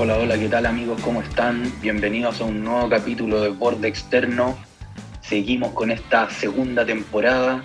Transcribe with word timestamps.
Hola, 0.00 0.16
hola, 0.16 0.38
¿qué 0.38 0.48
tal 0.48 0.64
amigos? 0.64 1.02
¿Cómo 1.02 1.20
están? 1.20 1.72
Bienvenidos 1.82 2.40
a 2.40 2.44
un 2.44 2.62
nuevo 2.62 2.88
capítulo 2.88 3.40
de 3.40 3.48
Borde 3.48 3.88
Externo. 3.88 4.56
Seguimos 5.22 5.72
con 5.72 5.90
esta 5.90 6.30
segunda 6.30 6.86
temporada 6.86 7.60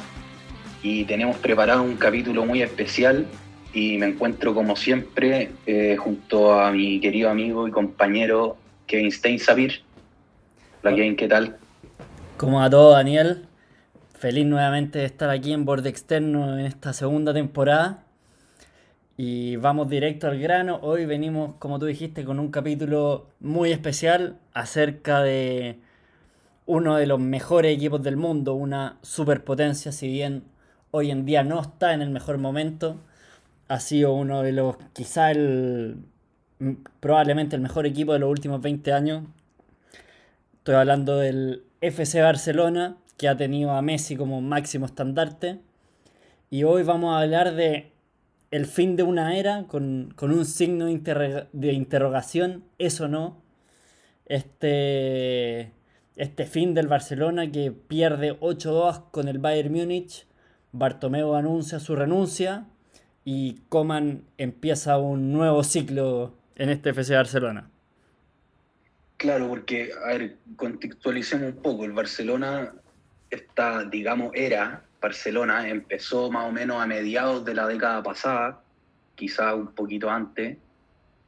y 0.82 1.06
tenemos 1.06 1.38
preparado 1.38 1.84
un 1.84 1.96
capítulo 1.96 2.44
muy 2.44 2.64
especial 2.64 3.28
y 3.72 4.00
me 4.00 4.08
encuentro 4.08 4.56
como 4.56 4.76
siempre 4.76 5.52
eh, 5.68 5.96
junto 5.96 6.60
a 6.60 6.72
mi 6.72 7.00
querido 7.00 7.30
amigo 7.30 7.68
y 7.68 7.72
compañero 7.72 8.58
Kevin 8.88 9.12
Steinsabir. 9.12 9.84
Hola 10.82 10.96
Kevin, 10.96 11.16
¿qué 11.16 11.28
tal? 11.28 11.58
¿Cómo 12.38 12.62
va 12.62 12.68
todo 12.68 12.94
Daniel? 12.94 13.46
Feliz 14.18 14.48
nuevamente 14.48 14.98
de 14.98 15.06
estar 15.06 15.30
aquí 15.30 15.54
en 15.54 15.66
Borde 15.66 15.90
Externo 15.90 16.58
en 16.58 16.66
esta 16.66 16.94
segunda 16.94 17.32
temporada. 17.32 18.03
Y 19.16 19.58
vamos 19.58 19.90
directo 19.90 20.28
al 20.28 20.40
grano. 20.40 20.80
Hoy 20.82 21.06
venimos, 21.06 21.56
como 21.60 21.78
tú 21.78 21.86
dijiste, 21.86 22.26
con 22.26 22.40
un 22.40 22.50
capítulo 22.50 23.28
muy 23.40 23.72
especial 23.72 24.40
acerca 24.54 25.22
de 25.22 25.80
uno 26.66 26.96
de 26.96 27.06
los 27.06 27.20
mejores 27.20 27.76
equipos 27.76 28.02
del 28.02 28.18
mundo, 28.18 28.56
una 28.56 28.98
superpotencia, 29.04 29.92
si 29.92 30.08
bien 30.08 30.44
hoy 30.90 31.12
en 31.12 31.26
día 31.26 31.44
no 31.44 31.62
está 31.62 31.94
en 31.94 32.02
el 32.02 32.10
mejor 32.10 32.40
momento, 32.40 32.98
ha 33.68 33.80
sido 33.80 34.14
uno 34.14 34.42
de 34.42 34.52
los, 34.52 34.78
quizá 34.94 35.30
el, 35.30 35.98
probablemente 37.00 37.56
el 37.56 37.62
mejor 37.62 37.86
equipo 37.86 38.14
de 38.14 38.20
los 38.20 38.32
últimos 38.32 38.62
20 38.62 38.94
años. 38.94 39.24
Estoy 40.58 40.76
hablando 40.76 41.18
del 41.18 41.64
FC 41.82 42.22
Barcelona, 42.22 42.98
que 43.18 43.28
ha 43.28 43.38
tenido 43.38 43.72
a 43.72 43.82
Messi 43.84 44.16
como 44.16 44.42
máximo 44.42 44.88
estandarte. 44.88 45.60
Y 46.50 46.64
hoy 46.64 46.84
vamos 46.84 47.16
a 47.16 47.22
hablar 47.22 47.54
de 47.54 47.93
el 48.54 48.68
fin 48.68 48.96
de 48.96 49.02
una 49.02 49.36
era 49.36 49.64
con, 49.64 50.14
un 50.22 50.46
signo 50.46 50.86
de, 50.86 51.74
interrogación, 51.74 52.64
eso 52.78 53.08
no. 53.08 53.42
Este, 54.28 55.72
este 56.16 56.46
fin 56.46 56.76
del 56.76 56.88
Barcelona 56.88 57.52
que 57.52 57.72
pierde 57.72 58.40
8-2 58.40 59.10
con 59.10 59.28
el 59.28 59.40
Bayern 59.40 59.74
Múnich. 59.74 60.28
Bartomeu 60.72 61.34
anuncia 61.34 61.80
su 61.80 61.96
renuncia 61.96 62.68
y 63.26 63.62
Coman 63.70 64.24
empieza 64.38 65.00
un 65.00 65.34
nuevo 65.34 65.64
ciclo 65.64 66.36
en 66.56 66.70
este 66.70 66.92
FC 66.92 67.16
Barcelona. 67.16 67.72
Claro, 69.18 69.48
porque, 69.48 69.90
a 70.06 70.10
ver, 70.10 70.38
contextualicemos 70.58 71.56
un 71.56 71.62
poco. 71.64 71.86
El 71.86 71.94
Barcelona, 71.94 72.72
esta, 73.32 73.84
digamos, 73.84 74.32
era 74.36 74.84
Barcelona 75.04 75.68
empezó 75.68 76.32
más 76.32 76.46
o 76.48 76.52
menos 76.54 76.82
a 76.82 76.88
mediados 76.88 77.44
de 77.44 77.54
la 77.54 77.68
década 77.68 78.02
pasada, 78.02 78.62
quizá 79.16 79.54
un 79.54 79.74
poquito 79.76 80.10
antes, 80.10 80.58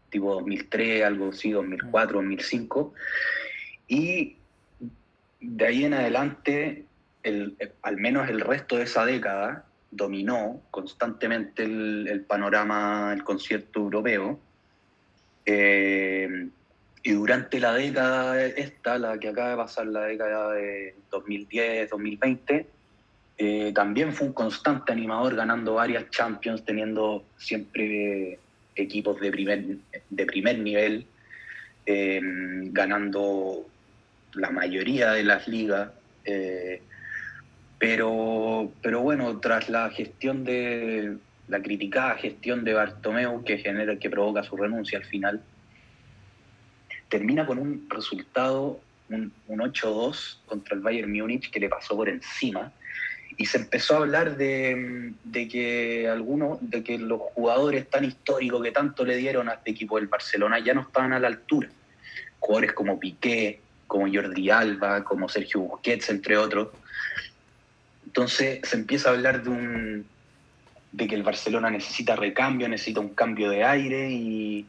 tipo 0.09 0.33
2003, 0.35 1.03
algo 1.03 1.29
así, 1.31 1.51
2004, 1.51 2.15
2005. 2.19 2.93
Y 3.89 4.37
de 5.41 5.65
ahí 5.65 5.83
en 5.83 5.93
adelante, 5.93 6.85
el, 7.21 7.57
al 7.81 7.97
menos 7.97 8.29
el 8.29 8.39
resto 8.39 8.77
de 8.77 8.83
esa 8.83 9.05
década, 9.05 9.65
dominó 9.91 10.61
constantemente 10.71 11.63
el, 11.63 12.23
panorama 12.25 13.09
del 13.09 13.25
concierto 13.25 13.81
europeo. 13.81 14.39
Eh, 15.45 16.47
y 17.03 17.11
durante 17.11 17.59
la 17.59 17.73
década 17.73 18.41
esta, 18.41 18.97
la 18.97 19.19
que 19.19 19.27
acaba 19.27 19.49
de 19.49 19.57
pasar, 19.57 19.87
la 19.87 20.05
década 20.05 20.53
de 20.53 20.95
2010, 21.11 21.89
2020, 21.89 22.74
eh, 23.37 23.73
también 23.73 24.13
fue 24.13 24.27
un 24.27 24.33
constante 24.33 24.93
animador 24.93 25.35
ganando 25.35 25.75
varias 25.75 26.09
Champions, 26.09 26.63
teniendo 26.63 27.25
siempre 27.37 28.39
equipos 28.75 29.19
de 29.19 29.31
primer, 29.31 29.65
de 30.09 30.25
primer 30.25 30.59
nivel, 30.59 31.05
eh, 31.85 32.21
ganando 32.23 33.65
la 34.33 34.49
mayoría 34.51 35.11
de 35.11 35.23
las 35.23 35.47
ligas. 35.47 35.91
Eh, 36.23 36.81
pero, 37.77 38.71
pero 38.81 39.01
bueno, 39.01 39.39
tras 39.39 39.69
la 39.69 39.89
gestión 39.89 40.45
de 40.45 41.17
la 41.47 41.61
criticada 41.61 42.15
gestión 42.15 42.63
de 42.63 42.73
Bartomeu 42.73 43.43
que 43.43 43.57
genera, 43.57 43.99
que 43.99 44.09
provoca 44.09 44.43
su 44.43 44.55
renuncia 44.55 44.97
al 44.97 45.05
final, 45.05 45.43
termina 47.09 47.45
con 47.45 47.59
un 47.59 47.85
resultado, 47.89 48.79
un, 49.09 49.31
un 49.47 49.59
8-2 49.59 50.37
contra 50.45 50.75
el 50.75 50.81
Bayern 50.81 51.11
Múnich 51.11 51.51
que 51.51 51.59
le 51.59 51.69
pasó 51.69 51.95
por 51.95 52.09
encima 52.09 52.71
y 53.37 53.45
se 53.45 53.57
empezó 53.57 53.95
a 53.95 53.97
hablar 53.97 54.37
de, 54.37 55.13
que 55.51 56.07
algunos, 56.07 56.57
de 56.61 56.83
que 56.83 56.97
los 56.97 57.19
jugadores 57.19 57.89
tan 57.89 58.05
históricos 58.05 58.63
que 58.63 58.71
tanto 58.71 59.03
le 59.03 59.17
dieron 59.17 59.49
a 59.49 59.53
este 59.53 59.71
equipo 59.71 59.97
del 59.97 60.07
Barcelona 60.07 60.59
ya 60.59 60.73
no 60.73 60.81
estaban 60.81 61.13
a 61.13 61.19
la 61.19 61.27
altura. 61.27 61.69
Jugadores 62.39 62.73
como 62.73 62.99
Piqué, 62.99 63.59
como 63.87 64.07
Jordi 64.11 64.49
Alba, 64.49 65.03
como 65.03 65.27
Sergio 65.27 65.61
Busquets, 65.61 66.09
entre 66.09 66.37
otros. 66.37 66.69
Entonces 68.05 68.59
se 68.63 68.75
empieza 68.77 69.09
a 69.09 69.13
hablar 69.13 69.43
de 69.43 69.49
un 69.49 70.05
de 70.93 71.07
que 71.07 71.15
el 71.15 71.23
Barcelona 71.23 71.69
necesita 71.69 72.15
recambio, 72.15 72.69
necesita 72.69 73.01
un 73.01 73.09
cambio 73.09 73.49
de 73.49 73.65
aire 73.65 74.09
y, 74.11 74.65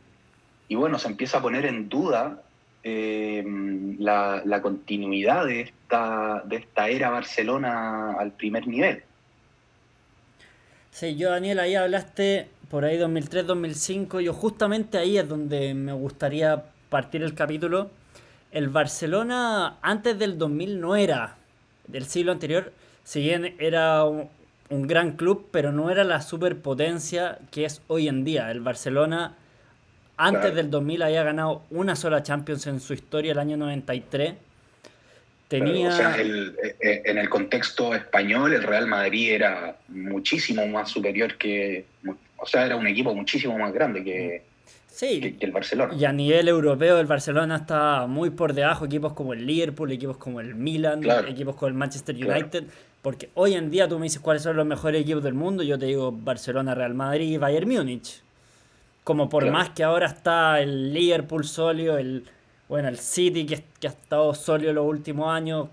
y 0.66 0.75
bueno, 0.75 0.99
se 0.99 1.06
empieza 1.06 1.39
a 1.39 1.43
poner 1.43 1.66
en 1.66 1.89
duda 1.89 2.43
eh, 2.88 3.42
la, 3.98 4.60
continuidad 4.62 5.44
de 5.47 5.62
esta, 5.62 6.41
de 6.44 6.54
esta 6.54 6.88
era 6.88 7.10
Barcelona 7.10 8.12
al 8.12 8.30
primer 8.30 8.69
nivel. 8.69 9.02
Sí, 10.92 11.16
yo 11.16 11.30
Daniel, 11.30 11.58
ahí 11.58 11.74
hablaste 11.74 12.48
por 12.70 12.84
ahí 12.84 12.97
2003-2005, 12.97 14.20
yo 14.20 14.32
justamente 14.32 14.98
ahí 14.98 15.19
es 15.19 15.28
donde 15.28 15.74
me 15.74 15.92
gustaría 15.94 16.62
partir 16.88 17.24
el 17.24 17.34
capítulo. 17.34 17.91
El 18.52 18.69
Barcelona 18.69 19.78
antes 19.82 20.16
del 20.16 20.38
2000 20.38 20.80
no 20.80 20.94
era 20.94 21.38
del 21.88 22.06
siglo 22.06 22.30
anterior, 22.30 22.72
si 23.03 23.20
bien 23.20 23.56
era 23.58 24.04
un 24.04 24.86
gran 24.86 25.16
club, 25.16 25.48
pero 25.50 25.72
no 25.72 25.91
era 25.91 26.04
la 26.04 26.22
superpotencia 26.22 27.41
que 27.50 27.64
es 27.64 27.82
hoy 27.88 28.06
en 28.06 28.22
día. 28.22 28.48
El 28.53 28.60
Barcelona 28.60 29.34
antes 30.16 30.54
del 30.54 30.71
2000 30.71 31.03
había 31.03 31.22
ganado 31.22 31.62
una 31.71 31.97
sola 31.97 32.22
Champions 32.22 32.66
en 32.66 32.81
su 32.81 32.94
historia, 32.94 33.32
el 33.32 33.38
año 33.38 33.56
93. 33.56 34.34
Tenía... 35.49 35.88
o 35.88 35.93
sea, 35.93 36.16
eh, 36.19 36.53
eh, 36.81 37.03
en 37.04 37.19
el 37.19 37.28
contexto 37.28 37.94
español, 37.94 38.53
el 38.53 38.65
Real 38.65 38.87
Madrid 38.87 39.32
era 39.32 39.77
muchísimo 39.88 40.66
más 40.66 40.91
superior 40.91 41.37
que. 41.37 41.84
O 42.38 42.47
sea, 42.47 42.66
era 42.66 42.77
un 42.77 42.87
equipo 42.87 43.15
muchísimo 43.15 43.56
más 43.56 43.72
grande 43.72 44.03
que, 44.03 44.43
sí. 44.88 45.37
el 45.38 45.53
Barcelona. 45.53 45.94
Y 45.94 46.04
a 46.04 46.12
nivel 46.12 46.48
europeo, 46.48 46.98
el 46.98 47.06
Barcelona 47.06 47.56
está 47.56 48.06
muy 48.06 48.31
por 48.31 48.54
debajo. 48.54 48.87
Equipos 48.87 49.12
como 49.12 49.34
el 49.34 49.47
Liverpool, 49.47 49.93
equipos 49.93 50.16
como 50.16 50.41
el 50.41 50.54
Milan, 50.54 51.03
equipos 51.28 51.54
como 51.54 51.69
el 51.69 51.75
Manchester 51.75 52.15
United. 52.16 52.65
Porque 53.00 53.31
hoy 53.34 53.54
en 53.54 53.71
día 53.71 53.87
tú 53.87 53.98
me 54.00 54.04
dices 54.04 54.21
cuáles 54.21 54.43
son 54.43 54.56
los 54.56 54.66
mejores 54.66 55.03
equipos 55.03 55.22
del 55.22 55.34
mundo. 55.34 55.62
Yo 55.62 55.78
te 55.78 55.87
digo 55.87 56.10
Barcelona, 56.10 56.75
Real 56.75 56.94
Madrid 56.94 57.31
y 57.31 57.37
Bayern 57.37 57.69
Múnich. 57.69 58.25
Como 59.06 59.28
por 59.28 59.49
más 59.53 59.71
que 59.71 59.84
ahora 59.84 60.06
está 60.06 60.61
el 60.61 60.93
Liverpool 60.93 61.44
sólido, 61.44 61.97
el, 61.97 62.25
bueno, 62.69 62.89
el 62.89 62.99
City 62.99 63.47
que, 63.47 63.62
que 63.78 63.87
ha 63.87 63.91
estado 63.91 64.34
sólido 64.34 64.72
los 64.72 64.84
últimos 64.84 65.33
años, 65.33 65.69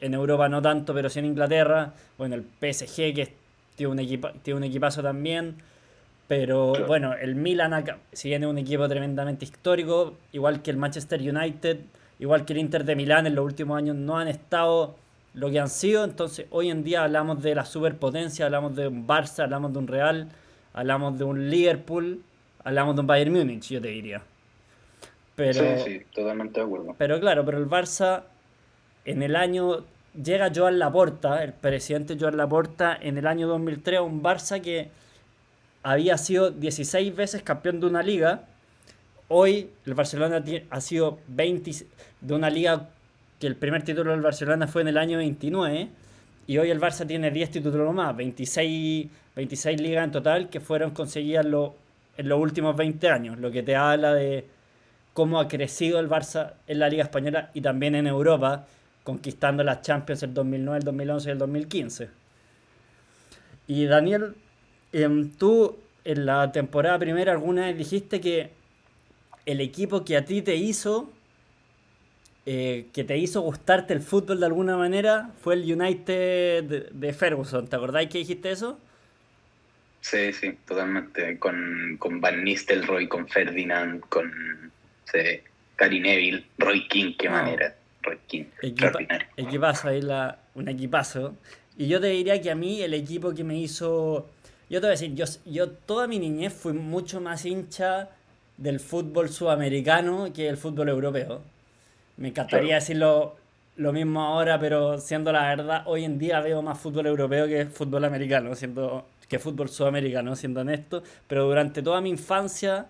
en 0.00 0.14
Europa 0.14 0.48
no 0.48 0.62
tanto, 0.62 0.94
pero 0.94 1.10
sí 1.10 1.18
en 1.18 1.26
Inglaterra, 1.26 1.92
bueno, 2.16 2.34
el 2.34 2.44
PSG 2.44 3.14
que 3.14 3.34
tiene 3.76 3.92
un, 3.92 3.98
equipo, 3.98 4.30
tiene 4.42 4.56
un 4.56 4.64
equipazo 4.64 5.02
también, 5.02 5.56
pero 6.28 6.86
bueno, 6.86 7.12
el 7.12 7.34
Milan 7.34 7.74
acá, 7.74 7.98
si 8.10 8.30
viene 8.30 8.46
un 8.46 8.56
equipo 8.56 8.88
tremendamente 8.88 9.44
histórico, 9.44 10.14
igual 10.32 10.62
que 10.62 10.70
el 10.70 10.78
Manchester 10.78 11.20
United, 11.20 11.80
igual 12.20 12.46
que 12.46 12.54
el 12.54 12.60
Inter 12.60 12.86
de 12.86 12.96
Milán 12.96 13.26
en 13.26 13.34
los 13.34 13.44
últimos 13.44 13.76
años 13.76 13.96
no 13.96 14.16
han 14.16 14.28
estado 14.28 14.94
lo 15.34 15.50
que 15.50 15.60
han 15.60 15.68
sido, 15.68 16.04
entonces 16.04 16.46
hoy 16.48 16.70
en 16.70 16.84
día 16.84 17.04
hablamos 17.04 17.42
de 17.42 17.54
la 17.54 17.66
superpotencia, 17.66 18.46
hablamos 18.46 18.74
de 18.74 18.88
un 18.88 19.06
Barça, 19.06 19.44
hablamos 19.44 19.74
de 19.74 19.78
un 19.78 19.86
Real, 19.88 20.28
hablamos 20.72 21.18
de 21.18 21.24
un 21.24 21.50
Liverpool, 21.50 22.22
hablamos 22.68 22.94
de 22.94 23.00
un 23.00 23.06
Bayern 23.06 23.32
Múnich, 23.32 23.70
yo 23.70 23.80
te 23.80 23.88
diría. 23.88 24.20
Pero, 25.34 25.78
sí, 25.78 25.84
sí, 25.84 26.02
totalmente 26.14 26.60
de 26.60 26.66
acuerdo. 26.66 26.94
Pero 26.98 27.18
claro, 27.18 27.42
pero 27.44 27.56
el 27.56 27.66
Barça 27.66 28.24
en 29.06 29.22
el 29.22 29.36
año 29.36 29.84
llega 30.22 30.52
Joan 30.54 30.78
Laporta, 30.78 31.42
el 31.42 31.54
presidente 31.54 32.18
Joan 32.20 32.36
Laporta 32.36 32.98
en 33.00 33.16
el 33.16 33.26
año 33.26 33.48
2003 33.48 34.00
un 34.00 34.22
Barça 34.22 34.60
que 34.60 34.88
había 35.82 36.18
sido 36.18 36.50
16 36.50 37.16
veces 37.16 37.42
campeón 37.42 37.80
de 37.80 37.86
una 37.86 38.02
liga. 38.02 38.42
Hoy 39.28 39.70
el 39.86 39.94
Barcelona 39.94 40.44
ha 40.68 40.80
sido 40.82 41.20
20 41.28 41.70
de 42.20 42.34
una 42.34 42.50
liga 42.50 42.90
que 43.40 43.46
el 43.46 43.56
primer 43.56 43.82
título 43.82 44.10
del 44.10 44.20
Barcelona 44.20 44.66
fue 44.66 44.82
en 44.82 44.88
el 44.88 44.98
año 44.98 45.18
29 45.18 45.88
y 46.46 46.58
hoy 46.58 46.70
el 46.70 46.80
Barça 46.80 47.06
tiene 47.06 47.30
10 47.30 47.50
títulos 47.50 47.94
más, 47.94 48.14
26, 48.14 49.08
26 49.36 49.80
ligas 49.80 50.04
en 50.04 50.10
total 50.10 50.50
que 50.50 50.60
fueron 50.60 50.90
conseguidas 50.90 51.46
los 51.46 51.70
en 52.18 52.28
los 52.28 52.38
últimos 52.38 52.76
20 52.76 53.08
años, 53.08 53.38
lo 53.38 53.50
que 53.50 53.62
te 53.62 53.76
habla 53.76 54.12
de 54.12 54.46
cómo 55.14 55.40
ha 55.40 55.48
crecido 55.48 55.98
el 55.98 56.08
Barça 56.08 56.54
en 56.66 56.80
la 56.80 56.88
Liga 56.88 57.04
Española 57.04 57.50
y 57.54 57.62
también 57.62 57.94
en 57.94 58.06
Europa, 58.06 58.66
conquistando 59.04 59.64
las 59.64 59.80
Champions 59.80 60.22
el 60.22 60.34
2009, 60.34 60.78
el 60.78 60.84
2011 60.84 61.28
y 61.28 61.32
el 61.32 61.38
2015. 61.38 62.10
Y 63.68 63.86
Daniel, 63.86 64.34
em, 64.92 65.30
tú 65.30 65.78
en 66.04 66.26
la 66.26 66.52
temporada 66.52 66.98
primera 66.98 67.32
alguna 67.32 67.66
vez 67.66 67.78
dijiste 67.78 68.20
que 68.20 68.50
el 69.46 69.60
equipo 69.60 70.04
que 70.04 70.16
a 70.16 70.24
ti 70.24 70.42
te 70.42 70.56
hizo, 70.56 71.10
eh, 72.46 72.88
que 72.92 73.04
te 73.04 73.16
hizo 73.18 73.40
gustarte 73.42 73.94
el 73.94 74.00
fútbol 74.00 74.40
de 74.40 74.46
alguna 74.46 74.76
manera, 74.76 75.32
fue 75.40 75.54
el 75.54 75.72
United 75.72 76.92
de, 76.92 77.12
Ferguson. 77.12 77.66
¿Te 77.66 77.76
acordáis 77.76 78.08
que 78.08 78.18
dijiste 78.18 78.50
eso? 78.50 78.78
Sí, 80.00 80.32
sí, 80.32 80.56
totalmente. 80.66 81.38
Con, 81.38 81.96
con 81.98 82.20
Van 82.20 82.44
Nistelrooy, 82.44 83.08
con 83.08 83.28
Ferdinand, 83.28 84.00
con 84.08 84.32
sí, 85.04 85.40
Gary 85.76 86.00
Neville, 86.00 86.44
Roy 86.58 86.86
King, 86.88 87.14
qué 87.18 87.28
manera. 87.28 87.74
Roy 88.02 88.18
King, 88.26 88.44
Equipazo, 89.36 89.88
ahí 89.88 90.00
la, 90.00 90.38
un 90.54 90.68
equipazo. 90.68 91.36
Y 91.76 91.88
yo 91.88 92.00
te 92.00 92.08
diría 92.08 92.40
que 92.40 92.50
a 92.50 92.54
mí 92.54 92.82
el 92.82 92.94
equipo 92.94 93.34
que 93.34 93.44
me 93.44 93.56
hizo... 93.56 94.28
Yo 94.70 94.80
te 94.80 94.86
voy 94.86 94.88
a 94.88 94.90
decir, 94.90 95.14
yo, 95.14 95.24
yo 95.46 95.70
toda 95.70 96.06
mi 96.06 96.18
niñez 96.18 96.52
fui 96.52 96.72
mucho 96.72 97.20
más 97.20 97.44
hincha 97.44 98.10
del 98.56 98.80
fútbol 98.80 99.28
sudamericano 99.28 100.32
que 100.32 100.48
el 100.48 100.56
fútbol 100.56 100.88
europeo. 100.88 101.42
Me 102.16 102.28
encantaría 102.28 102.74
decirlo 102.74 103.36
lo 103.76 103.92
mismo 103.92 104.20
ahora, 104.22 104.58
pero 104.58 104.98
siendo 104.98 105.32
la 105.32 105.48
verdad, 105.48 105.82
hoy 105.86 106.04
en 106.04 106.18
día 106.18 106.40
veo 106.40 106.60
más 106.62 106.78
fútbol 106.78 107.06
europeo 107.06 107.46
que 107.46 107.66
fútbol 107.66 108.04
americano, 108.04 108.54
siendo 108.56 109.06
que 109.28 109.38
fútbol 109.38 109.68
sudamericano, 109.68 110.34
siendo 110.34 110.60
honesto. 110.60 111.02
Pero 111.26 111.46
durante 111.46 111.82
toda 111.82 112.00
mi 112.00 112.10
infancia 112.10 112.86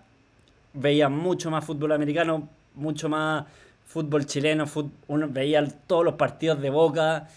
veía 0.73 1.09
mucho 1.09 1.51
más 1.51 1.65
fútbol 1.65 1.91
americano, 1.91 2.49
mucho 2.75 3.09
más 3.09 3.45
fútbol 3.85 4.25
chileno, 4.25 4.65
uno 5.07 5.27
veía 5.29 5.65
todos 5.87 6.05
los 6.05 6.13
partidos 6.13 6.61
de 6.61 6.69
Boca, 6.69 7.27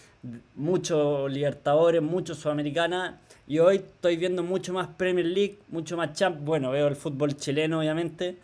muchos 0.55 1.31
Libertadores, 1.31 2.01
muchos 2.01 2.37
Sudamericana. 2.37 3.19
Y 3.47 3.59
hoy 3.59 3.77
estoy 3.77 4.15
viendo 4.17 4.43
mucho 4.43 4.71
más 4.71 4.87
Premier 4.87 5.25
League, 5.25 5.59
mucho 5.69 5.97
más 5.97 6.13
Champ. 6.13 6.39
Bueno, 6.41 6.71
veo 6.71 6.87
el 6.87 6.95
fútbol 6.95 7.35
chileno, 7.35 7.79
obviamente. 7.79 8.37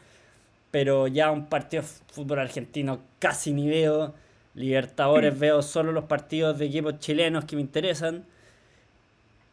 Pero 0.71 1.07
ya 1.07 1.31
un 1.31 1.47
partido 1.47 1.83
de 1.83 1.87
fútbol 2.11 2.39
argentino 2.39 2.99
casi 3.19 3.53
ni 3.53 3.69
veo. 3.69 4.13
Libertadores 4.55 5.37
veo 5.39 5.61
solo 5.61 5.91
los 5.91 6.05
partidos 6.05 6.59
de 6.59 6.65
equipos 6.65 6.99
chilenos 6.99 7.45
que 7.45 7.55
me 7.55 7.61
interesan. 7.61 8.25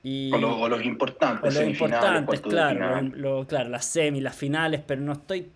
Y, 0.09 0.33
o, 0.33 0.69
los, 0.69 0.85
importantes, 0.85 1.53
los 1.53 1.65
importantes, 1.65 2.41
claro, 2.41 3.45
claro, 3.49 3.71
las 3.71 3.87
semis, 3.87 4.23
las 4.23 4.37
finales, 4.37 4.81
pero 4.87 5.01
no 5.01 5.15
estoy, 5.15 5.51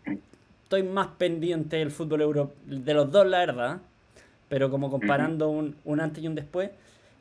estoy 0.65 0.83
más 0.83 1.07
pendiente 1.19 1.77
del 1.77 1.93
fútbol 1.93 2.23
europeo, 2.23 2.57
de 2.67 2.93
los 2.93 3.13
dos, 3.13 3.29
la 3.29 3.39
verdad, 3.39 3.79
pero 4.49 4.69
como 4.69 4.91
comparando 4.91 5.51
un, 5.51 5.77
un 5.85 6.01
antes 6.01 6.25
y 6.25 6.27
un 6.27 6.35
después. 6.35 6.69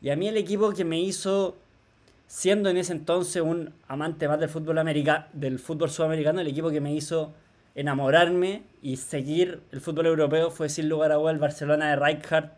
Y 0.01 0.09
a 0.09 0.15
mí 0.15 0.27
el 0.27 0.37
equipo 0.37 0.73
que 0.73 0.83
me 0.83 0.99
hizo 0.99 1.55
siendo 2.25 2.67
en 2.67 2.77
ese 2.77 2.93
entonces 2.93 3.43
un 3.43 3.73
amante 3.87 4.27
más 4.27 4.39
del 4.39 4.49
fútbol, 4.49 4.79
americano, 4.79 5.25
del 5.31 5.59
fútbol 5.59 5.91
sudamericano, 5.91 6.41
el 6.41 6.47
equipo 6.47 6.71
que 6.71 6.81
me 6.81 6.95
hizo 6.95 7.35
enamorarme 7.75 8.63
y 8.81 8.97
seguir 8.97 9.61
el 9.71 9.81
fútbol 9.81 10.07
europeo 10.07 10.49
fue 10.49 10.67
sin 10.67 10.89
lugar 10.89 11.11
a 11.11 11.17
dudas 11.17 11.35
el 11.35 11.39
Barcelona 11.39 11.91
de 11.91 11.95
Rijkaard, 11.95 12.49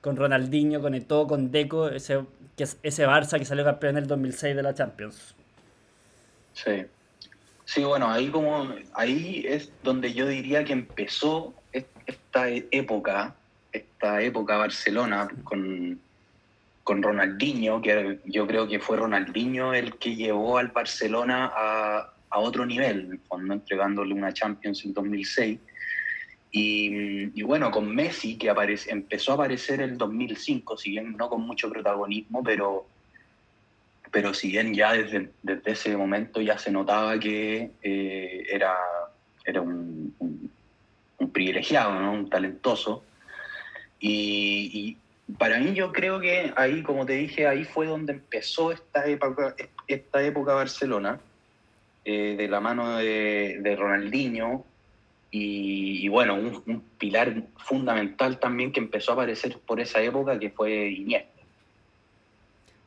con 0.00 0.16
Ronaldinho, 0.16 0.80
con 0.80 0.94
Eto'o, 0.94 1.26
con 1.26 1.50
Deco, 1.50 1.88
ese, 1.88 2.24
que 2.56 2.64
es 2.64 2.78
ese 2.82 3.06
Barça 3.06 3.38
que 3.38 3.44
salió 3.44 3.64
campeón 3.64 3.96
en 3.96 4.04
el 4.04 4.08
2006 4.08 4.56
de 4.56 4.62
la 4.62 4.74
Champions. 4.74 5.34
Sí. 6.54 6.84
Sí, 7.64 7.84
bueno, 7.84 8.10
ahí 8.10 8.28
como 8.28 8.74
ahí 8.94 9.44
es 9.46 9.70
donde 9.84 10.12
yo 10.12 10.26
diría 10.26 10.64
que 10.64 10.72
empezó 10.72 11.54
esta 11.72 12.48
época, 12.48 13.34
esta 13.72 14.20
época 14.22 14.56
Barcelona 14.56 15.28
con 15.44 16.00
con 16.90 17.04
Ronaldinho, 17.04 17.80
que 17.80 18.18
yo 18.24 18.48
creo 18.48 18.66
que 18.66 18.80
fue 18.80 18.96
Ronaldinho 18.96 19.74
el 19.74 19.96
que 19.96 20.16
llevó 20.16 20.58
al 20.58 20.68
Barcelona 20.68 21.52
a, 21.54 22.12
a 22.30 22.38
otro 22.40 22.66
nivel, 22.66 23.20
cuando 23.28 23.54
entregándole 23.54 24.12
una 24.12 24.32
Champions 24.32 24.84
en 24.84 24.94
2006. 24.94 25.60
Y, 26.52 27.38
y, 27.38 27.42
bueno, 27.42 27.70
con 27.70 27.94
Messi, 27.94 28.36
que 28.36 28.50
aparece, 28.50 28.90
empezó 28.90 29.32
a 29.32 29.34
aparecer 29.34 29.80
el 29.80 29.96
2005, 29.96 30.76
si 30.76 30.90
bien 30.90 31.16
no 31.16 31.28
con 31.28 31.42
mucho 31.42 31.70
protagonismo, 31.70 32.42
pero, 32.42 32.86
pero 34.10 34.34
si 34.34 34.50
bien 34.50 34.74
ya 34.74 34.92
desde, 34.92 35.30
desde 35.42 35.70
ese 35.70 35.96
momento 35.96 36.40
ya 36.40 36.58
se 36.58 36.72
notaba 36.72 37.18
que 37.20 37.70
eh, 37.82 38.46
era, 38.50 38.76
era 39.44 39.60
un, 39.60 40.14
un, 40.18 41.30
privilegiado, 41.30 42.00
¿no? 42.00 42.12
un 42.12 42.28
talentoso. 42.28 43.04
Y, 44.00 44.96
para 45.38 45.60
mí 45.60 45.74
yo 45.74 45.92
creo 45.92 46.18
que 46.18 46.52
ahí, 46.56 46.82
como 46.82 47.06
te 47.06 47.12
dije, 47.12 47.46
ahí 47.46 47.64
fue 47.64 47.86
donde 47.86 48.14
empezó 48.14 48.72
esta 48.72 49.06
época, 49.06 49.54
esta 49.86 50.22
época 50.22 50.54
Barcelona, 50.54 51.20
eh, 52.04 52.34
de 52.36 52.48
la 52.48 52.60
mano 52.60 52.96
de, 52.96 53.76
Ronaldinho, 53.78 54.64
y, 55.32 56.08
bueno, 56.08 56.34
un, 56.34 56.82
pilar 56.98 57.44
fundamental 57.58 58.38
también 58.40 58.72
que 58.72 58.80
empezó 58.80 59.12
a 59.12 59.14
aparecer 59.14 59.58
por 59.58 59.80
esa 59.80 60.00
época, 60.02 60.38
que 60.38 60.50
fue 60.50 60.88
Iniesta. 60.88 61.30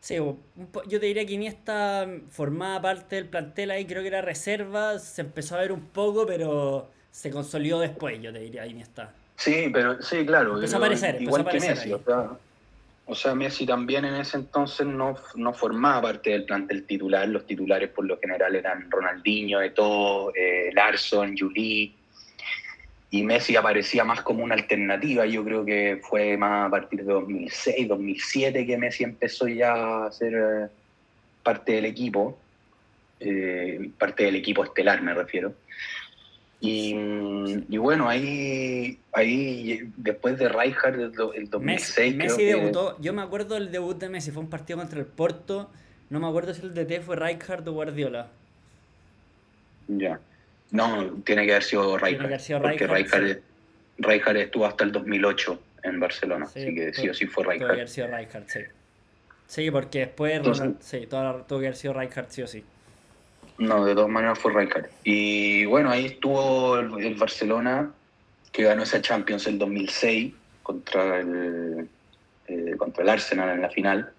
Sí, 0.01 0.16
yo 0.16 1.00
te 1.00 1.06
diría 1.06 1.25
que 1.25 1.34
Iniesta 1.34 2.07
formaba 2.30 2.81
parte 2.81 3.16
del 3.16 3.28
plantel 3.28 3.72
ahí, 3.72 3.86
creo 3.86 4.01
que 4.01 4.10
era 4.10 4.22
reserva, 4.22 5.00
se 5.00 5.22
empezó 5.22 5.56
a 5.56 5.62
ver 5.62 5.72
un 5.72 5.86
poco, 5.88 6.25
pero 6.25 6.90
se 7.12 7.31
consolidó 7.31 7.80
después, 7.80 8.22
yo 8.22 8.34
te 8.34 8.40
diría, 8.40 8.66
Iniesta. 8.68 9.13
Sí, 9.38 9.69
pero 9.72 10.01
sí, 10.01 10.25
claro. 10.25 10.56
Empezó 10.56 10.75
a 10.75 10.80
aparecer, 10.80 11.22
igual 11.22 11.48
que 11.48 11.60
Messi. 11.60 11.94
O 13.06 13.16
sea, 13.16 13.36
Messi 13.36 13.66
también 13.66 14.06
en 14.06 14.16
ese 14.16 14.38
entonces 14.38 14.88
no, 14.88 15.16
no, 15.36 15.54
formaba 15.54 16.04
parte 16.04 16.30
del 16.30 16.46
plantel 16.46 16.86
titular. 16.86 17.28
Los 17.28 17.46
titulares 17.46 17.89
por 17.89 18.06
lo 18.06 18.18
general 18.18 18.56
eran 18.56 18.89
Ronaldinho, 18.89 19.62
Eto'o, 19.62 20.34
eh, 20.34 20.72
Larson, 20.74 21.36
Juli. 21.38 21.94
Y 23.13 23.21
Messi 23.21 23.56
aparecía 23.56 24.04
más 24.04 24.24
como 24.24 24.44
una 24.44 24.56
alternativa. 24.56 25.24
Yo 25.27 25.44
creo 25.44 25.63
que 25.63 26.01
fue 26.01 26.36
más 26.36 26.65
a 26.65 26.71
partir 26.71 27.06
de 27.06 27.13
2006, 27.13 27.88
2007 27.88 28.65
que 28.65 28.75
Messi 28.75 29.04
empezó 29.04 29.48
ya 29.48 30.07
a 30.07 30.12
ser 30.12 30.33
eh, 30.33 30.68
parte 31.44 31.74
del 31.74 31.86
equipo. 31.86 32.39
Eh, 33.19 33.92
parte 34.00 34.24
del 34.24 34.38
equipo 34.38 34.63
estelar, 34.63 35.04
me 35.04 35.13
refiero. 35.13 35.54
Y, 36.60 36.95
bueno, 37.77 38.10
ahí, 38.10 38.98
ahí 39.12 39.81
después 39.95 40.39
de 40.39 40.50
Rijkaard, 40.50 41.00
el, 41.36 41.50
2006. 41.51 42.15
Messi, 42.15 42.45
debutó, 42.45 43.00
yo 43.00 43.13
me 43.13 43.21
acuerdo 43.21 43.54
del 43.54 43.71
debut 43.71 44.00
de 44.00 44.10
Messi, 44.10 44.31
fue 44.31 44.42
un 44.42 44.50
partido 44.50 44.80
contra 44.80 45.00
el 45.00 45.06
Porto. 45.06 45.70
No 46.10 46.20
me 46.20 46.27
acuerdo 46.27 46.55
si 46.55 46.63
el 46.63 46.74
DT 46.74 47.01
fue 47.03 47.15
Rijkaard 47.15 47.67
o 47.67 47.74
Guardiola. 47.74 48.32
Ya. 49.88 50.20
No, 50.74 51.22
tiene 51.24 51.46
que 51.46 51.51
haber 51.51 51.63
sido 51.63 51.98
Rijkaard. 51.98 52.62
porque 52.62 53.42
Rijkaard, 54.00 54.38
estuvo 54.38 54.65
hasta 54.65 54.84
el 54.84 54.92
2008 54.92 55.62
en 55.84 56.00
Barcelona, 56.00 56.46
así 56.46 56.74
que 56.74 56.92
sí 56.94 57.08
o 57.08 57.13
sí 57.13 57.27
fue 57.27 57.44
Rijkaard. 57.44 57.60
Tuvo 57.60 57.68
que 57.68 57.74
haber 57.74 57.89
sido 57.89 58.08
Rijkaard, 58.08 58.48
sí. 58.48 58.60
Sí, 59.46 59.70
porque 59.70 60.00
después 60.00 60.42
sí, 60.80 61.08
tuvo 61.08 61.46
que 61.48 61.68
haber 61.68 61.75
sido 61.75 61.94
Rijkaard 61.94 62.30
sí 62.30 62.42
o 62.42 62.48
sí. 62.48 62.63
No, 63.60 63.86
de 63.86 63.94
todas 63.94 64.10
maneras 64.10 64.39
fue 64.39 64.51
Rijkaard. 64.51 64.88
Y 65.03 65.65
bueno, 65.65 65.92
ahí 65.92 66.08
estuvo 66.08 66.80
el, 66.80 67.13
Barcelona, 67.13 67.92
que 68.51 68.63
ganó 68.63 68.82
esa 68.82 69.00
Champions 69.00 69.46
el 69.46 69.60
2006 69.60 70.34
contra 70.63 71.20
el, 71.20 71.88
eh, 72.48 72.74
contra 72.80 73.03
el 73.03 73.10
Arsenal 73.10 73.51
en 73.51 73.62
la 73.62 73.70
final. 73.70 74.12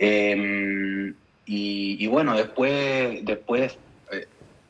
Em, 0.00 1.14
y, 1.44 2.04
bueno, 2.08 2.36
después, 2.36 3.24
después 3.24 3.78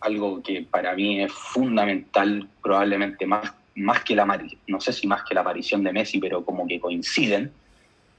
algo 0.07 0.43
que 0.43 0.63
para 0.63 0.95
mí 0.95 1.23
es 1.23 1.33
fundamental, 1.33 2.49
probablemente 2.63 3.27
más, 3.27 3.53
más 3.75 4.03
que 4.05 4.15
la, 4.15 4.25
no 4.67 4.81
sé 4.81 4.93
si 4.93 5.07
más 5.07 5.23
que 5.25 5.35
la 5.35 5.43
aparición 5.43 5.83
de 5.83 5.93
Messi, 5.93 6.19
pero 6.19 6.45
como 6.45 6.67
que 6.67 6.81
coinciden, 6.81 7.51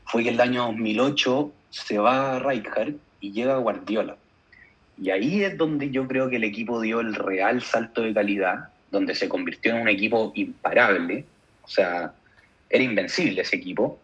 fue 0.05 0.23
que 0.23 0.29
el 0.29 0.41
año 0.41 0.65
2008 0.67 1.51
se 1.69 1.97
va 1.97 2.39
Rijkaard 2.39 2.95
y 3.21 3.31
llega 3.31 3.57
Guardiola. 3.57 4.17
Y 5.01 5.09
ahí 5.11 5.43
es 5.43 5.57
donde 5.57 5.89
yo 5.89 6.07
creo 6.07 6.29
que 6.29 6.37
el 6.37 6.43
equipo 6.43 6.81
dio 6.81 6.99
el 6.99 7.15
real 7.15 7.61
salto 7.61 8.01
de 8.01 8.13
calidad, 8.13 8.69
donde 8.91 9.15
se 9.15 9.29
convirtió 9.29 9.75
en 9.75 9.81
un 9.81 9.89
equipo 9.89 10.31
imparable, 10.35 11.25
o 11.63 11.67
sea, 11.67 12.13
era 12.69 12.83
invencible 12.83 13.41
ese 13.41 13.57
equipo, 13.57 13.99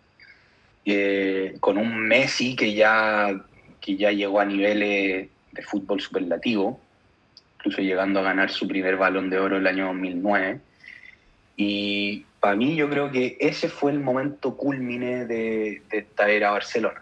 eh, 0.85 1.55
con 1.59 1.77
un 1.77 1.97
Messi 2.07 2.55
que 2.55 2.73
ya, 2.73 3.41
que 3.79 3.95
ya 3.95 4.11
llegó 4.11 4.39
a 4.39 4.45
niveles 4.45 5.29
de 5.51 5.61
fútbol 5.61 6.01
superlativo, 6.01 6.79
incluso 7.63 7.81
llegando 7.81 8.19
a 8.19 8.23
ganar 8.23 8.51
su 8.51 8.67
primer 8.67 8.97
balón 8.97 9.29
de 9.29 9.39
oro 9.39 9.57
el 9.57 9.67
año 9.67 9.87
2009. 9.87 10.59
Y 11.55 12.25
para 12.39 12.55
mí 12.55 12.75
yo 12.75 12.89
creo 12.89 13.09
que 13.09 13.37
ese 13.39 13.69
fue 13.69 13.91
el 13.91 13.99
momento 13.99 14.57
culmine 14.57 15.25
de, 15.25 15.81
de 15.89 15.97
esta 15.97 16.29
era 16.29 16.51
Barcelona. 16.51 17.01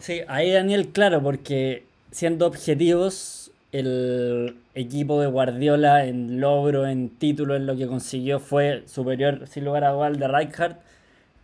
Sí, 0.00 0.22
ahí 0.26 0.50
Daniel, 0.50 0.88
claro, 0.88 1.22
porque 1.22 1.84
siendo 2.10 2.46
objetivos, 2.46 3.52
el 3.72 4.56
equipo 4.74 5.20
de 5.20 5.28
Guardiola 5.28 6.06
en 6.06 6.40
logro, 6.40 6.86
en 6.86 7.10
título, 7.10 7.54
en 7.54 7.66
lo 7.66 7.76
que 7.76 7.86
consiguió 7.86 8.40
fue 8.40 8.82
superior 8.86 9.46
sin 9.46 9.64
lugar 9.64 9.84
a 9.84 9.90
dudas 9.90 10.18
de 10.18 10.26
Rijkaard. 10.26 10.76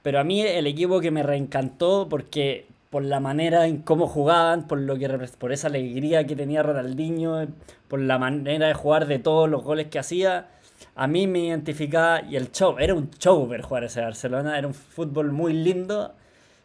Pero 0.02 0.20
a 0.20 0.24
mí 0.24 0.40
el 0.40 0.66
equipo 0.66 1.00
que 1.00 1.10
me 1.10 1.22
reencantó 1.22 2.06
porque 2.08 2.66
por 2.96 3.04
la 3.04 3.20
manera 3.20 3.66
en 3.66 3.82
cómo 3.82 4.06
jugaban, 4.06 4.66
por 4.66 4.78
lo 4.78 4.96
que 4.96 5.06
por 5.38 5.52
esa 5.52 5.66
alegría 5.68 6.26
que 6.26 6.34
tenía 6.34 6.62
Ronaldinho, 6.62 7.46
por 7.88 8.00
la 8.00 8.16
manera 8.16 8.68
de 8.68 8.72
jugar 8.72 9.06
de 9.06 9.18
todos 9.18 9.50
los 9.50 9.62
goles 9.62 9.88
que 9.88 9.98
hacía, 9.98 10.46
a 10.94 11.06
mí 11.06 11.26
me 11.26 11.40
identificaba 11.40 12.22
y 12.22 12.36
el 12.36 12.50
show, 12.52 12.76
era 12.78 12.94
un 12.94 13.10
show 13.10 13.46
ver 13.46 13.60
jugar 13.60 13.84
ese 13.84 14.00
Barcelona, 14.00 14.56
era 14.56 14.66
un 14.66 14.72
fútbol 14.72 15.30
muy 15.30 15.52
lindo. 15.52 16.14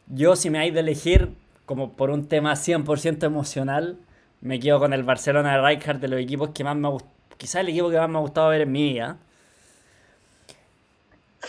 Yo 0.08 0.38
si 0.38 0.50
me 0.50 0.60
hay 0.60 0.72
de 0.72 0.80
elegir, 0.80 1.34
como 1.66 1.92
por 1.92 2.10
un 2.10 2.30
tema 2.30 2.54
100% 2.54 3.26
emocional, 3.26 3.98
me 4.40 4.58
quedo 4.58 4.80
con 4.80 4.94
el 4.94 5.04
Barcelona 5.04 5.58
de 5.58 5.68
Rijkaard 5.68 6.00
de 6.00 6.08
los 6.08 6.22
equipos 6.22 6.52
que 6.52 6.64
más 6.64 6.78
me 6.78 6.88
ha 6.88 6.92
gustado, 6.92 7.12
quizás 7.36 7.56
el 7.56 7.68
equipo 7.68 7.90
que 7.90 7.98
más 7.98 8.08
me 8.08 8.20
ha 8.20 8.22
gustado 8.22 8.48
ver 8.48 8.62
en 8.62 8.72
mi 8.72 8.84
vida. 8.84 9.18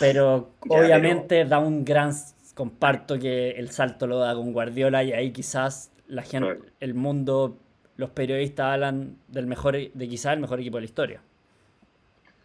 Pero 0.01 0.49
obviamente 0.69 1.45
da 1.45 1.61
un 1.61 1.85
gran 1.85 2.13
comparto 2.55 3.19
que 3.19 3.51
el 3.53 3.71
salto 3.71 4.07
lo 4.07 4.19
da 4.19 4.35
con 4.35 4.53
Guardiola 4.53 5.03
y 5.05 5.13
ahí 5.13 5.33
quizás 5.33 5.91
la 6.07 6.23
gente, 6.23 6.59
el 6.81 6.95
mundo, 6.95 7.59
los 7.97 8.11
periodistas 8.11 8.75
hablan 8.75 9.17
del 9.29 9.47
mejor, 9.47 9.77
de 9.77 10.09
quizás 10.09 10.35
el 10.35 10.41
mejor 10.41 10.61
equipo 10.61 10.77
de 10.77 10.83
la 10.83 10.87
historia. 10.87 11.21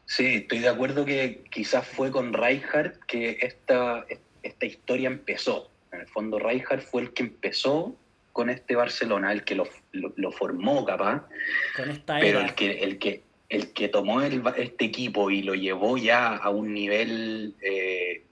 Sí, 0.05 0.35
estoy 0.35 0.59
de 0.59 0.69
acuerdo 0.69 1.03
que 1.03 1.43
quizás 1.51 1.85
fue 1.85 2.11
con 2.11 2.33
Rijkaard 2.33 2.99
que 3.07 3.37
esta, 3.41 4.05
esta 4.41 4.65
historia 4.65 5.07
empezó. 5.07 5.69
En 5.91 6.01
el 6.01 6.07
fondo 6.07 6.39
Rijkaard 6.39 6.81
fue 6.81 7.01
el 7.01 7.13
que 7.13 7.23
empezó 7.23 7.93
con 8.31 8.49
este 8.49 8.75
Barcelona, 8.75 9.33
el 9.33 9.43
que 9.43 9.55
lo, 9.55 9.67
lo, 9.91 10.31
formó 10.31 10.85
capaz, 10.85 11.27
con 11.75 11.89
esta 11.89 12.19
pero 12.19 12.39
el 12.39 12.53
que, 12.53 12.83
el 12.83 12.99
que, 12.99 13.23
el 13.49 13.73
que 13.73 13.89
tomó 13.89 14.21
este 14.21 14.85
equipo 14.85 15.31
y 15.31 15.41
lo 15.41 15.55
llevó 15.55 15.97
ya 15.97 16.35
a 16.35 16.51
un 16.51 16.71
nivel 16.71 17.55
eh, 17.61 18.23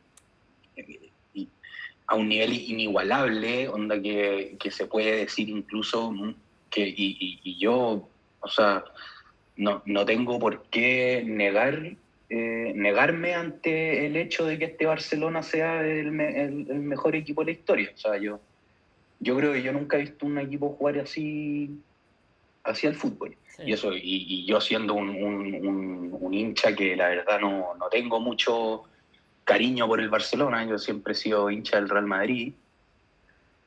a 2.07 2.15
un 2.15 2.29
nivel 2.29 2.53
inigualable, 2.53 3.67
onda 3.67 4.01
que, 4.01 4.57
se 4.69 4.85
puede 4.85 5.17
decir 5.17 5.49
incluso 5.49 6.13
que, 6.69 6.93
y, 6.95 7.57
yo, 7.57 8.07
o 8.39 8.47
sea, 8.47 8.83
no, 9.57 9.81
no, 9.85 10.05
tengo 10.05 10.37
por 10.39 10.63
qué 10.63 11.23
negar, 11.25 11.95
eh, 12.29 12.73
negarme 12.75 13.33
ante 13.33 14.05
el 14.05 14.17
hecho 14.17 14.45
de 14.45 14.59
que 14.59 14.65
este 14.65 14.85
Barcelona 14.85 15.41
sea 15.41 15.85
el, 15.85 16.11
mejor 16.11 17.15
equipo 17.15 17.41
de 17.41 17.45
la 17.45 17.57
historia. 17.57 17.91
O 17.93 17.97
sea, 17.97 18.17
yo, 18.17 18.39
yo 19.19 19.35
creo 19.37 19.53
que 19.53 19.63
yo 19.63 19.73
nunca 19.73 19.97
he 19.97 20.01
visto 20.01 20.25
un 20.25 20.37
equipo 20.37 20.75
jugar 20.77 20.99
así 20.99 21.71
hacia 22.63 22.89
el 22.89 22.95
fútbol. 22.95 23.35
Y 23.65 23.71
eso, 23.73 23.91
y, 23.95 24.45
yo 24.45 24.59
siendo 24.59 24.93
un, 24.93 25.09
un, 25.09 26.33
hincha 26.33 26.75
que 26.75 26.95
la 26.95 27.07
verdad 27.07 27.39
no, 27.39 27.73
no 27.75 27.87
tengo 27.87 28.19
mucho 28.19 28.83
cariño 29.45 29.87
por 29.87 30.01
el 30.01 30.09
Barcelona, 30.09 30.65
yo 30.65 30.77
siempre 30.77 31.13
he 31.13 31.15
sido 31.15 31.49
hincha 31.49 31.77
del 31.77 31.87
Real 31.87 32.07
Madrid, 32.07 32.53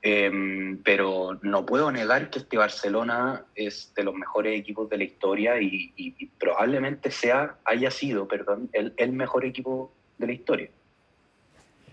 em, 0.03 0.79
pero 0.83 1.39
no 1.43 1.65
puedo 1.65 1.91
negar 1.91 2.31
que 2.31 2.41
este 2.41 2.59
Barcelona 2.59 3.45
es 3.55 3.93
de 3.97 4.03
los 4.03 4.15
mejores 4.15 4.59
equipos 4.59 4.91
de 4.91 4.99
la 4.99 5.05
historia 5.05 5.61
y, 5.61 6.13
probablemente 6.39 7.11
sea, 7.11 7.57
haya 7.65 7.91
sido, 7.91 8.29
perdón, 8.29 8.69
el, 8.73 8.93
el, 8.97 9.13
mejor 9.13 9.45
equipo 9.45 9.93
de 10.19 10.27
la 10.27 10.33
historia. 10.33 10.69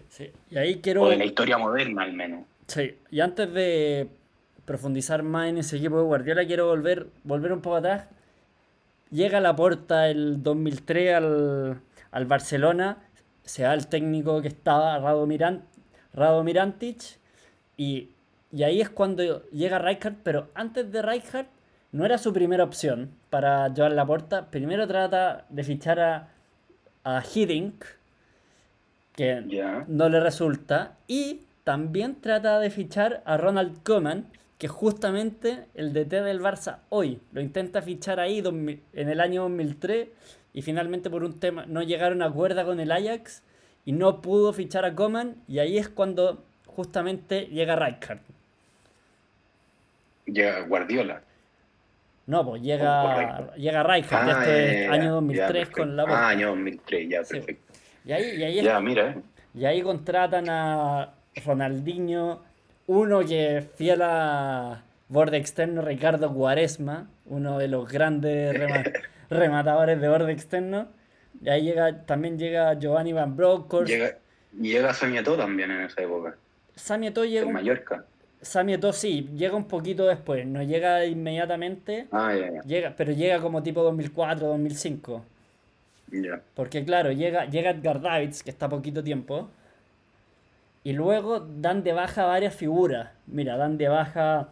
Sí, 0.09 0.31
y 0.49 0.57
ahí 0.57 0.81
quiero... 0.81 1.03
O 1.03 1.09
de 1.09 1.17
la 1.17 1.25
historia 1.25 1.57
moderna 1.57 2.03
al 2.03 2.13
menos. 2.13 2.45
Sí, 2.67 2.95
y 3.11 3.19
antes 3.19 3.53
de 3.53 4.07
profundizar 4.65 5.21
más 5.21 5.49
en 5.49 5.59
ese 5.59 5.77
equipo 5.77 5.97
de 5.97 6.03
Guardiola, 6.03 6.45
quiero 6.45 6.67
volver, 6.67 7.07
volver 7.23 7.53
un 7.53 7.61
poco 7.61 7.75
atrás. 7.75 8.07
Llega 9.11 9.37
a 9.37 9.41
la 9.41 9.55
puerta 9.55 10.09
el 10.09 10.41
2003 10.41 11.13
al, 11.13 11.81
al 12.11 12.25
Barcelona 12.25 13.04
se 13.45 13.63
da 13.63 13.73
el 13.73 13.87
técnico 13.87 14.41
que 14.41 14.49
estaba, 14.49 14.97
Rado, 14.99 15.25
Mirantic, 16.43 17.19
y, 17.77 18.09
ahí 18.63 18.81
es 18.81 18.89
cuando 18.89 19.43
llega 19.49 19.79
Rijkaard, 19.79 20.15
pero 20.23 20.49
antes 20.53 20.91
de 20.91 21.01
Rijkaard 21.01 21.47
no 21.91 22.05
era 22.05 22.17
su 22.17 22.33
primera 22.33 22.63
opción 22.63 23.11
para 23.29 23.67
llevar 23.69 23.93
la 23.93 24.05
puerta. 24.05 24.49
Primero 24.49 24.87
trata 24.87 25.45
de 25.49 25.63
fichar 25.63 25.99
a, 25.99 26.29
a 27.03 27.23
Hiddink, 27.23 27.85
que 29.13 29.85
no 29.87 30.09
le 30.09 30.19
resulta, 30.19 30.97
y 31.07 31.41
también 31.63 32.21
trata 32.21 32.59
de 32.59 32.69
fichar 32.69 33.21
a 33.25 33.37
Ronald 33.37 33.81
Koeman, 33.83 34.25
que 34.57 34.67
justamente 34.67 35.65
el 35.73 35.93
DT 35.93 36.23
del 36.23 36.41
Barça 36.41 36.79
hoy 36.89 37.19
lo 37.33 37.41
intenta 37.41 37.81
fichar 37.81 38.19
ahí 38.19 38.39
en 38.39 39.09
el 39.09 39.19
año 39.19 39.43
2003 39.43 40.07
y 40.55 40.61
finalmente 40.61 41.09
por 41.09 41.25
un 41.25 41.37
tema 41.37 41.65
no 41.67 41.83
llegaron 41.83 42.21
a 42.21 42.27
acuerdo 42.27 42.65
con 42.65 42.79
el 42.79 42.89
Ajax 42.89 43.43
y 43.83 43.91
no 43.91 44.21
pudo 44.21 44.53
fichar 44.53 44.85
a 44.85 44.95
Coman 44.95 45.35
y 45.49 45.59
ahí 45.59 45.77
es 45.77 45.89
cuando 45.89 46.45
justamente 46.65 47.47
llega 47.47 47.75
Rijkaard. 47.75 48.19
Llega 50.25 50.61
Guardiola. 50.61 51.21
No, 52.25 52.45
pues 52.45 52.61
llega, 52.61 53.53
llega 53.55 53.83
Rijkaard, 53.83 54.29
ah, 54.29 54.45
es 54.47 54.89
año 54.89 55.15
2003 55.15 55.69
con 55.69 55.95
la 55.97 56.05
Ah, 56.07 56.29
año 56.29 56.47
2003, 56.47 57.09
ya, 57.09 57.21
perfecto. 57.21 57.73
Y 58.05 58.13
ahí, 58.13 58.35
y 58.37 58.43
ahí 58.43 58.63
ya, 58.63 58.79
mira. 58.79 59.09
Eh. 59.09 59.21
Y 59.53 59.65
ahí 59.65 59.81
contratan 59.81 60.49
a 60.49 61.15
Ronaldinho, 61.45 62.41
uno 62.87 63.19
que 63.19 63.67
fiel 63.75 64.01
a 64.01 64.83
borde 65.09 65.35
externo, 65.35 65.81
Ricardo 65.81 66.29
Guaresma, 66.29 67.09
uno 67.25 67.59
de 67.59 67.67
los 67.67 67.89
grandes 67.89 68.55
rematadores 69.29 69.99
de 69.99 70.07
borde 70.07 70.31
externo. 70.31 70.87
Y 71.41 71.49
ahí 71.49 71.63
llega, 71.63 72.05
también 72.05 72.37
llega 72.37 72.73
Giovanni 72.75 73.13
Van 73.13 73.35
Bronckhorst. 73.35 73.89
Llega, 73.89 74.17
llega 74.59 74.93
Samieto 74.93 75.35
también 75.35 75.71
en 75.71 75.81
esa 75.81 76.01
época. 76.01 76.35
Samieto 76.75 77.25
llega. 77.25 77.47
En 77.47 77.53
Mallorca. 77.53 78.05
Samieto 78.41 78.93
sí, 78.93 79.29
llega 79.35 79.55
un 79.55 79.67
poquito 79.67 80.05
después, 80.05 80.45
no 80.45 80.61
llega 80.61 81.05
inmediatamente. 81.05 82.07
Ah, 82.11 82.33
ya, 82.35 82.61
Llega, 82.61 82.93
pero 82.95 83.11
llega 83.11 83.41
como 83.41 83.63
tipo 83.63 83.81
2004, 83.81 84.47
2005. 84.47 85.25
Ya. 86.11 86.41
Porque 86.53 86.85
claro, 86.85 87.11
llega, 87.11 87.45
llega 87.45 87.71
Edgar 87.71 88.01
Davids, 88.01 88.43
que 88.43 88.51
está 88.51 88.69
poquito 88.69 89.03
tiempo. 89.03 89.49
Y 90.83 90.93
luego 90.93 91.39
dan 91.39 91.83
de 91.83 91.93
baja 91.93 92.25
varias 92.25 92.53
figuras. 92.53 93.09
Mira, 93.25 93.57
dan 93.57 93.79
de 93.79 93.87
baja 93.87 94.49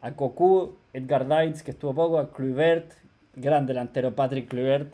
a 0.00 0.12
Cocu, 0.12 0.76
Edgar 0.92 1.28
Davids, 1.28 1.62
que 1.62 1.70
estuvo 1.70 1.94
poco, 1.94 2.18
a 2.18 2.32
Kluivert, 2.32 2.92
gran 3.36 3.66
delantero 3.66 4.14
Patrick 4.14 4.48
Kluivert. 4.48 4.92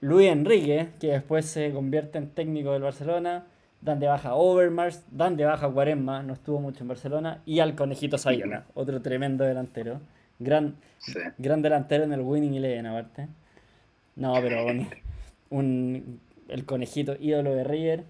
Luis 0.00 0.28
Enrique, 0.28 0.88
que 1.00 1.08
después 1.08 1.46
se 1.46 1.72
convierte 1.72 2.18
en 2.18 2.28
técnico 2.28 2.72
del 2.72 2.82
Barcelona. 2.82 3.46
Dan 3.80 4.00
de 4.00 4.06
baja 4.06 4.34
Overmars, 4.34 5.04
dan 5.10 5.36
de 5.36 5.44
baja 5.44 5.66
Guaresma, 5.66 6.22
no 6.22 6.32
estuvo 6.32 6.58
mucho 6.58 6.84
en 6.84 6.88
Barcelona. 6.88 7.42
Y 7.44 7.60
al 7.60 7.74
Conejito 7.74 8.16
Sayona, 8.16 8.64
otro 8.72 9.02
tremendo 9.02 9.44
delantero. 9.44 10.00
Gran, 10.38 10.76
gran 11.36 11.60
delantero 11.60 12.04
en 12.04 12.12
el 12.14 12.20
Winning 12.20 12.54
Eleven, 12.54 12.86
aparte. 12.86 13.28
No, 14.16 14.32
pero 14.40 14.64
un, 15.50 16.20
el 16.48 16.64
Conejito 16.64 17.14
ídolo 17.20 17.54
de 17.54 17.64
River. 17.64 18.04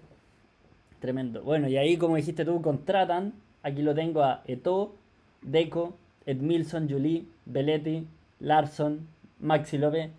Tremendo. 0.99 1.43
Bueno, 1.43 1.67
y 1.67 1.77
ahí, 1.77 1.97
como 1.97 2.15
dijiste 2.15 2.45
tú, 2.45 2.61
contratan. 2.61 3.33
Aquí 3.61 3.81
lo 3.81 3.93
tengo 3.93 4.23
a 4.23 4.43
Eto, 4.47 4.95
Deco, 5.41 5.97
Edmilson, 6.25 6.89
Julie, 6.89 7.25
Belletti, 7.45 8.07
Larson, 8.39 9.07
Maxi 9.39 9.77
López 9.77 10.09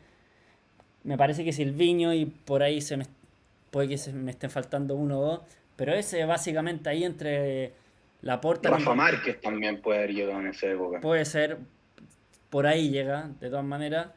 me 1.06 1.16
parece 1.16 1.44
que 1.44 1.52
Silviño 1.52 2.12
y 2.12 2.26
por 2.26 2.64
ahí 2.64 2.80
se 2.80 2.96
me, 2.96 3.06
puede 3.70 3.88
que 3.88 3.96
se 3.96 4.12
me 4.12 4.32
estén 4.32 4.50
faltando 4.50 4.96
uno 4.96 5.20
o 5.20 5.24
dos. 5.24 5.40
Pero 5.76 5.94
ese 5.94 6.24
básicamente 6.24 6.90
ahí 6.90 7.04
entre 7.04 7.72
la 8.22 8.40
puerta. 8.40 8.70
Rafa 8.70 8.94
Márquez 8.94 9.40
también 9.40 9.80
puede 9.80 9.98
haber 9.98 10.14
llegado 10.14 10.40
en 10.40 10.48
esa 10.48 10.66
época. 10.66 11.00
Puede 11.00 11.24
ser, 11.24 11.58
por 12.50 12.66
ahí 12.66 12.90
llega, 12.90 13.30
de 13.40 13.50
todas 13.50 13.64
maneras. 13.64 14.08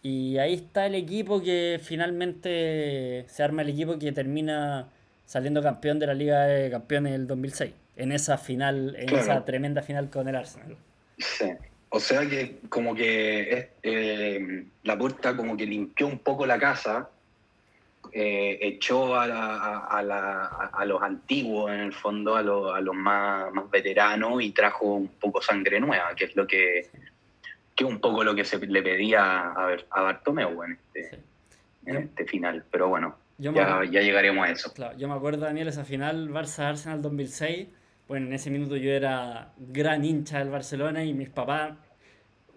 Y 0.00 0.38
ahí 0.38 0.54
está 0.54 0.86
el 0.86 0.94
equipo 0.94 1.42
que 1.42 1.78
finalmente 1.82 3.26
se 3.28 3.42
arma 3.42 3.60
el 3.60 3.68
equipo 3.68 3.98
que 3.98 4.10
termina 4.12 4.88
saliendo 5.26 5.62
campeón 5.62 5.98
de 5.98 6.06
la 6.06 6.14
Liga 6.14 6.46
de 6.46 6.70
Campeones 6.70 7.12
del 7.12 7.26
2006. 7.26 7.74
En 7.96 8.10
esa 8.10 8.38
final, 8.38 8.96
en 8.98 9.14
esa 9.14 9.44
tremenda 9.44 9.82
final 9.82 10.08
con 10.08 10.28
el 10.28 10.36
Arsenal. 10.36 10.78
Sí. 11.18 11.50
O 11.94 12.00
sea 12.00 12.26
que 12.26 12.60
como 12.70 12.94
que 12.94 13.72
eh, 13.82 14.64
la 14.84 14.96
puerta 14.96 15.36
como 15.36 15.58
que 15.58 15.66
limpió 15.66 16.06
un 16.06 16.20
poco 16.20 16.46
la 16.46 16.58
casa, 16.58 17.10
eh, 18.10 18.58
echó 18.62 19.14
a, 19.14 19.88
a, 19.88 20.84
los 20.86 21.02
antiguos 21.02 21.70
en 21.70 21.80
el 21.80 21.92
fondo, 21.92 22.34
a, 22.34 22.40
a 22.40 22.80
los 22.80 22.94
más, 22.94 23.52
más, 23.52 23.70
veteranos 23.70 24.42
y 24.42 24.52
trajo 24.52 24.94
un 24.94 25.08
poco 25.08 25.42
sangre 25.42 25.80
nueva, 25.80 26.14
que 26.16 26.24
es 26.24 26.34
lo 26.34 26.46
que, 26.46 26.88
que 27.76 27.84
un 27.84 28.00
poco 28.00 28.24
lo 28.24 28.34
que 28.34 28.46
se 28.46 28.58
le 28.58 28.82
pedía 28.82 29.22
a, 29.22 29.76
a 29.90 30.00
Bartomeu 30.00 30.62
en 30.62 30.72
este, 30.72 31.18
en 31.84 31.96
este 31.96 32.24
final. 32.24 32.64
Pero 32.70 32.88
bueno, 32.88 33.16
ya, 33.36 33.84
ya, 33.84 34.00
llegaremos 34.00 34.48
a 34.48 34.50
eso. 34.50 34.72
Claro, 34.72 34.96
yo 34.96 35.08
me 35.08 35.14
acuerdo, 35.14 35.44
Daniel, 35.44 35.68
esa 35.68 35.84
final 35.84 36.30
Barça-Arsenal 36.30 37.02
2006 37.02 37.68
bueno, 38.12 38.26
en 38.26 38.32
ese 38.34 38.50
minuto 38.50 38.76
yo 38.76 38.90
era 38.90 39.52
gran 39.56 40.04
hincha 40.04 40.38
del 40.38 40.50
Barcelona 40.50 41.02
y 41.02 41.14
mis 41.14 41.30
papás 41.30 41.72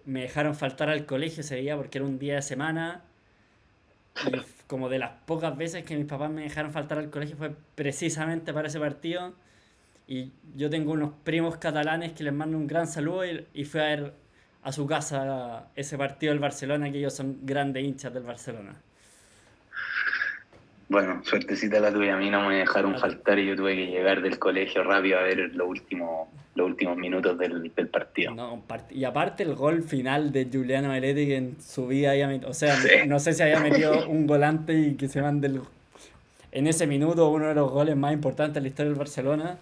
me 0.06 0.22
dejaron 0.22 0.54
faltar 0.54 0.88
al 0.88 1.04
colegio 1.04 1.42
ese 1.42 1.56
día 1.56 1.76
porque 1.76 1.98
era 1.98 2.06
un 2.06 2.18
día 2.18 2.36
de 2.36 2.42
semana. 2.42 3.02
Y 4.26 4.32
como 4.66 4.88
de 4.88 4.98
las 4.98 5.10
pocas 5.26 5.56
veces 5.56 5.84
que 5.84 5.96
mis 5.96 6.06
papás 6.06 6.30
me 6.30 6.42
dejaron 6.42 6.72
faltar 6.72 6.98
al 6.98 7.10
colegio 7.10 7.36
fue 7.36 7.52
precisamente 7.74 8.52
para 8.52 8.68
ese 8.68 8.80
partido. 8.80 9.34
Y 10.08 10.30
yo 10.54 10.70
tengo 10.70 10.92
unos 10.92 11.12
primos 11.24 11.58
catalanes 11.58 12.12
que 12.12 12.24
les 12.24 12.32
mando 12.32 12.56
un 12.56 12.66
gran 12.66 12.86
saludo 12.86 13.26
y, 13.26 13.46
y 13.52 13.64
fui 13.64 13.80
a 13.80 13.84
ver 13.84 14.12
a 14.62 14.72
su 14.72 14.86
casa 14.86 15.68
ese 15.76 15.98
partido 15.98 16.32
del 16.32 16.40
Barcelona, 16.40 16.90
que 16.90 16.98
ellos 16.98 17.14
son 17.14 17.38
grandes 17.42 17.84
hinchas 17.84 18.12
del 18.14 18.22
Barcelona. 18.24 18.74
Bueno, 20.88 21.20
suertecita 21.24 21.80
la 21.80 21.92
tuya, 21.92 22.14
a 22.14 22.18
mí 22.18 22.30
no 22.30 22.48
me 22.48 22.58
dejaron 22.58 22.98
faltar 22.98 23.38
y 23.38 23.46
yo 23.46 23.56
tuve 23.56 23.74
que 23.74 23.86
llegar 23.86 24.22
del 24.22 24.38
colegio 24.38 24.84
rápido 24.84 25.18
a 25.18 25.22
ver 25.22 25.38
los 25.54 25.68
últimos, 25.68 26.28
los 26.56 26.66
últimos 26.66 26.96
minutos 26.96 27.38
del, 27.38 27.70
partido. 27.90 28.34
y 28.90 29.04
aparte 29.04 29.42
el 29.42 29.54
gol 29.54 29.82
final 29.82 30.32
de 30.32 30.48
Juliano 30.50 30.92
Heretti 30.92 31.26
que 31.26 31.36
en 31.36 31.56
su 31.60 31.86
vida 31.86 32.12
o 32.46 32.54
sea, 32.54 32.76
no 33.06 33.20
sé 33.20 33.34
si 33.34 33.42
había 33.42 33.60
metido 33.60 34.08
un 34.08 34.26
volante 34.26 34.72
y 34.78 34.94
que 34.94 35.08
se 35.08 35.22
mande 35.22 35.48
el, 35.48 35.60
en 36.52 36.66
ese 36.66 36.86
minuto 36.86 37.28
uno 37.28 37.48
de 37.48 37.54
los 37.54 37.70
goles 37.70 37.96
más 37.96 38.12
importantes 38.12 38.54
de 38.54 38.62
la 38.62 38.68
historia 38.68 38.90
del 38.90 38.98
Barcelona. 38.98 39.58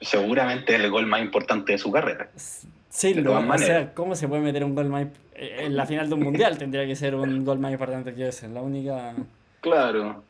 Seguramente 0.00 0.76
el 0.76 0.90
gol 0.90 1.06
más 1.06 1.20
importante 1.22 1.72
de 1.72 1.78
su 1.78 1.90
carrera. 1.90 2.28
Sí, 2.36 3.14
lo, 3.14 3.38
o 3.38 3.58
sea, 3.58 3.92
¿cómo 3.94 4.14
se 4.14 4.28
puede 4.28 4.42
meter 4.42 4.64
un 4.64 4.74
gol 4.74 4.88
más 4.88 5.06
en 5.34 5.76
la 5.76 5.86
final 5.86 6.08
de 6.08 6.14
un 6.14 6.22
mundial? 6.22 6.58
Tendría 6.58 6.86
que 6.86 6.94
ser 6.94 7.14
un 7.14 7.44
gol 7.44 7.58
más 7.58 7.72
importante 7.72 8.14
que 8.14 8.28
ese, 8.28 8.48
la 8.48 8.62
única 8.62 9.14
Claro. 9.60 10.22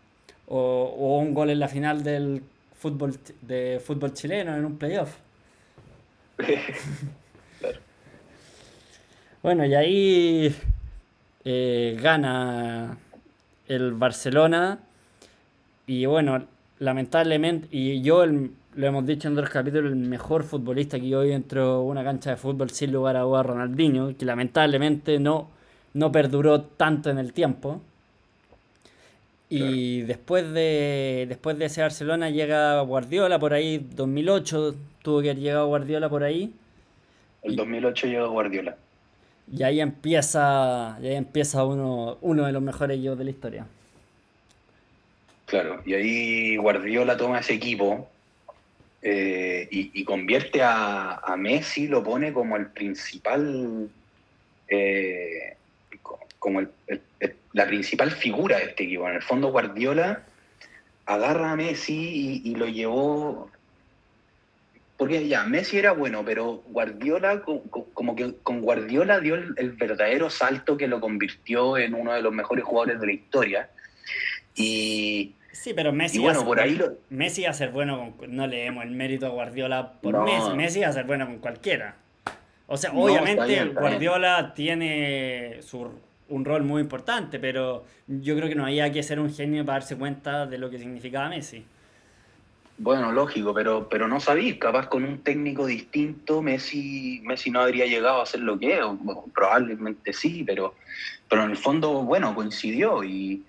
O, 0.46 1.18
un 1.20 1.34
gol 1.34 1.50
en 1.50 1.58
la 1.58 1.68
final 1.68 2.02
del 2.02 2.42
fútbol 2.78 3.18
de 3.42 3.80
fútbol 3.84 4.14
chileno 4.14 4.56
en 4.56 4.64
un 4.64 4.78
playoff. 4.78 5.16
claro. 6.36 7.80
Bueno, 9.40 9.64
y 9.64 9.74
ahí 9.74 10.54
eh, 11.44 11.96
gana 12.02 12.98
el 13.68 13.92
Barcelona. 13.92 14.80
Y 15.86 16.06
bueno, 16.06 16.44
lamentablemente, 16.80 17.68
y 17.70 18.02
yo 18.02 18.26
lo 18.26 18.86
hemos 18.86 19.06
dicho 19.06 19.28
en 19.28 19.34
otros 19.34 19.50
capítulos, 19.50 19.92
el 19.92 19.98
mejor 19.98 20.42
futbolista 20.42 20.98
que 20.98 21.14
hoy 21.14 21.32
entró 21.32 21.82
una 21.82 22.04
cancha 22.04 22.30
de 22.30 22.36
fútbol 22.36 22.70
sin 22.70 22.92
lugar 22.92 23.16
a 23.16 23.20
dudas, 23.20 23.46
Ronaldinho, 23.46 24.16
que 24.16 24.24
lamentablemente 24.24 25.18
no, 25.18 25.48
no 25.94 26.12
perduró 26.12 26.62
tanto 26.62 27.08
en 27.08 27.18
el 27.18 27.32
tiempo. 27.32 27.80
Y 29.50 30.02
después 30.02 30.52
de 30.52 31.26
después 31.28 31.58
de 31.58 31.66
ese 31.66 31.80
Barcelona 31.80 32.28
llega 32.28 32.80
Guardiola 32.82 33.38
por 33.38 33.54
ahí, 33.54 33.78
2008 33.78 34.74
tuvo 35.02 35.22
que 35.22 35.30
haber 35.30 35.42
llegado 35.42 35.66
Guardiola 35.68 36.08
por 36.10 36.22
ahí. 36.22 36.52
El 37.42 37.56
2008 37.56 38.06
llegó 38.08 38.30
Guardiola. 38.30 38.76
Y 39.50 39.62
ahí 39.62 39.80
empieza, 39.80 40.96
ahí 40.96 41.14
empieza 41.14 41.64
uno, 41.64 42.18
uno 42.20 42.44
de 42.44 42.52
los 42.52 42.60
mejores 42.60 42.98
equipos 42.98 43.18
de 43.18 43.24
la 43.24 43.30
historia. 43.30 43.66
Claro, 45.46 45.80
y 45.86 45.94
ahí 45.94 46.56
Guardiola 46.58 47.16
toma 47.16 47.38
ese 47.38 47.54
equipo 47.54 48.06
eh, 49.00 49.66
y, 49.70 50.04
convierte 50.04 50.60
a, 50.62 51.34
Messi, 51.38 51.86
lo 51.86 52.02
pone 52.02 52.32
como 52.32 52.56
el 52.56 52.66
principal, 52.66 53.88
eh, 54.68 55.56
como 56.38 56.60
el, 56.60 56.68
la 57.52 57.66
principal 57.66 58.10
figura 58.10 58.58
de 58.58 58.64
este 58.64 58.84
equipo. 58.84 59.08
En 59.08 59.16
el 59.16 59.22
fondo 59.22 59.50
Guardiola 59.50 60.22
agarra 61.06 61.52
a 61.52 61.56
Messi 61.56 62.42
y, 62.44 62.54
lo 62.54 62.66
llevó... 62.66 63.50
Porque 64.96 65.28
ya, 65.28 65.44
Messi 65.44 65.78
era 65.78 65.92
bueno, 65.92 66.24
pero 66.24 66.62
Guardiola, 66.66 67.42
como 67.94 68.16
que 68.16 68.34
con 68.42 68.60
Guardiola 68.60 69.20
dio 69.20 69.36
el, 69.36 69.72
verdadero 69.72 70.28
salto 70.28 70.76
que 70.76 70.88
lo 70.88 71.00
convirtió 71.00 71.78
en 71.78 71.94
uno 71.94 72.12
de 72.12 72.20
los 72.20 72.32
mejores 72.32 72.64
jugadores 72.64 73.00
de 73.00 73.06
la 73.06 73.12
historia. 73.12 73.70
Y, 74.56 75.34
Sí, 75.52 75.72
pero 75.74 75.92
Messi, 75.92 76.20
bueno, 76.20 76.44
por 76.44 76.60
ahí 76.60 76.80
Messi 77.10 77.44
a 77.44 77.52
ser 77.52 77.70
bueno, 77.70 78.14
no 78.28 78.46
leemos 78.46 78.84
el 78.84 78.92
mérito 78.92 79.26
a 79.26 79.30
Guardiola 79.30 79.94
por 80.00 80.24
Messi, 80.24 80.50
Messi 80.54 80.82
a 80.84 80.92
ser 80.92 81.04
bueno 81.04 81.26
con 81.26 81.38
cualquiera. 81.38 81.96
O 82.68 82.76
sea, 82.76 82.92
obviamente 82.92 83.64
Guardiola 83.64 84.52
tiene 84.54 85.58
su 85.62 85.90
un 86.28 86.44
rol 86.44 86.62
muy 86.62 86.82
importante, 86.82 87.38
pero 87.38 87.84
yo 88.06 88.36
creo 88.36 88.48
que 88.48 88.54
no 88.54 88.64
había 88.64 88.92
que 88.92 89.02
ser 89.02 89.18
un 89.18 89.32
genio 89.32 89.64
para 89.64 89.80
darse 89.80 89.96
cuenta 89.96 90.46
de 90.46 90.58
lo 90.58 90.70
que 90.70 90.78
significaba 90.78 91.28
Messi. 91.28 91.64
Bueno, 92.80 93.10
lógico, 93.10 93.52
pero, 93.52 93.88
pero 93.88 94.06
no 94.06 94.20
sabéis, 94.20 94.56
capaz 94.56 94.88
con 94.88 95.02
un 95.02 95.18
técnico 95.18 95.66
distinto 95.66 96.42
Messi, 96.42 97.20
Messi 97.24 97.50
no 97.50 97.60
habría 97.60 97.86
llegado 97.86 98.22
a 98.22 98.26
ser 98.26 98.40
lo 98.40 98.56
que 98.56 98.78
es, 98.78 98.84
probablemente 99.34 100.12
sí, 100.12 100.44
pero, 100.46 100.74
pero 101.28 101.42
en 101.42 101.50
el 101.50 101.56
fondo, 101.56 102.04
bueno, 102.04 102.34
coincidió 102.36 103.02
y, 103.02 103.42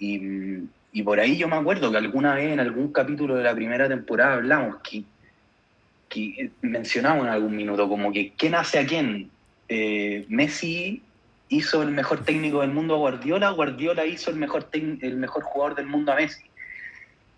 y, 0.00 1.02
por 1.04 1.20
ahí 1.20 1.36
yo 1.36 1.46
me 1.46 1.56
acuerdo 1.56 1.92
que 1.92 1.98
alguna 1.98 2.34
vez 2.34 2.52
en 2.52 2.58
algún 2.58 2.92
capítulo 2.92 3.36
de 3.36 3.44
la 3.44 3.54
primera 3.54 3.88
temporada 3.88 4.34
hablamos 4.34 4.76
que, 4.82 5.04
que 6.08 6.50
mencionamos 6.62 7.24
en 7.24 7.32
algún 7.32 7.54
minuto 7.54 7.88
como 7.88 8.12
que 8.12 8.32
quién 8.36 8.56
hace 8.56 8.80
a 8.80 8.86
quién. 8.86 9.30
Eh, 9.68 10.26
Messi 10.28 11.02
hizo 11.52 11.82
el 11.82 11.90
mejor 11.90 12.24
técnico 12.24 12.62
del 12.62 12.70
mundo 12.70 12.94
a 12.94 12.98
Guardiola, 12.98 13.50
Guardiola 13.50 14.06
hizo 14.06 14.30
el 14.30 14.36
mejor, 14.36 14.68
el 14.72 15.16
mejor 15.16 15.42
jugador 15.42 15.76
del 15.76 15.86
mundo 15.86 16.12
a 16.12 16.16
Messi. 16.16 16.44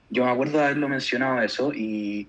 Yo 0.08 0.24
me 0.24 0.30
acuerdo 0.30 0.58
de 0.58 0.64
haberlo 0.66 0.88
mencionado 0.88 1.42
eso 1.42 1.72
y, 1.74 2.28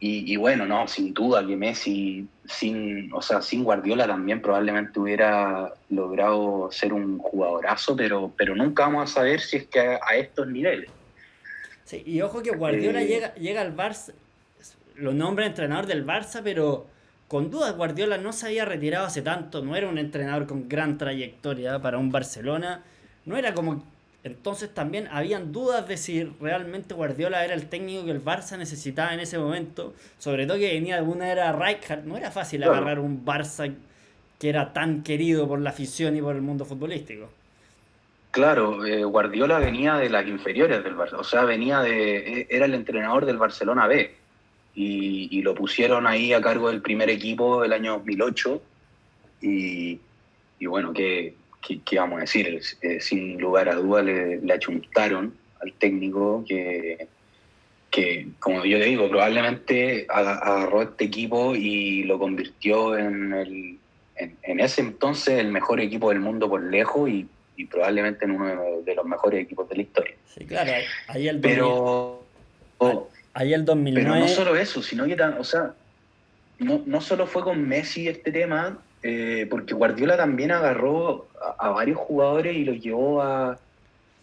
y, 0.00 0.36
bueno, 0.36 0.66
no, 0.66 0.88
sin 0.88 1.14
duda 1.14 1.46
que 1.46 1.56
Messi, 1.56 2.26
sin, 2.46 3.12
o 3.12 3.22
sea, 3.22 3.40
sin 3.42 3.62
Guardiola 3.62 4.08
también 4.08 4.42
probablemente 4.42 4.98
hubiera 4.98 5.72
logrado 5.88 6.68
ser 6.72 6.92
un 6.92 7.18
jugadorazo, 7.18 7.94
pero, 7.94 8.32
pero 8.36 8.56
nunca 8.56 8.84
vamos 8.84 9.10
a 9.10 9.14
saber 9.14 9.40
si 9.40 9.58
es 9.58 9.66
que 9.68 9.80
a, 9.80 10.16
estos 10.16 10.48
niveles. 10.48 10.90
Sí, 11.84 12.02
y 12.04 12.20
ojo 12.22 12.42
que 12.42 12.50
Guardiola 12.50 13.02
eh, 13.02 13.06
llega, 13.06 13.34
llega 13.34 13.60
al 13.60 13.76
Barça, 13.76 14.12
lo 14.96 15.14
nombra 15.14 15.46
entrenador 15.46 15.86
del 15.86 16.04
Barça, 16.04 16.40
pero 16.42 16.88
con 17.28 17.50
dudas 17.50 17.76
Guardiola 17.76 18.16
no 18.16 18.32
se 18.32 18.46
había 18.46 18.64
retirado 18.64 19.06
hace 19.06 19.20
tanto, 19.20 19.62
no 19.62 19.76
era 19.76 19.88
un 19.88 19.98
entrenador 19.98 20.46
con 20.46 20.68
gran 20.68 20.96
trayectoria 20.96 21.78
para 21.80 21.98
un 21.98 22.10
Barcelona, 22.10 22.82
no 23.26 23.36
era 23.36 23.54
como... 23.54 23.84
Entonces 24.24 24.74
también 24.74 25.08
habían 25.12 25.52
dudas 25.52 25.86
de 25.86 25.96
si 25.96 26.24
realmente 26.24 26.92
Guardiola 26.92 27.44
era 27.44 27.54
el 27.54 27.66
técnico 27.66 28.04
que 28.04 28.10
el 28.10 28.22
Barça 28.22 28.58
necesitaba 28.58 29.14
en 29.14 29.20
ese 29.20 29.38
momento, 29.38 29.94
sobre 30.18 30.44
todo 30.46 30.58
que 30.58 30.72
venía 30.72 30.96
de 30.96 31.02
una 31.02 31.30
era 31.30 31.52
Rijkaard, 31.52 32.04
no 32.04 32.16
era 32.16 32.30
fácil 32.30 32.64
agarrar 32.64 32.98
un 32.98 33.24
Barça 33.24 33.72
que 34.38 34.48
era 34.48 34.72
tan 34.72 35.02
querido 35.02 35.46
por 35.46 35.60
la 35.60 35.70
afición 35.70 36.16
y 36.16 36.20
por 36.20 36.34
el 36.34 36.42
mundo 36.42 36.64
futbolístico. 36.64 37.30
Claro, 38.32 38.84
eh, 38.84 39.04
Guardiola 39.04 39.58
venía 39.58 39.94
de 39.96 40.10
las 40.10 40.26
inferiores 40.26 40.82
del 40.82 40.96
Barça, 40.96 41.14
o 41.18 41.24
sea, 41.24 41.44
venía 41.44 41.80
de, 41.80 42.46
era 42.50 42.66
el 42.66 42.74
entrenador 42.74 43.24
del 43.24 43.38
Barcelona 43.38 43.86
B 43.86 44.17
y, 44.80 45.42
lo 45.42 45.54
pusieron 45.54 46.06
ahí 46.06 46.32
a 46.32 46.40
cargo 46.40 46.68
del 46.68 46.80
primer 46.80 47.10
equipo 47.10 47.62
del 47.62 47.72
año 47.72 47.94
2008 47.94 48.62
y, 49.42 50.00
y 50.58 50.66
bueno, 50.66 50.92
¿qué, 50.92 51.34
qué, 51.84 51.98
vamos 51.98 52.18
a 52.18 52.20
decir? 52.20 52.60
Eh, 52.82 53.00
sin 53.00 53.40
lugar 53.40 53.68
a 53.68 53.74
dudas 53.74 54.04
le, 54.04 54.40
le, 54.40 54.52
achuntaron 54.52 55.34
al 55.60 55.72
técnico 55.72 56.44
que, 56.46 57.08
que, 57.90 58.28
como 58.38 58.64
yo 58.64 58.78
te 58.78 58.84
digo, 58.84 59.08
probablemente 59.08 60.06
agarró 60.08 60.82
este 60.82 61.04
equipo 61.06 61.56
y 61.56 62.04
lo 62.04 62.18
convirtió 62.18 62.96
en, 62.96 63.32
el, 63.32 63.78
en, 64.16 64.60
ese 64.60 64.82
entonces 64.82 65.40
el 65.40 65.50
mejor 65.50 65.80
equipo 65.80 66.10
del 66.10 66.20
mundo 66.20 66.48
por 66.48 66.62
lejos 66.62 67.10
y, 67.10 67.26
probablemente 67.68 68.24
en 68.24 68.30
uno 68.30 68.82
de, 68.84 68.94
los 68.94 69.04
mejores 69.04 69.42
equipos 69.42 69.68
de 69.68 69.74
la 69.74 69.82
historia. 69.82 70.14
Sí, 70.32 70.44
claro, 70.44 70.70
ahí 71.08 71.26
el 71.26 71.40
Pero... 71.40 72.22
Ahí 73.38 73.54
el 73.54 73.64
2009. 73.64 74.10
Pero 74.10 74.20
no 74.20 74.26
solo 74.26 74.56
eso, 74.56 74.82
sino 74.82 75.04
que, 75.04 75.14
o 75.14 75.44
sea, 75.44 75.72
no, 76.58 76.82
no 76.84 77.00
solo 77.00 77.24
fue 77.24 77.44
con 77.44 77.68
Messi 77.68 78.08
este 78.08 78.32
tema, 78.32 78.78
eh, 79.04 79.46
porque 79.48 79.74
Guardiola 79.74 80.16
también 80.16 80.50
agarró 80.50 81.28
a, 81.56 81.70
varios 81.70 81.98
jugadores 81.98 82.56
y 82.56 82.64
los 82.64 82.80
llevó 82.80 83.22
a, 83.22 83.56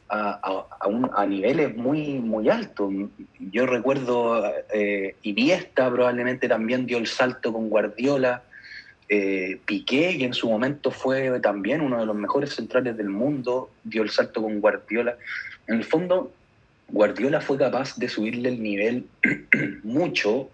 a, 0.09 0.65
a, 1.13 1.25
niveles 1.27 1.77
muy, 1.77 2.19
muy 2.19 2.49
altos. 2.49 2.93
Yo 3.39 3.65
recuerdo 3.65 4.51
eh, 4.73 5.15
Iniesta 5.21 5.89
probablemente 5.89 6.49
también 6.49 6.85
dio 6.85 6.97
el 6.97 7.07
salto 7.07 7.53
con 7.53 7.69
Guardiola. 7.69 8.43
Eh, 9.07 9.61
Piqué, 9.65 10.17
que 10.17 10.25
en 10.25 10.33
su 10.33 10.49
momento 10.49 10.91
fue 10.91 11.39
también 11.39 11.79
uno 11.79 11.99
de 12.01 12.05
los 12.05 12.15
mejores 12.17 12.53
centrales 12.53 12.97
del 12.97 13.07
mundo, 13.07 13.69
dio 13.85 14.03
el 14.03 14.09
salto 14.09 14.41
con 14.41 14.59
Guardiola. 14.59 15.15
En 15.67 15.75
el 15.75 15.85
fondo, 15.85 16.33
Guardiola 16.89 17.41
fue 17.41 17.57
capaz 17.57 17.97
de 17.97 18.07
subirle 18.07 18.49
el 18.49 18.61
nivel 18.61 19.07
mucho 19.83 20.49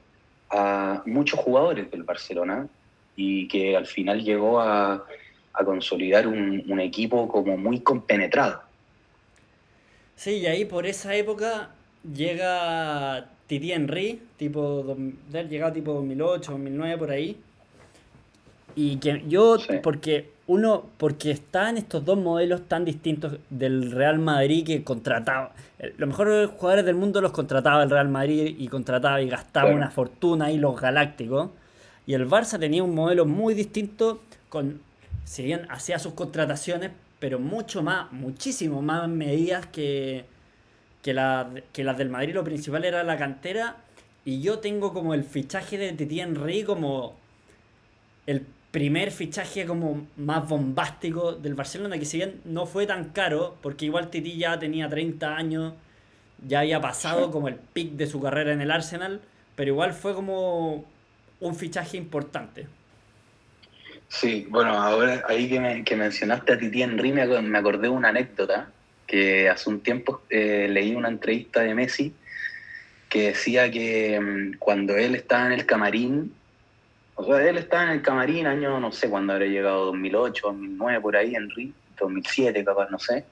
a 0.50 1.02
muchos 1.06 1.40
jugadores 1.40 1.90
del 1.92 2.04
Barcelona 2.04 2.68
y 3.16 3.48
que 3.48 3.76
al 3.76 3.86
final 3.86 4.24
llegó 4.24 4.60
a, 4.60 5.06
consolidar 5.66 6.28
un, 6.28 6.80
equipo 6.80 7.28
como 7.28 7.56
muy 7.56 7.82
compenetrado. 7.82 8.62
Sí, 10.16 10.38
y 10.38 10.48
ahí 10.48 10.66
por 10.66 10.88
esa 10.88 11.16
época 11.16 11.70
llega 12.04 13.30
Titi 13.48 13.72
Henry, 13.72 14.22
tipo, 14.38 14.98
llegado 15.32 15.74
tipo 15.74 15.94
2008, 15.94 16.52
2009 16.52 16.98
por 16.98 17.12
ahí. 17.12 17.38
Y 18.76 18.98
que 18.98 19.24
yo, 19.28 19.58
porque 19.84 20.32
uno, 20.48 20.86
porque 20.98 21.32
están 21.32 21.78
estos 21.78 22.04
dos 22.04 22.18
modelos 22.18 22.68
tan 22.68 22.84
distintos 22.84 23.38
del 23.50 23.92
Real 23.92 24.20
Madrid 24.20 24.66
que 24.66 24.84
contrataba. 24.84 25.54
Los 25.98 26.10
mejores 26.10 26.50
jugadores 26.58 26.86
del 26.86 26.96
mundo 26.96 27.22
los 27.22 27.32
contrataba 27.32 27.84
el 27.84 27.90
Real 27.90 28.10
Madrid 28.10 28.56
y 28.58 28.68
contrataba 28.68 29.22
y 29.22 29.30
gastaba 29.30 29.72
una 29.72 29.90
fortuna 29.90 30.46
ahí 30.46 30.58
los 30.58 30.80
galácticos. 30.80 31.50
Y 32.06 32.14
el 32.14 32.28
Barça 32.28 32.60
tenía 32.60 32.84
un 32.84 32.94
modelo 32.94 33.26
muy 33.26 33.54
distinto 33.54 34.22
con, 34.50 34.82
si 35.24 35.44
bien 35.44 35.66
hacía 35.70 36.00
sus 36.00 36.14
contrataciones, 36.14 36.92
pero 37.20 37.40
mucho 37.40 37.84
más, 37.84 38.12
muchísimo 38.12 38.82
más 38.82 39.08
medidas 39.08 39.68
que, 39.68 40.26
que, 41.02 41.14
que 41.72 41.84
las 41.84 41.98
del 41.98 42.10
Madrid. 42.10 42.34
Lo 42.34 42.44
principal 42.44 42.84
era 42.84 43.04
la 43.04 43.18
cantera. 43.18 43.78
Y 44.26 44.42
yo 44.42 44.60
tengo 44.60 44.94
como 44.94 45.14
el 45.14 45.24
fichaje 45.24 45.78
de 45.78 45.94
Titi 45.94 46.20
Henry 46.20 46.64
como 46.64 47.16
el 48.28 48.46
primer 48.72 49.12
fichaje 49.12 49.66
como 49.66 50.08
más 50.18 50.48
bombástico 50.48 51.34
del 51.34 51.56
Barcelona, 51.56 52.00
que 52.00 52.06
si 52.06 52.18
bien 52.18 52.42
no 52.46 52.66
fue 52.66 52.88
tan 52.88 53.10
caro, 53.10 53.58
porque 53.62 53.86
igual 53.86 54.10
Titi 54.10 54.38
ya 54.38 54.58
tenía 54.58 54.88
30 54.88 55.36
años, 55.36 55.74
ya 56.48 56.62
había 56.62 56.80
pasado 56.80 57.32
como 57.32 57.50
el 57.50 57.56
pic 57.56 57.92
de 57.92 58.08
su 58.08 58.22
carrera 58.22 58.54
en 58.54 58.62
el 58.62 58.72
Arsenal, 58.72 59.22
pero 59.56 59.72
igual 59.72 59.94
fue 59.94 60.14
como 60.14 60.86
un 61.40 61.56
fichaje 61.56 61.98
importante. 61.98 62.68
Sí, 64.08 64.48
bueno, 64.50 64.72
ahora 64.72 65.24
ahí 65.28 65.50
que, 65.84 65.96
mencionaste 65.96 66.54
a 66.54 66.58
Titi 66.58 66.82
Henry 66.82 67.12
me, 67.12 67.26
me 67.42 67.58
acordé 67.58 67.84
de 67.84 67.90
una 67.90 68.10
anécdota, 68.10 68.70
que 69.06 69.50
hace 69.50 69.70
un 69.70 69.82
tiempo 69.82 70.22
eh, 70.30 70.68
leí 70.70 70.96
una 70.96 71.10
entrevista 71.10 71.62
de 71.62 71.76
Messi 71.76 72.14
que 73.10 73.28
decía 73.28 73.70
que 73.70 74.18
mm, 74.20 74.58
cuando 74.58 74.96
él 74.96 75.16
estaba 75.16 75.48
en 75.48 75.52
el 75.52 75.66
camarín 75.66 76.34
o 77.16 77.26
sea, 77.26 77.48
él 77.48 77.58
estaba 77.58 77.84
en 77.84 77.90
el 77.90 78.02
camarín 78.02 78.48
año, 78.48 78.80
no 78.80 78.92
sé 78.92 79.10
cuándo 79.10 79.34
habrá 79.34 79.46
llegado, 79.46 79.86
2008, 79.88 80.48
2009, 80.48 81.02
por 81.02 81.16
ahí, 81.16 81.36
Henry, 81.36 81.74
2007 82.00 82.64
capaz, 82.64 82.90
no 82.90 83.00
sé. 83.00 83.26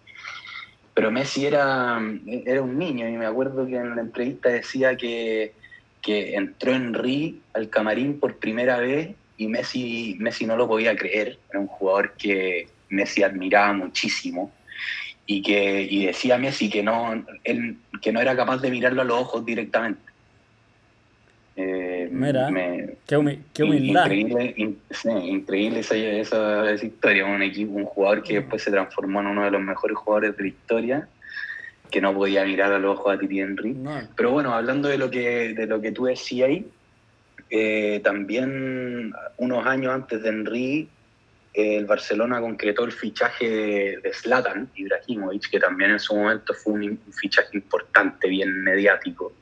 Pero 0.94 1.12
Messi 1.12 1.46
era, 1.46 2.00
era 2.46 2.62
un 2.62 2.78
niño 2.78 3.08
y 3.08 3.14
me 3.14 3.26
acuerdo 3.26 3.66
que 3.66 3.78
en 3.78 3.96
la 3.96 4.02
entrevista 4.02 4.50
decía 4.50 4.98
que, 4.98 5.54
que 6.02 6.36
entró 6.36 6.74
Henry 6.74 7.42
al 7.54 7.70
camarín 7.70 8.20
por 8.20 8.36
primera 8.36 8.78
vez 8.80 9.16
y 9.38 9.48
Messi, 9.48 10.18
Messi 10.20 10.46
no 10.46 10.58
lo 10.58 10.68
podía 10.68 10.96
creer. 10.96 11.40
Era 11.50 11.60
un 11.60 11.68
jugador 11.68 12.14
que 12.18 12.68
Messi 12.90 13.24
admiraba 13.24 13.72
muchísimo 13.74 14.52
y 15.26 15.42
que 15.42 15.84
y 15.84 16.08
decía 16.08 16.38
Messi 16.38 16.70
que 16.70 16.84
no, 16.84 17.24
él, 17.44 17.78
que 18.02 18.12
no 18.12 18.20
era 18.20 18.36
capaz 18.36 18.58
de 18.58 18.72
mirarlo 18.72 19.02
a 19.02 19.06
los 19.06 19.22
ojos 19.22 19.46
directamente 19.46 20.02
eh, 21.56 21.89
Mira, 22.12 22.50
qué, 23.06 23.18
humildad. 23.18 24.06
Increíble, 24.06 24.54
increíble 25.24 25.80
esa, 25.80 25.96
esa, 25.96 26.86
historia. 26.86 27.26
Un, 27.26 27.42
equipo, 27.42 27.74
un 27.74 27.86
jugador 27.86 28.24
que 28.24 28.36
después 28.36 28.62
se 28.62 28.72
transformó 28.72 29.22
en 29.22 29.28
uno 29.28 29.44
de 29.44 29.52
los 29.52 29.62
mejores 29.62 29.98
jugadores 29.98 30.36
de 30.38 30.44
la 30.44 30.50
historia, 30.50 31.08
que 31.90 32.02
no 32.02 32.14
podía 32.14 32.46
mirar 32.46 32.72
a 32.72 32.80
los 32.80 32.98
ojos 32.98 33.16
a 33.16 33.20
Titi 33.20 33.40
Henry. 33.40 33.76
Pero 34.16 34.32
bueno, 34.32 34.54
hablando 34.54 34.90
de 34.90 34.98
lo 34.98 35.10
que, 35.10 35.54
de 35.54 35.66
lo 35.66 35.82
que 35.82 35.92
tú 35.92 36.06
decías 36.06 36.50
ahí, 36.50 36.66
eh, 37.50 38.00
también 38.04 39.14
unos 39.38 39.66
años 39.66 39.94
antes 39.94 40.22
de 40.22 40.30
Henry, 40.30 40.90
el 41.54 41.86
Barcelona 41.86 42.40
concretó 42.40 42.86
el 42.86 42.92
fichaje 42.92 44.00
de 44.02 44.14
Zlatan 44.14 44.70
Ibrahimovic, 44.76 45.50
que 45.50 45.60
también 45.60 45.92
en 45.92 46.00
su 46.00 46.16
momento 46.16 46.54
fue 46.54 46.74
un 46.74 47.00
fichaje 47.12 47.58
importante, 47.58 48.28
bien 48.28 48.64
mediático. 48.64 49.34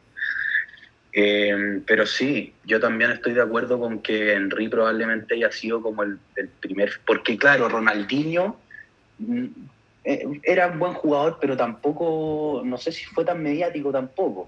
Eh, 1.20 1.82
pero 1.88 2.06
sí, 2.06 2.54
yo 2.64 2.80
también 2.80 3.10
estoy 3.10 3.34
de 3.34 3.42
acuerdo 3.42 3.80
con 3.80 4.04
que 4.04 4.34
Henry 4.34 4.68
probablemente 4.68 5.34
haya 5.34 5.52
sido 5.52 5.82
como 5.82 6.04
el, 6.04 6.20
primer, 6.60 6.92
porque 7.08 7.36
claro, 7.40 7.68
Ronaldinho 7.68 8.56
mm, 9.18 9.46
eh, 10.04 10.28
era 10.44 10.68
un 10.68 10.78
buen 10.78 10.94
jugador, 10.94 11.40
pero 11.42 11.58
tampoco, 11.58 12.62
no 12.64 12.78
sé 12.78 12.92
si 12.92 13.04
fue 13.06 13.26
tan 13.26 13.42
mediático 13.42 13.92
tampoco. 13.92 14.48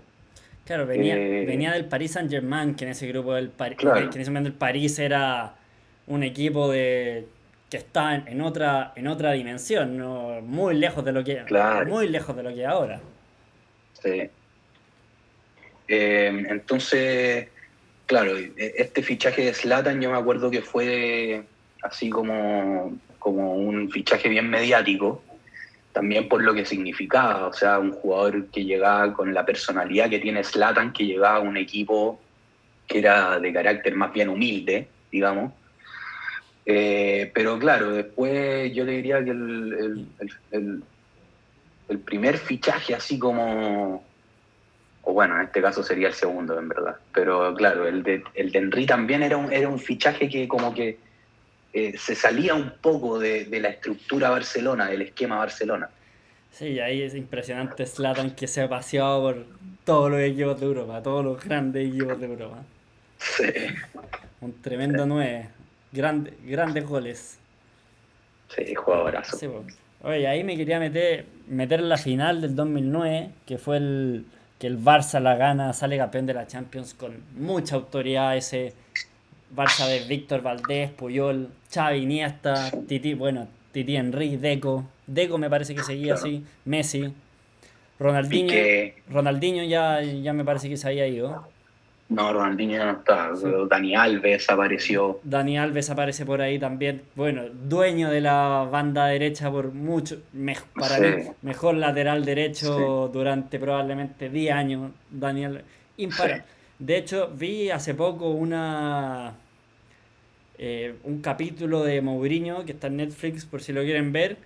Claro, 0.64 0.86
venía, 0.86 1.18
eh, 1.18 1.44
venía 1.48 1.72
del 1.72 1.86
Paris 1.86 2.12
Saint 2.12 2.30
Germain, 2.30 2.76
que 2.76 2.86
en 2.86 2.92
ese 2.92 3.08
grupo 3.08 3.34
del 3.34 3.50
que 3.50 3.88
en 3.88 4.22
ese 4.22 4.30
momento 4.30 4.50
el 4.50 4.56
París 4.56 5.00
era 5.00 5.56
un 6.06 6.22
equipo 6.22 6.70
de 6.70 7.26
que 7.72 7.78
está 7.78 8.14
en, 8.14 8.42
otra 8.42 8.94
en 8.96 9.08
otra 9.08 9.32
dimensión, 9.32 9.98
¿no? 9.98 10.40
muy 10.42 10.76
lejos 10.76 11.04
de 11.04 11.14
lo 11.14 11.24
que 11.24 11.44
muy 11.88 12.10
lejos 12.10 12.36
de 12.36 12.44
lo 12.44 12.54
que 12.54 12.64
ahora. 12.64 13.02
Sí. 14.04 14.30
Eh, 15.90 16.46
entonces, 16.50 17.48
claro, 18.06 18.34
este 18.56 19.02
fichaje 19.02 19.46
de 19.46 19.54
Slatan 19.56 20.00
yo 20.00 20.12
me 20.12 20.18
acuerdo 20.18 20.52
que 20.52 20.62
fue 20.62 21.44
así 21.82 22.12
como, 22.12 22.96
como 23.18 23.56
un 23.56 23.90
fichaje 23.90 24.30
bien 24.30 24.52
mediático, 24.52 25.24
también 25.92 26.30
por 26.30 26.44
lo 26.44 26.54
que 26.54 26.66
significaba, 26.66 27.48
o 27.48 27.54
sea, 27.54 27.80
un 27.80 27.92
jugador 27.92 28.46
que 28.48 28.66
llegaba 28.66 29.12
con 29.14 29.34
la 29.34 29.46
personalidad 29.46 30.12
que 30.12 30.20
tiene 30.20 30.44
Slatan, 30.44 30.94
que 30.94 31.08
llegaba 31.08 31.38
a 31.38 31.42
un 31.42 31.58
equipo 31.58 32.22
que 32.88 33.00
era 33.00 33.40
de 33.40 33.52
carácter 33.52 33.96
más 33.96 34.14
bien 34.14 34.30
humilde, 34.30 34.88
digamos. 35.12 35.54
Eh, 36.68 37.32
pero 37.34 37.58
claro, 37.58 37.94
después 37.94 38.72
yo 38.76 38.86
le 38.86 38.92
diría 38.92 39.24
que 39.24 39.32
el, 39.32 40.06
el 40.52 42.00
primer 42.00 42.38
fichaje 42.38 42.94
así 42.94 43.18
como 43.18 44.04
o 45.04 45.14
bueno, 45.14 45.36
en 45.36 45.42
este 45.48 45.62
caso 45.62 45.84
sería 45.84 46.08
el 46.08 46.14
segundo, 46.14 46.58
en 46.60 46.70
verdad. 46.70 46.96
Pero 47.14 47.54
claro, 47.56 47.88
el 47.88 48.04
de, 48.04 48.24
el 48.36 48.52
de 48.52 48.60
Henry 48.60 48.86
también 48.86 49.24
era 49.24 49.38
un, 49.38 49.52
era 49.52 49.68
un 49.68 49.80
fichaje 49.80 50.30
que 50.30 50.48
como 50.48 50.74
que 50.74 50.98
eh, 51.74 51.98
se 51.98 52.16
salía 52.16 52.56
un 52.56 52.74
poco 52.82 53.20
de, 53.20 53.48
la 53.60 53.70
estructura 53.70 54.30
Barcelona, 54.30 54.88
del 54.88 55.04
esquema 55.04 55.38
Barcelona. 55.38 55.90
Sí, 56.52 56.80
ahí 56.80 57.04
es 57.04 57.14
impresionante 57.14 57.86
Slatan 57.86 58.32
que 58.32 58.48
se 58.48 58.62
ha 58.62 58.70
paseado 58.70 59.22
por 59.22 59.46
todos 59.86 60.10
los 60.10 60.20
equipos 60.20 60.60
de 60.60 60.66
Europa, 60.66 61.02
todos 61.04 61.24
los 61.24 61.44
grandes 61.44 61.88
equipos 61.88 62.20
de 62.20 62.26
Europa. 62.26 62.58
Sí. 63.18 63.46
Un 64.42 64.62
tremendo 64.62 65.06
nueve, 65.06 65.50
grande, 65.92 66.34
grandes 66.44 66.86
goles. 66.86 67.38
Sí, 68.56 68.74
jugadorazo. 68.74 69.38
Sí, 69.38 69.48
Oye, 70.02 70.28
ahí 70.28 70.44
me 70.44 70.56
quería 70.56 70.80
meter, 70.80 71.26
meter 71.48 71.82
en 71.82 71.90
la 71.90 71.98
final 71.98 72.42
del 72.42 72.56
2009, 72.56 73.32
que 73.46 73.58
fue 73.58 73.78
el, 73.78 74.26
que 74.60 74.68
el 74.68 74.78
Barça 74.78 75.20
la 75.22 75.36
gana, 75.36 75.74
sale 75.74 75.98
campeón 75.98 76.26
de 76.26 76.34
la 76.34 76.46
Champions 76.46 76.94
con 76.94 77.24
mucha 77.38 77.76
autoridad, 77.76 78.36
ese 78.36 78.74
Barça 79.56 79.88
de 79.88 80.02
Víctor 80.02 80.42
Valdés, 80.42 80.92
Puyol, 80.92 81.50
Xavi, 81.74 82.00
Iniesta, 82.00 82.70
Titi, 82.88 83.14
bueno, 83.14 83.48
Titi 83.72 83.96
Henry, 83.96 84.36
Deco, 84.36 84.86
Deco 85.08 85.38
me 85.38 85.50
parece 85.50 85.74
que 85.74 85.84
seguía 85.84 86.16
así, 86.16 86.46
Messi, 86.66 87.14
Ronaldinho, 88.00 88.54
Ronaldinho 89.10 89.64
ya, 89.64 90.02
ya 90.02 90.34
me 90.34 90.44
parece 90.46 90.70
que 90.70 90.78
se 90.78 90.88
había 90.88 91.08
ido. 91.08 91.48
No, 92.10 92.34
Ronaldinho 92.34 92.84
no 92.84 92.92
está. 92.92 93.32
Dani 93.70 93.96
Alves 93.96 94.50
apareció. 94.50 95.20
Dani 95.24 95.60
Alves 95.60 95.92
aparece 95.92 96.26
por 96.26 96.42
ahí 96.42 96.58
también. 96.58 97.04
Bueno, 97.16 97.44
dueño 97.50 98.10
de 98.10 98.20
la 98.20 98.68
banda 98.70 99.06
derecha 99.06 99.52
por 99.52 99.72
mucho. 99.72 100.18
para 100.74 101.00
mí, 101.00 101.24
mejor 101.44 101.76
lateral 101.76 102.26
derecho 102.26 103.10
durante 103.14 103.60
probablemente 103.60 104.30
10 104.30 104.54
años. 104.54 104.92
Daniel. 105.12 105.64
Imparable. 105.98 106.44
De 106.80 106.98
hecho, 106.98 107.30
vi 107.36 107.70
hace 107.70 107.94
poco 107.94 108.32
una. 108.32 109.36
Eh, 110.58 110.96
un 111.04 111.22
capítulo 111.22 111.84
de 111.84 112.02
Mourinho 112.02 112.66
que 112.66 112.72
está 112.72 112.88
en 112.88 112.98
Netflix 112.98 113.46
por 113.46 113.62
si 113.62 113.72
lo 113.72 113.84
quieren 113.84 114.12
ver. 114.12 114.38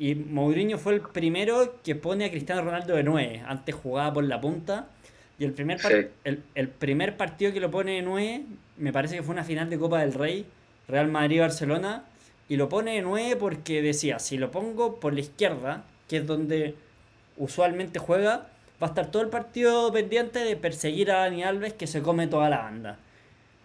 Y 0.00 0.16
Mourinho 0.16 0.78
fue 0.78 0.94
el 0.94 1.00
primero 1.00 1.76
que 1.84 1.94
pone 1.94 2.24
a 2.24 2.30
Cristiano 2.30 2.62
Ronaldo 2.62 2.96
de 2.96 3.04
9. 3.04 3.42
Antes 3.46 3.74
jugaba 3.76 4.12
por 4.14 4.24
la 4.24 4.40
punta 4.40 4.88
y 5.38 5.44
el 5.44 5.52
primer, 5.52 6.10
el, 6.24 6.68
primer 6.68 7.16
partido 7.16 7.52
que 7.52 7.60
lo 7.60 7.70
pone 7.70 7.92
de 7.92 8.02
9, 8.02 8.42
me 8.78 8.92
parece 8.92 9.16
que 9.16 9.22
fue 9.22 9.32
una 9.32 9.44
final 9.44 9.68
de 9.68 9.78
Copa 9.78 10.00
del 10.00 10.14
Rey, 10.14 10.46
Real 10.86 11.08
Madrid-Barcelona, 11.08 12.04
y 12.48 12.56
lo 12.56 12.68
pone 12.68 12.94
de 12.94 13.02
9 13.02 13.36
porque 13.36 13.82
decía, 13.82 14.18
si 14.18 14.36
lo 14.36 14.50
pongo 14.50 15.00
por 15.00 15.12
la 15.12 15.20
izquierda, 15.20 15.84
que 16.08 16.18
es 16.18 16.26
donde 16.26 16.74
usualmente 17.36 17.98
juega, 17.98 18.48
va 18.82 18.86
a 18.86 18.90
estar 18.90 19.10
todo 19.10 19.22
el 19.22 19.28
partido 19.28 19.92
pendiente 19.92 20.40
de 20.40 20.56
perseguir 20.56 21.10
a 21.10 21.20
Dani 21.20 21.42
Alves 21.42 21.72
que 21.72 21.86
se 21.86 22.02
come 22.02 22.26
toda 22.26 22.48
la 22.48 22.58
banda. 22.58 22.98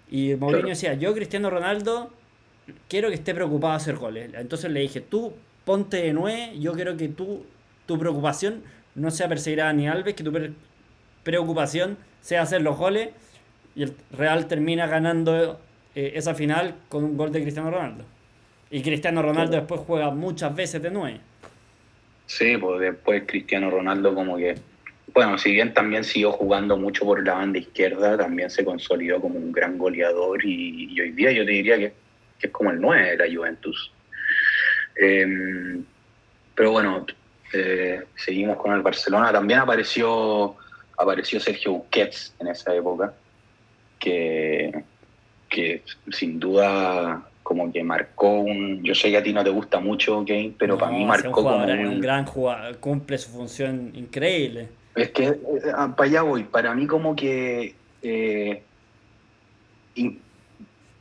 Y 0.10 0.34
Mourinho 0.36 0.70
decía, 0.70 0.96
yo 0.96 1.14
Cristiano 1.14 1.50
Ronaldo 1.50 2.12
quiero 2.88 3.10
que 3.10 3.16
esté 3.16 3.36
preocupado 3.36 3.74
a 3.74 3.78
hacer 3.78 3.96
goles. 3.98 4.32
Entonces 4.34 4.72
le 4.72 4.80
dije, 4.80 5.02
tú 5.02 5.34
ponte 5.66 5.98
de 5.98 6.14
9, 6.14 6.54
yo 6.60 6.74
quiero 6.74 6.98
que 6.98 7.10
tú, 7.10 7.46
tu 7.86 8.00
preocupación 8.00 8.64
no 8.96 9.12
sea 9.12 9.28
perseguir 9.28 9.62
a 9.62 9.66
Dani 9.66 9.88
Alves, 9.88 10.16
que 10.16 10.24
tu 10.24 10.32
preocupación 11.24 11.98
sea 12.22 12.42
hacer 12.42 12.62
los 12.62 12.78
goles 12.78 13.10
y 13.76 13.84
el 13.84 13.94
Real 14.12 14.48
termina 14.48 14.88
ganando 14.88 15.60
eh, 15.96 16.14
esa 16.16 16.36
final 16.36 16.76
con 16.90 17.04
un 17.04 17.18
gol 17.18 17.32
de 17.32 17.42
Cristiano 17.42 17.72
Ronaldo. 17.72 18.04
Y 18.72 18.82
Cristiano 18.82 19.22
Ronaldo 19.22 19.56
después 19.58 19.82
juega 19.86 20.12
muchas 20.12 20.56
veces 20.56 20.82
de 20.82 20.92
nueve. 20.92 21.20
Sí, 22.26 22.58
pues 22.58 22.80
después 22.80 23.24
Cristiano 23.26 23.72
Ronaldo 23.72 24.14
como 24.14 24.38
que, 24.38 24.56
bueno, 25.14 25.38
si 25.40 25.52
bien 25.52 25.74
también 25.74 26.04
siguió 26.04 26.32
jugando 26.32 26.78
mucho 26.78 27.06
por 27.06 27.26
la 27.26 27.34
banda 27.34 27.58
izquierda, 27.58 28.18
también 28.18 28.52
se 28.52 28.64
consolidó 28.64 29.20
como 29.20 29.40
un 29.40 29.52
gran 29.52 29.80
goleador 29.80 30.46
y, 30.46 31.00
hoy 31.02 31.12
día 31.12 31.32
yo 31.32 31.44
te 31.44 31.52
diría 31.52 31.78
que, 31.78 31.94
es 32.42 32.52
como 32.52 32.70
el 32.70 32.80
9 32.80 33.18
de 33.18 33.18
la 33.18 33.36
Juventus. 33.36 33.92
Em, 34.96 35.84
pero 36.54 36.72
bueno, 36.72 37.06
eh, 37.54 38.04
seguimos 38.16 38.58
con 38.58 38.74
el 38.74 38.82
Barcelona. 38.82 39.32
También 39.32 39.60
apareció 39.60 40.56
apareció 41.00 41.40
Sergio 41.40 41.72
Busquets 41.74 42.36
en 42.40 42.48
esa 42.48 42.76
época, 42.76 43.14
que, 43.98 44.84
que 45.50 45.82
sin 46.12 46.40
duda 46.40 47.24
como 47.42 47.72
que 47.72 47.84
marcó 47.84 48.42
un... 48.42 48.84
Yo 48.84 48.94
sé 48.94 49.10
que 49.10 49.18
a 49.18 49.24
ti 49.24 49.34
no 49.34 49.44
te 49.44 49.50
gusta 49.50 49.80
mucho, 49.80 50.24
Game, 50.24 50.54
pero 50.58 50.78
para 50.78 50.92
mí 50.92 51.06
marcó 51.06 51.32
como 51.32 51.56
un... 51.56 51.72
un 51.72 52.02
gran 52.02 52.26
jugador, 52.26 52.78
cumple 52.78 53.18
su 53.18 53.32
función 53.32 53.92
increíble. 53.96 54.70
Es 54.94 55.10
que, 55.12 55.28
eh, 55.28 55.38
ah, 55.74 55.94
para 55.96 56.10
allá 56.10 56.22
voy, 56.22 56.44
para 56.44 56.76
mí 56.76 56.86
como 56.86 57.16
que... 57.16 57.74
Eh, 58.04 58.62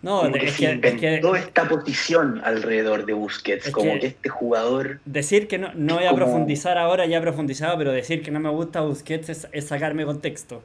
no, 0.00 0.26
es, 0.26 0.56
que, 0.56 0.70
inventó 0.70 1.34
esta 1.34 1.68
posición 1.68 2.40
alrededor 2.44 3.04
de 3.04 3.14
Busquets, 3.14 3.70
como 3.70 3.98
que, 3.98 4.06
este 4.08 4.28
jugador... 4.28 5.00
Decir 5.04 5.48
que 5.48 5.58
no, 5.58 5.72
no 5.74 5.96
voy 5.96 6.04
a 6.04 6.14
profundizar 6.14 6.78
ahora, 6.78 7.06
ya 7.06 7.18
he 7.18 7.20
profundizado, 7.20 7.76
pero 7.78 7.90
decir 7.90 8.22
que 8.22 8.30
no 8.30 8.38
me 8.38 8.48
gusta 8.48 8.80
Busquets 8.82 9.28
es, 9.28 9.48
es 9.50 9.66
sacarme 9.66 10.04
contexto. 10.04 10.62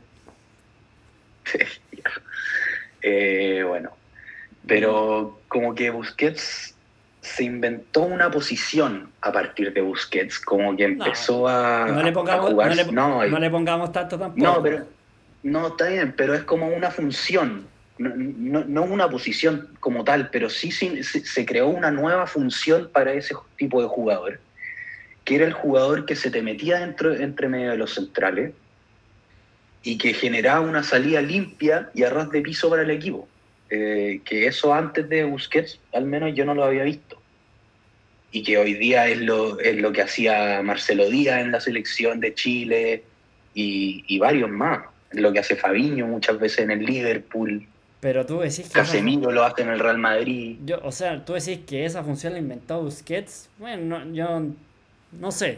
eh, 3.01 3.63
bueno, 3.67 3.91
pero 4.67 5.39
como 5.47 5.73
que 5.73 5.89
Busquets 5.89 6.75
se 7.21 7.45
inventó 7.45 8.01
una 8.01 8.29
posición 8.29 9.09
a 9.21 9.31
partir 9.31 9.73
de 9.73 9.81
Busquets, 9.81 10.39
como 10.39 10.75
que 10.75 10.83
empezó 10.83 11.47
a, 11.47 11.87
no 11.87 12.03
le 12.03 12.11
pongamos, 12.11 12.51
jugar. 12.51 12.75
No 12.91 13.39
le, 13.39 13.49
pongamos 13.49 13.91
tanto 13.93 14.19
tampoco. 14.19 14.43
No, 14.43 14.61
pero 14.61 14.85
no 15.43 15.67
está 15.67 15.87
bien, 15.87 16.13
pero 16.15 16.33
es 16.33 16.43
como 16.43 16.67
una 16.67 16.91
función, 16.91 17.65
no, 17.97 18.63
no, 18.65 18.83
una 18.83 19.09
posición 19.09 19.69
como 19.79 20.03
tal, 20.03 20.29
pero 20.31 20.49
sí 20.49 20.71
se, 20.71 21.45
creó 21.45 21.67
una 21.67 21.91
nueva 21.91 22.25
función 22.27 22.89
para 22.91 23.13
ese 23.13 23.35
tipo 23.57 23.81
de 23.81 23.87
jugador, 23.87 24.39
que 25.23 25.35
era 25.35 25.45
el 25.45 25.53
jugador 25.53 26.05
que 26.05 26.15
se 26.15 26.31
te 26.31 26.41
metía 26.41 26.79
dentro, 26.79 27.13
entre 27.13 27.47
medio 27.47 27.71
de 27.71 27.77
los 27.77 27.93
centrales 27.93 28.53
y 29.83 29.97
que 29.97 30.13
generaba 30.13 30.61
una 30.61 30.83
salida 30.83 31.21
limpia 31.21 31.89
y 31.93 32.03
arroz 32.03 32.31
de 32.31 32.41
piso 32.41 32.69
para 32.69 32.83
el 32.83 32.89
equipo. 32.89 33.27
Eh, 33.69 34.21
que 34.23 34.47
eso 34.47 34.73
antes 34.73 35.07
de 35.09 35.23
Busquets, 35.23 35.79
al 35.93 36.05
menos 36.05 36.33
yo 36.35 36.45
no 36.45 36.55
lo 36.55 36.63
había 36.63 36.83
visto. 36.83 37.21
Y 38.31 38.43
que 38.43 38.57
hoy 38.57 38.73
día 38.73 39.07
es 39.07 39.19
lo, 39.19 39.59
es 39.59 39.75
lo 39.77 39.91
que 39.91 40.01
hacía 40.01 40.61
Marcelo 40.63 41.09
Díaz 41.09 41.41
en 41.41 41.51
la 41.51 41.59
selección 41.59 42.19
de 42.19 42.33
Chile 42.33 43.03
y, 43.53 44.03
y 44.07 44.19
varios 44.19 44.49
más. 44.49 44.83
Lo 45.11 45.31
que 45.31 45.39
hace 45.39 45.55
Fabiño 45.55 46.07
muchas 46.07 46.39
veces 46.39 46.59
en 46.59 46.71
el 46.71 46.85
Liverpool. 46.85 47.67
Pero 48.03 48.23
tú 48.25 48.39
decís 48.41 48.67
que. 48.67 48.73
Casemiro 48.73 49.31
lo 49.31 49.43
hace 49.43 49.63
en 49.63 49.69
el 49.69 49.79
Real 49.79 49.97
Madrid. 49.97 50.57
Yo, 50.63 50.79
o 50.83 50.91
sea, 50.91 51.25
tú 51.25 51.33
decís 51.33 51.61
que 51.65 51.85
esa 51.85 52.03
función 52.03 52.33
la 52.33 52.39
inventó 52.39 52.83
Busquets. 52.83 53.49
Bueno, 53.57 54.03
yo 54.13 54.43
no 55.19 55.31
sé. 55.31 55.57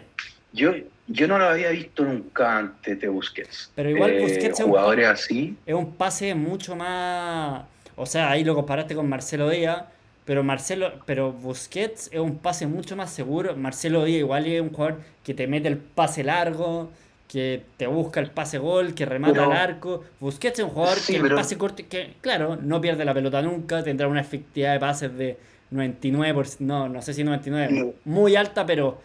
Yo, 0.53 0.71
yo 1.07 1.27
no 1.27 1.37
lo 1.37 1.45
había 1.45 1.71
visto 1.71 2.05
nunca 2.05 2.59
antes 2.59 3.01
de 3.01 3.09
Busquets. 3.09 3.71
Pero 3.75 3.89
igual 3.89 4.11
eh, 4.11 4.21
Busquets 4.21 4.61
jugadores 4.61 5.07
así. 5.07 5.57
Es 5.65 5.75
un 5.75 5.91
pase 5.93 6.33
mucho 6.33 6.75
más 6.77 7.65
o 7.95 8.05
sea, 8.05 8.29
ahí 8.29 8.43
lo 8.43 8.55
comparaste 8.55 8.95
con 8.95 9.07
Marcelo 9.07 9.49
Díaz, 9.49 9.83
pero 10.25 10.43
Marcelo, 10.43 10.93
pero 11.05 11.31
Busquets 11.31 12.09
es 12.11 12.19
un 12.19 12.37
pase 12.39 12.67
mucho 12.67 12.95
más 12.95 13.11
seguro. 13.11 13.55
Marcelo 13.55 14.03
Díaz 14.03 14.19
igual 14.19 14.45
es 14.47 14.61
un 14.61 14.69
jugador 14.69 15.01
que 15.23 15.33
te 15.33 15.47
mete 15.47 15.67
el 15.69 15.77
pase 15.77 16.23
largo, 16.23 16.91
que 17.35 17.63
te 17.75 17.85
busca 17.85 18.21
el 18.21 18.31
pase 18.31 18.59
gol, 18.59 18.93
que 18.93 19.05
remata 19.05 19.43
al 19.43 19.51
arco. 19.51 20.05
Busquets 20.21 20.59
es 20.59 20.63
un 20.63 20.71
jugador 20.71 20.97
que 21.05 21.17
el 21.17 21.35
pase 21.35 21.57
corto, 21.57 21.83
que 21.89 22.13
claro, 22.21 22.55
no 22.55 22.79
pierde 22.79 23.03
la 23.03 23.13
pelota 23.13 23.41
nunca, 23.41 23.83
tendrá 23.83 24.07
una 24.07 24.21
efectividad 24.21 24.71
de 24.71 24.79
pases 24.79 25.17
de 25.17 25.37
99%, 25.69 26.59
no, 26.59 26.87
no 26.87 27.01
sé 27.01 27.13
si 27.13 27.25
99, 27.25 27.95
muy 28.05 28.37
alta, 28.37 28.65
pero 28.65 29.01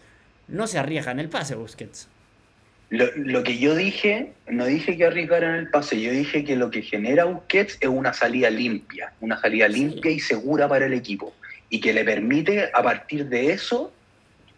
no 0.47 0.65
se 0.65 0.79
arriesga 0.79 1.11
en 1.11 1.19
el 1.19 1.27
pase 1.27 1.55
Busquets. 1.55 2.07
Lo, 2.89 3.43
que 3.43 3.57
yo 3.57 3.75
dije, 3.75 4.31
no 4.47 4.65
dije 4.65 4.95
que 4.95 5.07
arriesgaran 5.07 5.55
el 5.55 5.69
pase, 5.69 5.99
yo 5.99 6.11
dije 6.11 6.45
que 6.45 6.55
lo 6.55 6.71
que 6.71 6.83
genera 6.83 7.25
Busquets 7.25 7.79
es 7.81 7.89
una 7.89 8.13
salida 8.13 8.49
limpia, 8.49 9.11
una 9.19 9.41
salida 9.41 9.67
limpia 9.67 10.09
y 10.09 10.21
segura 10.21 10.69
para 10.69 10.85
el 10.85 10.93
equipo. 10.93 11.33
Y 11.69 11.81
que 11.81 11.91
le 11.91 12.05
permite, 12.05 12.69
a 12.73 12.81
partir 12.81 13.25
de 13.25 13.51
eso, 13.51 13.91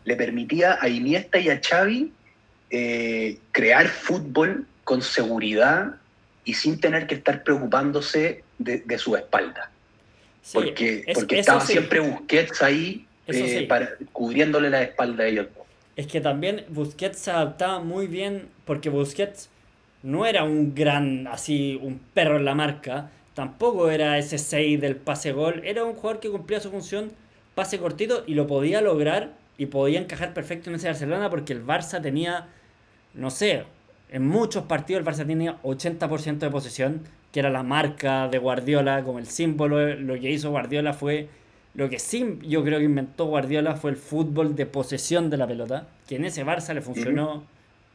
le 0.03 0.15
permitía 0.15 0.77
a 0.79 0.87
Iniesta 0.89 1.39
y 1.39 1.49
a 1.49 1.59
Xavi 1.59 2.11
eh, 2.75 3.37
crear 3.51 3.87
fútbol 3.87 4.65
con 4.83 5.03
seguridad 5.03 5.95
y 6.43 6.55
sin 6.55 6.79
tener 6.79 7.05
que 7.05 7.13
estar 7.13 7.43
preocupándose 7.43 8.43
de, 8.57 8.97
su 8.97 9.15
espalda. 9.15 9.69
porque 10.51 11.05
porque 11.13 11.37
estaba 11.39 11.61
siempre 11.61 11.99
Busquets 11.99 12.63
ahí 12.63 13.05
eh, 13.27 13.67
para, 13.69 13.91
cubriéndole 14.11 14.71
la 14.71 14.81
espalda 14.81 15.23
a 15.23 15.27
ellos. 15.27 15.47
Es 15.95 16.07
que 16.07 16.19
también 16.19 16.65
Busquets 16.69 17.19
se 17.19 17.29
adaptaba 17.29 17.79
muy 17.79 18.07
bien 18.07 18.47
porque 18.65 18.89
Busquets 18.89 19.49
no 20.01 20.25
era 20.25 20.43
un 20.43 20.73
gran, 20.73 21.27
así, 21.27 21.79
un 21.79 21.99
perro 21.99 22.37
en 22.37 22.45
la 22.45 22.55
marca, 22.55 23.11
tampoco 23.35 23.91
era 23.91 24.17
ese 24.17 24.39
6 24.39 24.81
del 24.81 24.95
pase 24.95 25.31
gol, 25.31 25.61
era 25.63 25.83
un 25.85 25.93
jugador 25.93 26.19
que 26.19 26.31
cumplía 26.31 26.59
su 26.59 26.71
función, 26.71 27.11
pase 27.53 27.77
cortito 27.77 28.23
y 28.25 28.33
lo 28.33 28.47
podía 28.47 28.81
lograr 28.81 29.33
y 29.59 29.67
podía 29.67 29.99
encajar 29.99 30.33
perfecto 30.33 30.71
en 30.71 30.77
ese 30.77 30.87
Barcelona 30.87 31.29
porque 31.29 31.53
el 31.53 31.63
Barça 31.63 32.01
tenía, 32.01 32.47
no 33.13 33.29
sé, 33.29 33.63
en 34.09 34.27
muchos 34.27 34.65
partidos 34.65 34.99
el 34.99 35.05
Barça 35.05 35.25
tenía 35.25 35.61
80% 35.63 36.37
de 36.37 36.49
posesión, 36.49 37.01
que 37.31 37.39
era 37.39 37.49
la 37.49 37.63
marca 37.63 38.27
de 38.27 38.37
Guardiola, 38.37 39.03
como 39.03 39.19
el 39.19 39.25
símbolo, 39.25 39.95
lo 39.95 40.13
que 40.19 40.29
hizo 40.29 40.51
Guardiola 40.51 40.93
fue 40.93 41.29
lo 41.73 41.89
que 41.89 41.97
sí 41.97 42.37
yo 42.43 42.63
creo 42.63 42.77
que 42.77 42.85
inventó 42.85 43.25
Guardiola 43.25 43.75
fue 43.75 43.91
el 43.91 43.97
fútbol 43.97 44.55
de 44.55 44.65
posesión 44.65 45.29
de 45.29 45.37
la 45.37 45.47
pelota, 45.47 45.87
que 46.07 46.17
en 46.17 46.25
ese 46.25 46.45
Barça 46.45 46.73
le 46.73 46.81
funcionó 46.81 47.43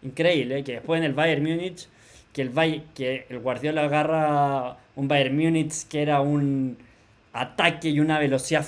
increíble, 0.02 0.64
que 0.64 0.72
después 0.72 0.98
en 0.98 1.04
el 1.04 1.14
Bayern 1.14 1.42
Múnich, 1.42 1.87
que 2.33 2.42
el, 2.42 2.83
que 2.94 3.26
el 3.28 3.38
Guardiola 3.38 3.85
agarra 3.85 4.78
un 4.96 5.07
Bayern 5.07 5.37
Múnich 5.37 5.87
que 5.88 6.02
era 6.02 6.20
un 6.20 6.76
ataque 7.33 7.90
y 7.90 8.00
una 8.00 8.18
velocidad 8.18 8.66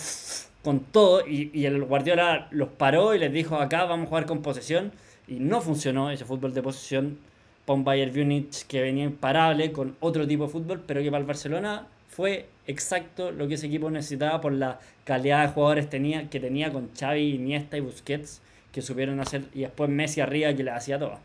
con 0.63 0.81
todo, 0.81 1.27
y, 1.27 1.51
y 1.53 1.67
el 1.67 1.83
Guardiola 1.83 2.47
los 2.53 2.69
paró 2.69 3.15
y 3.15 3.19
les 3.19 3.33
dijo, 3.33 3.57
acá 3.57 3.85
vamos 3.85 4.07
a 4.07 4.09
jugar 4.11 4.27
con 4.27 4.43
posesión, 4.43 4.93
y 5.31 5.37
no 5.39 5.61
funcionó 5.61 6.11
ese 6.11 6.25
fútbol 6.25 6.53
de 6.53 6.61
posesión 6.61 7.17
para 7.65 7.77
un 7.77 7.85
Bayern 7.85 8.13
Múnich 8.13 8.67
que 8.67 8.83
venía 8.83 9.05
imparable 9.05 9.71
con 9.71 9.97
otro 10.01 10.27
tipo 10.27 10.47
de 10.47 10.51
fútbol, 10.51 10.83
pero 10.85 11.01
que 11.03 11.11
para 11.11 11.21
el 11.21 11.27
Barcelona 11.27 11.87
fue 12.09 12.47
exacto 12.67 13.31
lo 13.31 13.47
que 13.47 13.55
ese 13.55 13.69
equipo 13.69 13.91
necesitaba 13.91 14.41
por 14.41 14.53
la 14.53 14.81
calidad 15.05 15.47
de 15.47 15.53
jugadores 15.53 15.89
tenía, 15.89 16.29
que 16.29 16.41
tenía 16.41 16.73
con 16.73 16.91
Xavi, 16.99 17.35
Iniesta 17.35 17.77
y 17.77 17.81
Busquets, 17.81 18.43
que 18.73 18.83
supieron 18.83 19.21
hacer, 19.21 19.43
y 19.55 19.61
después 19.61 19.89
Messi 19.89 20.21
arriba 20.21 20.53
que 20.53 20.65
le 20.65 20.73
hacía 20.73 20.99
todo. 20.99 21.21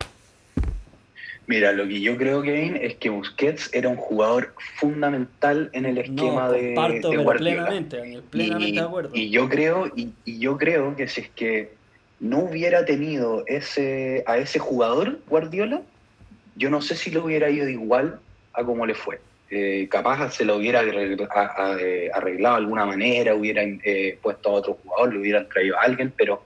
Mira, 1.48 1.72
lo 1.72 1.88
que 1.88 2.02
yo 2.02 2.18
creo, 2.18 2.42
Kevin, 2.42 2.76
es 2.76 2.96
que 2.96 3.10
Busquets 3.10 3.72
era 3.74 3.90
un 3.90 3.98
jugador 3.98 4.54
fundamental 4.78 5.70
en 5.74 5.86
el 5.86 5.98
esquema 6.00 6.52
de, 6.52 6.70
de 6.70 7.18
Guardiola. 7.18 7.38
Plenamente, 7.38 8.22
plenamente 8.32 8.70
y, 8.70 8.72
de 8.74 8.80
acuerdo. 8.80 9.12
Y 9.14 9.30
yo 9.30 9.50
creo, 9.50 9.92
y, 9.96 10.10
y, 10.26 10.40
yo 10.40 10.58
creo 10.58 10.96
que 10.96 11.08
si 11.08 11.22
es 11.22 11.30
que 11.30 11.72
no 12.20 12.40
hubiera 12.40 12.86
tenido 12.86 13.44
ese, 13.48 14.24
a 14.28 14.38
ese 14.38 14.60
jugador 14.60 15.20
Guardiola, 15.28 15.82
yo 16.56 16.70
no 16.70 16.82
sé 16.82 16.96
si 16.96 17.12
lo 17.12 17.26
hubiera 17.26 17.50
ido 17.50 17.68
igual 17.70 18.20
a 18.54 18.64
como 18.64 18.86
le 18.86 18.96
fue. 18.96 19.20
Eh, 19.50 19.88
capaz 19.90 20.32
se 20.32 20.44
lo 20.44 20.56
hubiera 20.56 20.82
eh, 20.84 22.10
arreglado 22.14 22.56
de 22.56 22.62
alguna 22.62 22.86
manera, 22.86 23.36
hubieran 23.36 23.80
eh, 23.84 24.18
puesto 24.22 24.50
a 24.50 24.54
otro 24.54 24.80
jugador, 24.82 25.14
le 25.14 25.20
hubieran 25.20 25.48
traído 25.50 25.78
a 25.78 25.84
alguien, 25.84 26.12
pero, 26.18 26.44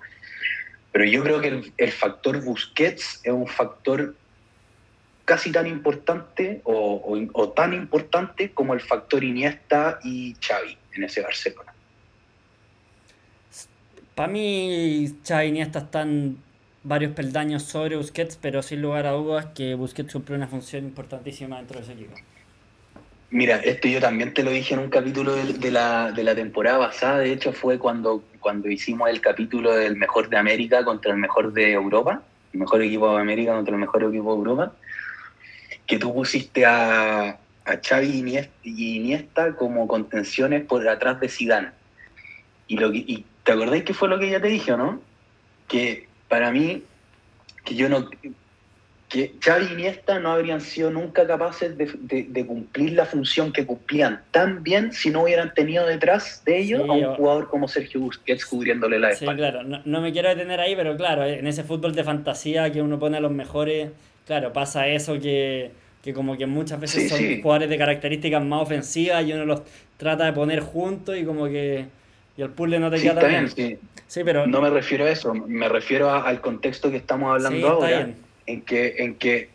pero 0.91 1.05
yo 1.05 1.23
creo 1.23 1.39
que 1.39 1.71
el, 1.77 1.91
factor 1.91 2.43
Busquets 2.43 3.21
es 3.23 3.31
un 3.31 3.47
factor 3.47 4.15
casi 5.23 5.51
tan 5.51 5.67
importante 5.67 6.61
o, 6.63 7.53
tan 7.55 7.73
importante 7.73 8.51
como 8.51 8.73
el 8.73 8.81
factor 8.81 9.23
Iniesta 9.23 9.99
y 10.03 10.35
Xavi 10.41 10.77
en 10.93 11.03
ese 11.03 11.21
Barcelona. 11.21 11.73
Para 14.19 14.33
mí, 14.33 15.15
Xavi 15.25 15.47
Iniesta 15.47 15.79
están 15.79 16.35
varios 16.83 17.13
peldaños 17.13 17.63
sobre 17.63 17.95
Busquets, 17.95 18.35
pero 18.35 18.61
sin 18.61 18.81
lugar 18.81 19.07
a 19.07 19.11
dudas 19.11 19.45
que 19.55 19.75
Busquets 19.75 20.11
cumple 20.11 20.35
una 20.35 20.49
función 20.49 20.83
importantísima 20.83 21.55
dentro 21.55 21.77
de 21.77 21.83
ese 21.83 21.93
equipo. 21.93 22.15
Mira, 23.29 23.59
esto 23.59 23.87
yo 23.87 24.01
también 24.01 24.33
te 24.33 24.43
lo 24.43 24.51
dije 24.51 24.73
en 24.73 24.81
un 24.81 24.89
capítulo 24.89 25.37
de, 25.37 25.71
la, 25.71 26.11
de 26.11 26.25
la 26.25 26.35
temporada 26.35 26.79
pasada, 26.79 27.19
de 27.19 27.31
hecho 27.31 27.53
fue 27.53 27.79
cuando, 27.79 28.21
cuando 28.41 28.69
hicimos 28.69 29.09
el 29.09 29.21
capítulo 29.21 29.73
del 29.73 29.95
mejor 29.95 30.27
de 30.27 30.35
América 30.35 30.83
contra 30.83 31.13
el 31.13 31.17
mejor 31.17 31.53
de 31.53 31.71
Europa, 31.71 32.21
el 32.51 32.59
mejor 32.59 32.81
equipo 32.81 33.15
de 33.15 33.21
América 33.21 33.53
contra 33.53 33.73
el 33.73 33.79
mejor 33.79 34.03
equipo 34.03 34.33
de 34.33 34.37
Europa, 34.37 34.73
que 35.87 35.97
tú 35.97 36.13
pusiste 36.13 36.65
a, 36.65 37.29
a 37.63 37.77
Xavi 37.81 38.49
y 38.63 38.95
Iniesta, 38.97 39.55
como 39.55 39.87
contenciones 39.87 40.65
por 40.65 40.85
atrás 40.89 41.21
de 41.21 41.29
Zidane. 41.29 41.78
Y, 42.69 42.77
lo 42.77 42.93
y 42.93 43.25
te 43.43 43.51
acordáis 43.51 43.83
que 43.83 43.93
fue 43.93 44.07
lo 44.07 44.17
que 44.17 44.29
ya 44.29 44.39
te 44.39 44.47
dije, 44.47 44.77
no? 44.77 45.01
Que 45.67 46.07
para 46.29 46.51
mí, 46.51 46.83
que 47.65 47.75
yo 47.75 47.89
no, 47.89 48.09
que 49.09 49.33
Xavi 49.43 49.65
y 49.65 49.73
Iniesta 49.73 50.19
no 50.19 50.31
habrían 50.31 50.61
sido 50.61 50.91
nunca 50.91 51.25
capaces 51.25 51.75
de, 51.75 52.45
cumplir 52.45 52.93
la 52.93 53.05
función 53.05 53.51
que 53.51 53.65
cumplían 53.65 54.21
tan 54.29 54.63
bien 54.63 54.93
si 54.93 55.09
no 55.09 55.23
hubieran 55.23 55.51
tenido 55.55 55.85
detrás 55.87 56.43
de 56.45 56.59
ellos 56.59 56.87
a 56.87 56.93
un 56.93 57.15
jugador 57.15 57.49
como 57.49 57.67
Sergio 57.67 58.01
Busquets 58.01 58.45
cubriéndole 58.45 58.99
la 58.99 59.09
espalda. 59.09 59.33
Sí, 59.33 59.37
claro, 59.37 59.81
no, 59.83 60.01
me 60.01 60.11
quiero 60.11 60.29
detener 60.29 60.59
ahí, 60.59 60.75
pero 60.75 60.95
claro, 60.95 61.25
en 61.25 61.47
ese 61.47 61.63
fútbol 61.63 61.95
de 61.95 62.03
fantasía 62.03 62.71
que 62.71 62.83
uno 62.83 62.99
pone 62.99 63.17
a 63.17 63.19
los 63.19 63.31
mejores, 63.31 63.89
claro, 64.27 64.53
pasa 64.53 64.87
eso 64.87 65.19
que, 65.19 65.71
como 66.13 66.37
que 66.37 66.45
muchas 66.45 66.79
veces 66.79 67.09
son 67.09 67.41
jugadores 67.41 67.69
de 67.69 67.77
características 67.79 68.43
más 68.43 68.61
ofensivas 68.61 69.25
y 69.25 69.33
uno 69.33 69.45
los 69.45 69.63
trata 69.97 70.25
de 70.25 70.33
poner 70.33 70.59
juntos 70.59 71.17
y 71.17 71.25
como 71.25 71.47
que 71.47 71.85
y 72.39 72.41
el 72.41 72.51
puzzle 72.51 72.79
no 72.79 72.89
te 72.89 73.01
queda 73.01 73.19
tan 73.19 73.29
bien. 73.29 73.79
Sí. 74.07 74.23
pero... 74.23 74.47
No 74.47 74.61
me 74.61 74.69
refiero 74.69 75.03
a 75.03 75.09
eso, 75.09 75.33
me 75.33 75.67
refiero 75.67 76.09
al 76.09 76.39
contexto 76.39 76.89
que 76.89 76.95
estamos 76.95 77.33
hablando 77.33 77.67
ahora, 77.67 78.09
en 78.45 78.61
que, 78.61 78.95
en 78.97 79.15
que 79.15 79.49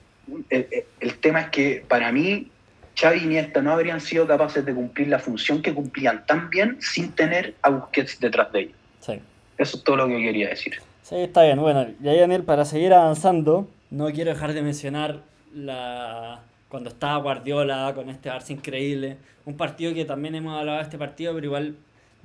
el, 0.50 1.14
tema 1.16 1.40
es 1.40 1.48
que 1.48 1.84
para 1.88 2.12
mí 2.12 2.48
Xavi 2.94 3.20
y 3.20 3.24
Iniesta 3.24 3.62
no 3.62 3.72
habrían 3.72 4.02
sido 4.02 4.26
capaces 4.26 4.66
de 4.66 4.74
cumplir 4.74 5.08
la 5.08 5.18
función 5.18 5.62
que 5.62 5.72
cumplían 5.72 6.26
tan 6.26 6.50
bien 6.50 6.76
sin 6.78 7.12
tener 7.12 7.54
a 7.62 7.70
Busquets 7.70 8.20
detrás 8.20 8.52
de 8.52 8.60
ellos. 8.60 8.76
Sí. 9.00 9.14
Eso 9.56 9.78
es 9.78 9.82
todo 9.82 9.96
lo 9.96 10.06
que 10.06 10.18
quería 10.18 10.50
decir. 10.50 10.74
Sí, 11.00 11.16
está 11.16 11.42
bien. 11.42 11.58
Bueno, 11.60 11.86
y 12.02 12.06
ahí, 12.06 12.18
Daniel, 12.18 12.42
para 12.42 12.66
seguir 12.66 12.92
avanzando, 12.92 13.66
no 13.90 14.10
quiero 14.12 14.30
dejar 14.30 14.52
de 14.52 14.60
mencionar 14.60 15.22
la 15.54 16.42
cuando 16.68 16.90
estaba 16.90 17.16
Guardiola 17.16 17.92
con 17.94 18.10
este 18.10 18.28
Barça 18.28 18.50
increíble. 18.50 19.16
Un 19.46 19.56
partido 19.56 19.94
que 19.94 20.04
también 20.04 20.34
hemos 20.34 20.58
hablado 20.58 20.78
de 20.78 20.84
este 20.84 20.98
partido, 20.98 21.32
pero 21.32 21.46
igual, 21.46 21.76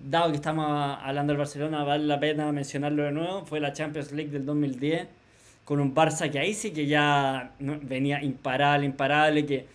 dado 0.04 0.30
que 0.32 0.36
estamos 0.36 0.66
hablando 1.02 1.34
del 1.34 1.38
Barcelona, 1.38 1.84
vale 1.84 2.06
la 2.06 2.20
pena 2.20 2.52
mencionarlo 2.52 3.04
de 3.04 3.12
nuevo. 3.12 3.46
Fue 3.46 3.60
la 3.60 3.74
Champions 3.74 4.12
League 4.12 4.32
del 4.32 4.46
2010, 4.46 5.08
con 5.66 5.80
un 5.80 5.94
Barça 5.94 6.30
que 6.30 6.40
ahí 6.40 6.54
sí 6.54 6.72
que 6.72 6.88
ya 6.88 7.52
venía 7.60 8.22
imparable, 8.24 8.86
imparable, 8.86 9.46
que 9.46 9.66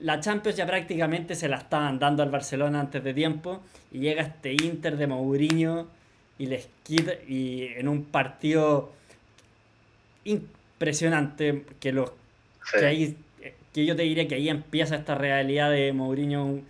la 0.00 0.20
Champions 0.20 0.56
ya 0.56 0.66
prácticamente 0.66 1.34
se 1.34 1.48
la 1.48 1.58
estaban 1.58 1.98
dando 1.98 2.22
al 2.22 2.30
Barcelona 2.30 2.80
antes 2.80 3.02
de 3.02 3.14
tiempo, 3.14 3.60
y 3.92 3.98
llega 4.00 4.22
este 4.22 4.52
Inter 4.52 4.96
de 4.96 5.06
Mourinho 5.06 5.88
y 6.38 6.46
les 6.46 6.68
quita, 6.82 7.12
y 7.28 7.68
en 7.76 7.88
un 7.88 8.04
partido 8.04 8.92
impresionante 10.24 11.64
que 11.80 11.92
los 11.92 12.12
que 12.78 12.86
ahí 12.86 13.16
que 13.72 13.86
yo 13.86 13.94
te 13.94 14.02
diría 14.02 14.26
que 14.26 14.34
ahí 14.34 14.48
empieza 14.48 14.96
esta 14.96 15.14
realidad 15.14 15.70
de 15.70 15.92
Mourinho 15.92 16.60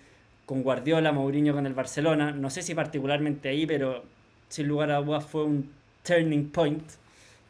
con 0.50 0.64
Guardiola, 0.64 1.12
Mourinho 1.12 1.54
con 1.54 1.64
el 1.64 1.74
Barcelona. 1.74 2.32
No 2.32 2.50
sé 2.50 2.62
si 2.62 2.74
particularmente 2.74 3.50
ahí, 3.50 3.66
pero 3.66 4.02
sin 4.48 4.66
lugar 4.66 4.90
a 4.90 4.96
dudas 4.96 5.24
fue 5.24 5.44
un 5.44 5.70
turning 6.02 6.50
point 6.50 6.82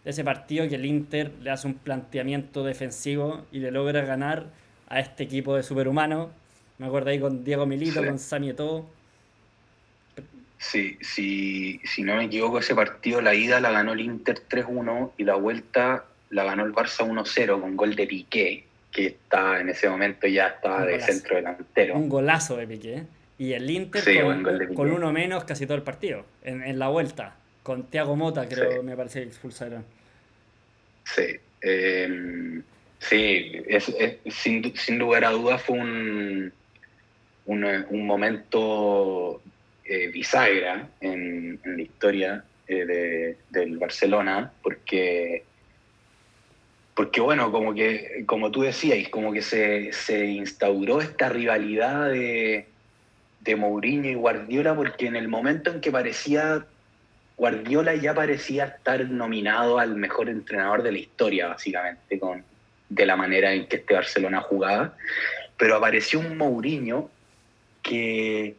de 0.04 0.10
ese 0.10 0.22
partido 0.22 0.68
que 0.68 0.74
el 0.74 0.84
Inter 0.84 1.32
le 1.40 1.48
hace 1.48 1.66
un 1.66 1.76
planteamiento 1.76 2.62
defensivo 2.62 3.46
y 3.52 3.60
le 3.60 3.70
logra 3.70 4.04
ganar 4.04 4.48
a 4.86 5.00
este 5.00 5.22
equipo 5.22 5.56
de 5.56 5.62
superhumanos. 5.62 6.28
Me 6.76 6.88
acuerdo 6.88 7.08
ahí 7.08 7.18
con 7.18 7.42
Diego 7.42 7.64
Milito, 7.64 8.04
con 8.04 8.18
Sami 8.18 8.52
todo. 8.52 8.84
Sí, 10.58 10.98
sí, 11.00 11.80
si 11.84 12.02
no 12.02 12.16
me 12.16 12.26
equivoco, 12.26 12.58
ese 12.58 12.74
partido, 12.74 13.22
la 13.22 13.34
ida 13.34 13.60
la 13.60 13.70
ganó 13.70 13.94
el 13.94 14.00
Inter 14.02 14.42
3-1 14.46 15.12
y 15.16 15.24
la 15.24 15.36
vuelta 15.36 16.04
la 16.28 16.44
ganó 16.44 16.66
el 16.66 16.74
Barça 16.74 17.08
1-0 17.08 17.62
con 17.62 17.78
gol 17.78 17.96
de 17.96 18.06
Piqué 18.06 18.64
que 18.90 19.06
está 19.06 19.60
en 19.60 19.68
ese 19.68 19.88
momento 19.88 20.26
ya 20.26 20.48
estaba 20.48 20.84
de 20.84 21.00
centro 21.00 21.36
delantero. 21.36 21.96
Un 21.96 22.08
golazo 22.08 22.56
de 22.56 22.66
Piqué. 22.66 23.02
Y 23.38 23.54
el 23.54 23.70
Inter 23.70 24.02
con, 24.74 24.90
uno 24.90 25.12
menos 25.12 25.44
casi 25.44 25.64
todo 25.64 25.76
el 25.76 25.82
partido, 25.82 26.26
en, 26.42 26.78
la 26.78 26.88
vuelta. 26.88 27.36
Con 27.62 27.84
Thiago 27.84 28.14
Mota, 28.14 28.46
creo, 28.46 28.82
me 28.82 28.96
parece 28.96 29.20
que 29.22 29.28
expulsaron. 29.28 29.84
Sí. 31.04 31.38
Em, 31.62 32.62
sí, 32.98 33.62
sin, 34.28 34.98
lugar 34.98 35.24
a 35.24 35.30
dudas 35.30 35.62
fue 35.62 35.78
un, 35.78 36.52
un, 37.46 38.06
momento 38.06 39.40
eh, 39.84 40.08
bisagra 40.08 40.88
en, 41.00 41.58
la 41.64 41.82
historia 41.82 42.44
eh, 42.68 43.36
del 43.50 43.78
Barcelona, 43.78 44.52
porque 44.62 45.44
porque 47.00 47.22
bueno, 47.22 47.50
como 47.50 47.72
que, 47.72 48.24
como 48.26 48.50
tú 48.50 48.60
decías, 48.60 49.08
como 49.08 49.32
que 49.32 49.40
se, 49.40 49.90
se 49.94 50.26
instauró 50.26 51.00
esta 51.00 51.30
rivalidad 51.30 52.10
de, 52.10 52.66
de 53.40 53.56
Mourinho 53.56 54.10
y 54.10 54.14
Guardiola, 54.16 54.76
porque 54.76 55.06
en 55.06 55.16
el 55.16 55.26
momento 55.26 55.70
en 55.70 55.80
que 55.80 55.90
parecía, 55.90 56.66
Guardiola 57.38 57.94
ya 57.94 58.12
parecía 58.12 58.66
estar 58.66 59.02
nominado 59.08 59.78
al 59.78 59.96
mejor 59.96 60.28
entrenador 60.28 60.82
de 60.82 60.92
la 60.92 60.98
historia, 60.98 61.48
básicamente, 61.48 62.18
con, 62.18 62.44
de 62.90 63.06
la 63.06 63.16
manera 63.16 63.54
en 63.54 63.66
que 63.66 63.76
este 63.76 63.94
Barcelona 63.94 64.42
jugaba, 64.42 64.94
pero 65.56 65.76
apareció 65.76 66.20
un 66.20 66.36
Mourinho 66.36 67.08
que, 67.82 68.56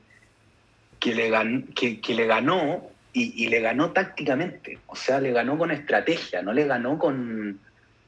que, 1.00 1.14
le, 1.14 1.30
ganó, 1.30 1.62
que, 1.76 2.02
que 2.02 2.16
le 2.16 2.26
ganó 2.26 2.90
y, 3.14 3.46
y, 3.46 3.50
le 3.50 3.62
ganó 3.62 3.92
tácticamente, 3.92 4.80
o 4.88 4.96
sea, 4.96 5.20
le 5.20 5.32
ganó 5.32 5.60
con 5.60 5.70
estrategia, 5.70 6.42
no 6.42 6.54
le 6.54 6.66
ganó 6.66 6.98
con, 6.98 7.60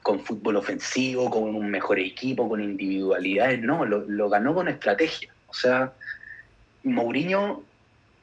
con 0.03 0.19
fútbol 0.19 0.57
ofensivo, 0.57 1.29
con 1.29 1.55
un 1.55 1.71
mejor 1.71 1.97
equipo, 1.97 2.47
con 2.47 2.61
individualidades, 2.61 3.61
no, 3.61 3.85
lo, 3.85 4.29
ganó 4.29 4.53
con 4.53 4.67
estrategia. 4.67 5.33
O 5.47 5.53
sea, 5.53 5.93
Mourinho 6.83 7.63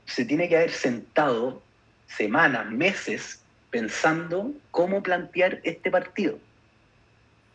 se 0.05 0.27
tiene 0.27 0.49
que 0.49 0.59
haber 0.59 0.71
sentado 0.71 1.63
semanas, 2.07 2.71
meses, 2.71 3.41
pensando 3.71 4.53
cómo 4.71 5.03
plantear 5.03 5.61
este 5.65 5.91
partido 5.91 6.39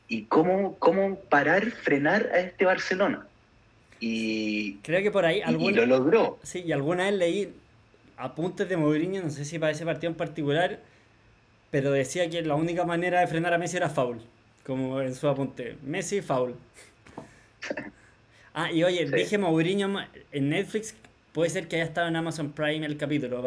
y 0.07 0.23
cómo, 0.23 0.75
cómo 0.79 1.19
parar, 1.19 1.69
frenar 1.71 2.29
a 2.33 2.39
este 2.39 2.65
Barcelona. 2.65 3.27
Y 3.99 4.77
creo 4.77 5.03
que 5.03 5.11
por 5.11 5.25
ahí 5.25 5.41
y 5.47 5.71
lo 5.71 5.85
logró. 5.85 6.39
Sí, 6.41 6.63
y 6.65 6.71
alguna 6.71 7.05
vez 7.05 7.13
leí 7.13 7.53
apuntes 8.17 8.67
de 8.67 8.75
Mourinho, 8.75 9.21
no 9.21 9.29
sé 9.29 9.45
si 9.45 9.59
para 9.59 9.71
ese 9.71 9.85
partido 9.85 10.09
en 10.09 10.17
particular, 10.17 10.79
pero 11.71 11.91
decía 11.91 12.30
que 12.30 12.41
la 12.41 12.56
única 12.56 12.86
manera 12.86 13.19
de 13.19 13.28
frenar 13.28 13.54
a 13.54 13.58
Messi 13.58 13.78
era 13.78 13.89
foul, 13.89 14.19
como 14.65 15.01
en 15.01 15.13
su 15.15 15.28
apunte. 15.28 15.78
Messi, 15.84 16.21
foul. 16.21 16.56
Ah, 18.54 18.71
y 18.71 18.84
oye, 18.84 19.06
dije 19.06 19.38
Mourinho 19.38 19.99
en 20.32 20.49
Netflix, 20.49 20.95
puede 21.34 21.49
ser 21.49 21.67
que 21.67 21.75
haya 21.75 21.86
estado 21.86 22.08
en 22.08 22.15
Amazon 22.15 22.54
Prime 22.54 22.86
el 22.86 22.95
capítulo. 22.95 23.43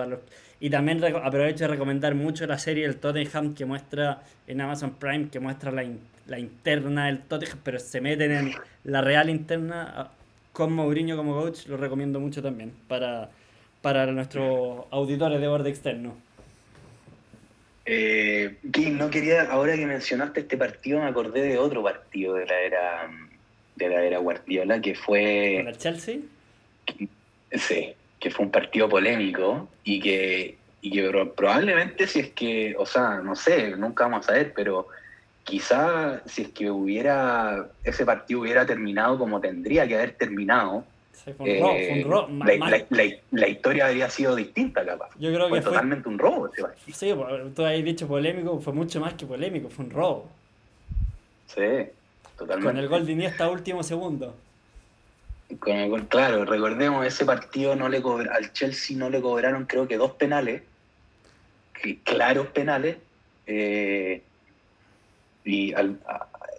Y 0.61 0.69
también 0.69 1.03
aprovecho 1.03 1.65
de 1.65 1.69
recomendar 1.69 2.15
mucho 2.15 2.47
la 2.47 2.59
serie 2.59 2.85
El 2.85 2.97
Tottenham 2.97 3.55
que 3.55 3.65
muestra 3.65 4.23
en 4.47 4.61
Amazon 4.61 4.97
Prime, 4.99 5.31
que 5.31 5.41
muestra 5.41 5.71
la, 5.71 5.85
la 6.27 6.39
interna 6.39 7.07
del 7.07 7.21
Tottenham, 7.23 7.59
pero 7.65 7.79
se 7.79 8.01
meten 8.03 8.33
en 8.33 8.55
la 8.85 9.01
real 9.01 9.31
interna 9.31 9.93
ah, 9.97 10.11
con 10.53 10.73
Mourinho 10.73 11.17
como 11.17 11.33
coach, 11.41 11.67
lo 11.69 11.77
recomiendo 11.77 12.21
mucho 12.21 12.43
también 12.43 12.75
para, 12.89 13.31
para 13.81 14.07
nuestros 14.07 14.85
auditores 14.91 15.41
de 15.41 15.49
borde 15.49 15.71
externo. 15.71 16.17
Eh, 17.91 18.59
no 18.93 19.09
quería, 19.09 19.51
ahora 19.51 19.75
que 19.75 19.87
mencionaste 19.87 20.41
este 20.41 20.59
partido, 20.59 21.01
me 21.01 21.07
acordé 21.07 21.41
de 21.41 21.57
otro 21.57 21.83
partido 21.83 22.35
de 22.35 22.45
la 22.45 22.61
era 22.61 23.11
de 23.77 23.89
la 23.89 24.03
era 24.05 24.19
Guardiola, 24.19 24.79
que 24.79 24.95
fue. 24.95 25.55
¿Con 25.61 25.69
el 25.69 25.79
Chelsea? 25.79 26.19
sí, 27.53 27.95
que 28.21 28.31
fue 28.31 28.45
un 28.45 28.51
partido 28.51 28.91
polémico 28.91 29.71
y 29.85 30.01
que, 30.01 30.59
y 30.83 30.91
que 30.91 31.31
probablemente 31.35 32.07
si 32.07 32.21
es 32.21 32.31
que, 32.33 32.75
o 32.77 32.85
sea, 32.85 33.21
no 33.23 33.35
sé, 33.35 33.75
nunca 33.77 34.05
vamos 34.05 34.29
a 34.29 34.33
ver, 34.33 34.53
pero 34.55 34.89
quizá 35.45 36.21
si 36.27 36.43
es 36.43 36.49
que 36.49 36.71
hubiera, 36.71 37.71
ese 37.85 38.05
partido 38.05 38.41
hubiera 38.41 38.67
terminado 38.67 39.19
como 39.19 39.41
tendría 39.41 39.89
que 39.89 39.95
haber 39.95 40.13
terminado, 40.13 40.85
eh, 41.45 43.19
la, 43.31 43.49
historia 43.49 43.87
habría 43.87 44.11
sido 44.11 44.35
distinta, 44.37 44.85
capaz. 44.85 45.11
Yo 45.19 45.33
creo 45.33 45.49
fue 45.49 45.59
que 45.59 45.65
totalmente 45.65 46.09
un 46.09 46.19
robo. 46.19 46.51
Sí, 46.93 47.13
pues, 47.15 47.55
tú 47.55 47.65
has 47.65 47.85
dicho 47.85 48.07
polémico, 48.07 48.61
fue 48.61 48.73
mucho 48.73 49.01
más 49.01 49.15
que 49.15 49.27
polémico, 49.27 49.69
fue 49.69 49.85
un 49.85 49.91
robo. 49.91 50.29
Sí, 51.47 51.87
totalmente. 52.37 52.67
Con 52.67 52.77
el 52.79 52.89
gol 52.89 53.07
de 53.07 53.13
Iniesta 53.13 53.49
último 53.49 53.83
segundo. 53.83 54.35
Con 55.59 55.77
el 55.77 56.07
claro, 56.09 56.45
recordemos, 56.45 57.07
ese 57.07 57.25
partido 57.25 57.75
no 57.75 57.89
le 57.89 58.03
al 58.31 58.53
Chelsea 58.53 58.97
no 58.97 59.09
le 59.09 59.21
cobraron 59.23 59.65
creo 59.65 59.89
que 59.89 59.97
dos 59.97 60.13
penales, 60.13 60.63
claros 62.05 62.49
penales, 62.49 62.99
eh, 63.47 64.23
y, 65.45 65.75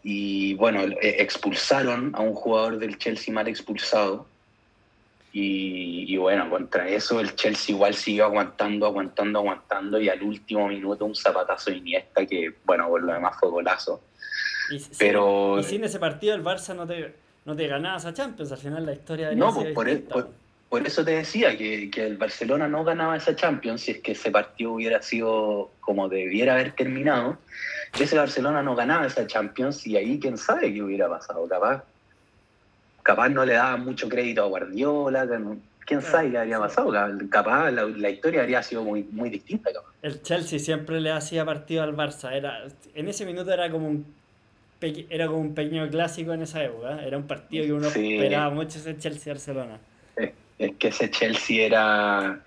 y 0.03 0.53
bueno, 0.55 0.81
expulsaron 1.01 2.13
a 2.15 2.21
un 2.21 2.33
jugador 2.33 2.79
del 2.79 2.97
Chelsea 2.97 3.31
mal 3.33 3.47
expulsado, 3.47 4.25
y, 5.31 6.17
bueno, 6.17 6.49
contra 6.49 6.87
eso 6.87 7.19
el 7.19 7.35
Chelsea 7.35 7.75
igual 7.75 7.93
siguió 7.93 8.25
aguantando, 8.25 8.87
aguantando, 8.87 9.39
aguantando 9.39 10.01
y 10.01 10.09
al 10.09 10.23
último 10.23 10.67
minuto 10.67 11.05
un 11.05 11.15
zapatazo 11.15 11.69
de 11.69 11.77
Iniesta 11.77 12.25
que, 12.25 12.55
bueno, 12.65 12.87
por 12.87 13.03
lo 13.03 13.13
demás 13.13 13.37
fue 13.39 13.49
golazo. 13.49 14.01
Y, 14.71 14.81
Pero, 14.97 15.59
y 15.59 15.63
sin 15.63 15.83
ese 15.83 15.99
partido 15.99 16.33
el 16.33 16.43
Barça 16.43 16.75
no 16.75 16.87
te, 16.87 17.13
no 17.45 17.55
te 17.55 17.67
ganaba 17.67 17.97
esa 17.97 18.13
Champions, 18.13 18.51
al 18.51 18.57
final 18.57 18.85
la 18.85 18.93
historia 18.93 19.29
de 19.29 19.35
No, 19.35 19.53
pues 19.53 19.71
por, 19.73 19.87
e, 19.87 20.03
por, 20.67 20.87
eso 20.87 21.05
te 21.05 21.11
decía 21.11 21.55
que, 21.55 21.91
que, 21.91 22.05
el 22.05 22.17
Barcelona 22.17 22.67
no 22.67 22.83
ganaba 22.83 23.15
esa 23.15 23.35
Champions 23.35 23.81
si 23.81 23.91
es 23.91 23.99
que 23.99 24.13
ese 24.13 24.31
partido 24.31 24.73
hubiera 24.73 25.01
sido 25.03 25.71
como 25.79 26.09
debiera 26.09 26.53
haber 26.53 26.71
terminado. 26.71 27.37
Ese 27.99 28.17
Barcelona 28.17 28.63
no 28.63 28.75
ganaba 28.75 29.05
esa 29.05 29.27
Champions 29.27 29.85
y 29.85 29.95
ahí 29.95 30.19
quién 30.19 30.37
sabe 30.37 30.73
qué 30.73 30.81
hubiera 30.81 31.07
pasado, 31.07 31.47
capaz 31.47 31.83
capaz 33.09 33.29
no 33.29 33.43
le 33.43 33.53
daba 33.53 33.75
mucho 33.75 34.07
crédito 34.07 34.43
a 34.43 34.45
Guardiola, 34.45 35.27
quién 35.83 35.99
sabe 35.99 36.29
qué 36.29 36.37
habría 36.37 36.59
pasado, 36.59 36.93
capaz 37.27 37.71
la, 37.71 38.09
historia 38.11 38.41
habría 38.41 38.61
sido 38.61 38.83
muy, 38.83 39.01
muy 39.11 39.31
distinta. 39.31 39.71
El 40.03 40.21
Chelsea 40.21 40.59
siempre 40.59 41.01
le 41.01 41.09
hacía 41.09 41.43
partido 41.43 41.81
al 41.81 41.95
Barça, 41.95 42.31
era, 42.31 42.67
en 42.93 43.07
ese 43.07 43.25
minuto 43.25 43.51
era 43.51 43.71
como 43.71 43.87
un 43.87 44.05
era 44.81 45.25
como 45.25 45.39
un 45.39 45.55
pequeño 45.55 45.89
clásico 45.89 46.33
en 46.33 46.43
esa 46.43 46.63
época, 46.63 47.03
era 47.03 47.17
un 47.17 47.25
partido 47.25 47.65
que 47.65 47.73
uno 47.73 47.87
esperaba 47.87 48.51
mucho 48.51 48.77
ese 48.77 48.95
Chelsea-Barcelona. 48.95 49.79
Es 50.59 50.75
que 50.75 50.89
ese 50.89 51.09
Chelsea 51.09 51.65
era, 51.65 52.41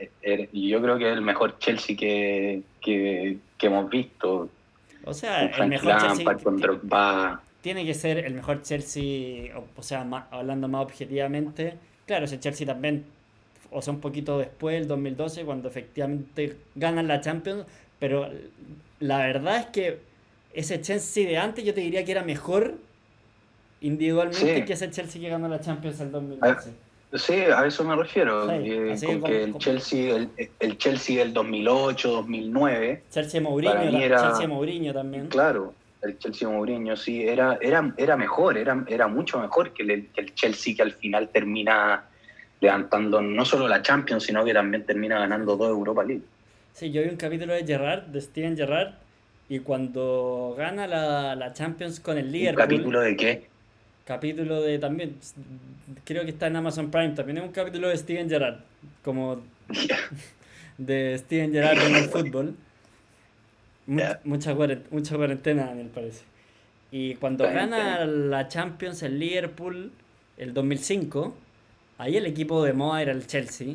yo 0.52 0.80
creo 0.80 0.96
que 0.96 1.10
es 1.10 1.16
el 1.16 1.22
mejor 1.22 1.58
Chelsea 1.58 1.96
que, 1.96 2.62
que, 2.80 3.38
hemos 3.60 3.90
visto. 3.90 4.48
O 5.04 5.12
sea, 5.12 5.46
el 5.46 5.68
mejor 5.68 5.96
Chelsea 5.98 7.40
tiene 7.62 7.86
que 7.86 7.94
ser 7.94 8.18
el 8.18 8.34
mejor 8.34 8.62
Chelsea, 8.62 9.56
o, 9.76 9.82
sea, 9.82 10.06
hablando 10.30 10.68
más 10.68 10.82
objetivamente. 10.82 11.74
Claro, 12.06 12.26
ese 12.26 12.38
Chelsea 12.38 12.66
también, 12.66 13.04
o 13.70 13.80
sea, 13.80 13.94
un 13.94 14.00
poquito 14.00 14.38
después, 14.38 14.76
el 14.76 14.88
2012, 14.88 15.44
cuando 15.44 15.68
efectivamente 15.68 16.56
ganan 16.74 17.08
la 17.08 17.20
Champions, 17.20 17.64
pero 17.98 18.28
la 18.98 19.18
verdad 19.18 19.58
es 19.58 19.66
que 19.66 19.98
ese 20.52 20.80
Chelsea 20.80 21.26
de 21.28 21.38
antes 21.38 21.64
yo 21.64 21.72
te 21.72 21.80
diría 21.80 22.04
que 22.04 22.12
era 22.12 22.24
mejor 22.24 22.74
individualmente 23.80 24.64
que 24.64 24.72
ese 24.72 24.90
Chelsea 24.90 25.22
que 25.22 25.28
ganó 25.28 25.48
la 25.48 25.60
Champions 25.60 26.00
el 26.00 26.10
2012. 26.10 26.70
Sí, 27.14 27.34
a 27.34 27.66
eso 27.66 27.84
me 27.84 27.94
refiero. 27.94 28.46
con 28.46 28.62
que 29.22 29.42
el, 29.44 29.58
Chelsea, 29.58 30.28
el, 30.60 30.78
Chelsea 30.78 31.18
del 31.18 31.34
2008, 31.34 32.10
2009. 32.10 33.02
Chelsea 33.10 33.40
Mourinho, 33.40 33.90
Chelsea 33.90 34.48
Mourinho 34.48 34.94
también. 34.94 35.26
Claro, 35.28 35.74
el 36.02 36.18
Chelsea 36.18 36.48
Mourinho, 36.48 36.96
sí, 36.96 37.22
era, 37.22 37.58
era, 37.60 37.94
era 37.96 38.16
mejor, 38.16 38.58
era, 38.58 38.84
era 38.88 39.06
mucho 39.06 39.38
mejor 39.38 39.72
que 39.72 39.82
el, 39.84 40.08
que 40.08 40.20
el 40.20 40.34
Chelsea 40.34 40.74
que 40.74 40.82
al 40.82 40.92
final 40.92 41.28
termina 41.28 42.04
levantando 42.60 43.20
no 43.20 43.44
solo 43.44 43.68
la 43.68 43.82
Champions, 43.82 44.24
sino 44.24 44.44
que 44.44 44.52
también 44.52 44.84
termina 44.84 45.18
ganando 45.18 45.56
dos 45.56 45.68
Europa 45.68 46.04
League. 46.04 46.22
Sí, 46.72 46.90
yo 46.90 47.02
vi 47.02 47.08
un 47.08 47.16
capítulo 47.16 47.54
de 47.54 47.64
Gerrard, 47.64 48.04
de 48.04 48.20
Steven 48.20 48.56
Gerrard, 48.56 48.94
y 49.48 49.60
cuando 49.60 50.54
gana 50.56 50.86
la, 50.86 51.34
la 51.34 51.52
Champions 51.52 52.00
con 52.00 52.18
el 52.18 52.32
Liverpool. 52.32 52.62
¿Un 52.62 52.68
capítulo 52.68 53.00
de 53.00 53.16
qué? 53.16 53.46
Capítulo 54.04 54.60
de 54.60 54.78
también, 54.78 55.16
creo 56.04 56.24
que 56.24 56.30
está 56.30 56.48
en 56.48 56.56
Amazon 56.56 56.90
Prime, 56.90 57.10
también 57.10 57.38
es 57.38 57.44
un 57.44 57.52
capítulo 57.52 57.88
de 57.88 57.96
Steven 57.96 58.28
Gerrard, 58.28 58.56
como 59.04 59.42
de 60.78 61.18
Steven 61.18 61.52
Gerrard 61.52 61.78
en 61.78 61.96
el 61.96 62.04
fútbol. 62.04 62.56
Mucha, 63.86 64.20
mucha, 64.24 64.54
cuarentena, 64.54 65.72
me 65.74 65.84
parece. 65.84 66.24
Y 66.90 67.14
cuando 67.16 67.44
gana 67.44 68.04
la 68.04 68.48
Champions 68.48 69.02
el 69.02 69.18
Liverpool 69.18 69.90
el 70.36 70.54
2005, 70.54 71.34
ahí 71.98 72.16
el 72.16 72.26
equipo 72.26 72.62
de 72.64 72.72
moda 72.72 73.02
era 73.02 73.12
el 73.12 73.26
Chelsea. 73.26 73.74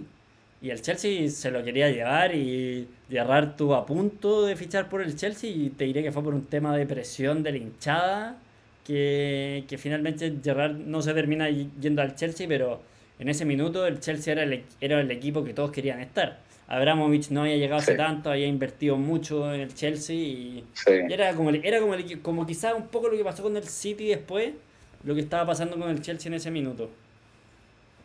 Y 0.62 0.70
el 0.70 0.82
Chelsea 0.82 1.30
se 1.30 1.52
lo 1.52 1.64
quería 1.64 1.90
llevar 1.90 2.34
y 2.34 2.88
Gerrard 3.10 3.56
tuvo 3.56 3.76
a 3.76 3.86
punto 3.86 4.46
de 4.46 4.56
fichar 4.56 4.90
por 4.90 5.02
el 5.02 5.16
Chelsea 5.16 5.50
y 5.50 5.70
te 5.70 5.86
diré 5.86 6.02
que 6.02 6.12
fue 6.12 6.24
por 6.24 6.34
un 6.34 6.46
tema 6.46 6.76
de 6.76 6.86
presión 6.86 7.44
de 7.44 7.52
la 7.52 7.58
hinchada 7.58 8.38
que, 8.84 9.66
que 9.68 9.78
finalmente 9.78 10.34
Gerrard 10.44 10.76
no 10.78 11.02
se 11.02 11.14
termina 11.14 11.50
yendo 11.50 12.02
al 12.02 12.16
Chelsea, 12.16 12.48
pero 12.48 12.82
en 13.20 13.30
ese 13.30 13.46
minuto 13.46 13.86
el 13.86 14.00
Chelsea 14.00 14.34
era 14.34 14.44
el, 14.44 14.64
era 14.82 15.00
el 15.02 15.12
equipo 15.12 15.44
que 15.44 15.54
todos 15.54 15.72
querían 15.72 16.00
estar. 16.00 16.40
Abramovich 16.68 17.30
no 17.30 17.42
había 17.42 17.56
llegado 17.56 17.80
hace 17.80 17.96
tanto, 17.96 18.30
había 18.30 18.48
invertido 18.48 18.98
mucho 18.98 19.54
en 19.54 19.62
el 19.62 19.74
Chelsea 19.74 20.16
y, 20.16 20.66
era 21.10 21.34
como 21.34 21.52
era 21.52 21.80
como, 21.80 21.96
como 22.22 22.46
quizás 22.46 22.74
un 22.74 22.88
poco 22.88 23.08
lo 23.08 23.16
que 23.16 23.24
pasó 23.24 23.42
con 23.44 23.56
el 23.56 23.64
City 23.64 24.08
después, 24.08 24.54
lo 25.04 25.16
que 25.16 25.22
estaba 25.22 25.46
pasando 25.46 25.78
con 25.80 25.90
el 25.90 26.02
Chelsea 26.02 26.30
en 26.30 26.34
ese 26.34 26.52
minuto. 26.52 26.90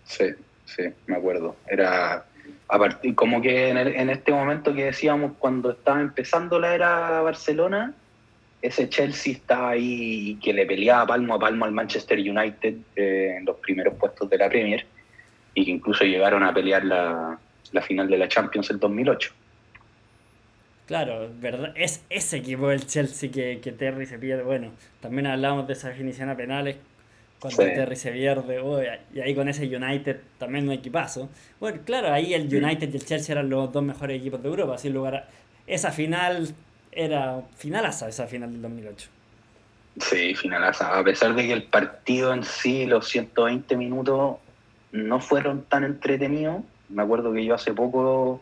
Sí, 0.05 0.27
sí, 0.65 0.85
me 1.07 1.17
acuerdo. 1.17 1.57
Era 1.67 2.25
a 2.69 2.79
partir, 2.79 3.15
como 3.17 3.43
que 3.43 3.71
en, 3.71 3.77
en 3.77 4.11
este 4.11 4.31
momento 4.31 4.73
que 4.73 4.85
decíamos 4.85 5.33
cuando 5.39 5.73
estaba 5.73 6.01
empezando 6.01 6.61
la 6.61 6.75
era 6.75 7.21
Barcelona, 7.21 7.95
ese 8.63 8.89
Chelsea 8.89 9.33
estaba 9.33 9.71
ahí 9.71 10.39
que 10.41 10.53
le 10.53 10.65
peleaba 10.67 11.09
palmo 11.09 11.35
a 11.35 11.39
palmo 11.41 11.65
al 11.65 11.73
Manchester 11.73 12.17
United 12.19 12.77
eh, 12.95 13.35
en 13.39 13.45
los 13.45 13.57
primeros 13.57 13.95
puestos 13.95 14.31
de 14.31 14.39
la 14.39 14.49
Premier 14.49 14.87
y 15.53 15.65
que 15.65 15.71
incluso 15.73 16.05
llegaron 16.05 16.45
a 16.45 16.55
pelear 16.55 16.85
la, 16.85 17.39
la 17.73 17.83
final 17.83 18.09
de 18.09 18.19
la 18.19 18.29
Champions 18.29 18.71
en 18.71 18.79
2008. 18.79 19.33
Claro, 20.87 21.31
verdad, 21.41 21.73
es 21.75 22.05
ese 22.11 22.39
equipo 22.39 22.69
del 22.69 22.87
Chelsea 22.87 23.31
que, 23.31 23.61
que 23.61 23.73
Terry 23.73 24.07
se 24.07 24.19
pierde. 24.19 24.43
Bueno, 24.43 24.73
también 25.01 25.27
hablamos 25.27 25.67
de 25.67 25.73
esa 25.75 25.89
definición 25.89 26.29
a 26.29 26.37
penales 26.37 26.77
cuando 27.43 27.59
Terry 27.59 27.97
se 27.97 28.13
pierde. 28.13 28.63
y 29.13 29.21
ahí 29.21 29.35
con 29.35 29.49
ese 29.49 29.65
United 29.65 30.21
también 30.39 30.67
un 30.67 30.73
equipazo. 30.73 31.29
Bueno, 31.59 31.81
claro, 31.85 32.13
ahí 32.13 32.35
el. 32.35 32.43
United 32.43 32.93
y 32.93 32.97
el 32.97 33.05
Chelsea 33.05 33.33
eran 33.33 33.51
los 33.51 33.73
dos 33.73 33.83
mejores 33.83 34.21
equipos 34.21 34.43
de 34.43 34.49
Europa. 34.49 34.79
Sin 34.79 34.93
lugar 34.93 35.29
esa 35.67 35.91
final 35.91 36.49
era 36.93 37.43
finalaza, 37.57 38.09
esa 38.09 38.27
final 38.27 38.53
del 38.53 38.63
2008. 38.63 39.09
Sí, 39.99 40.35
finalaza. 40.35 40.97
A 40.97 41.03
pesar 41.03 41.35
de 41.35 41.47
que 41.47 41.53
el 41.53 41.65
partido 41.65 42.33
en 42.33 42.45
sí, 42.45 42.87
los 42.87 43.09
120 43.09 43.77
minutos, 43.77 44.37
no 44.93 45.21
fueron 45.21 45.63
tan 45.65 45.85
entretenidos 45.85 46.63
me 46.93 47.03
acuerdo 47.03 47.33
que 47.33 47.45
yo 47.45 47.55
hace 47.55 47.73
poco 47.73 48.41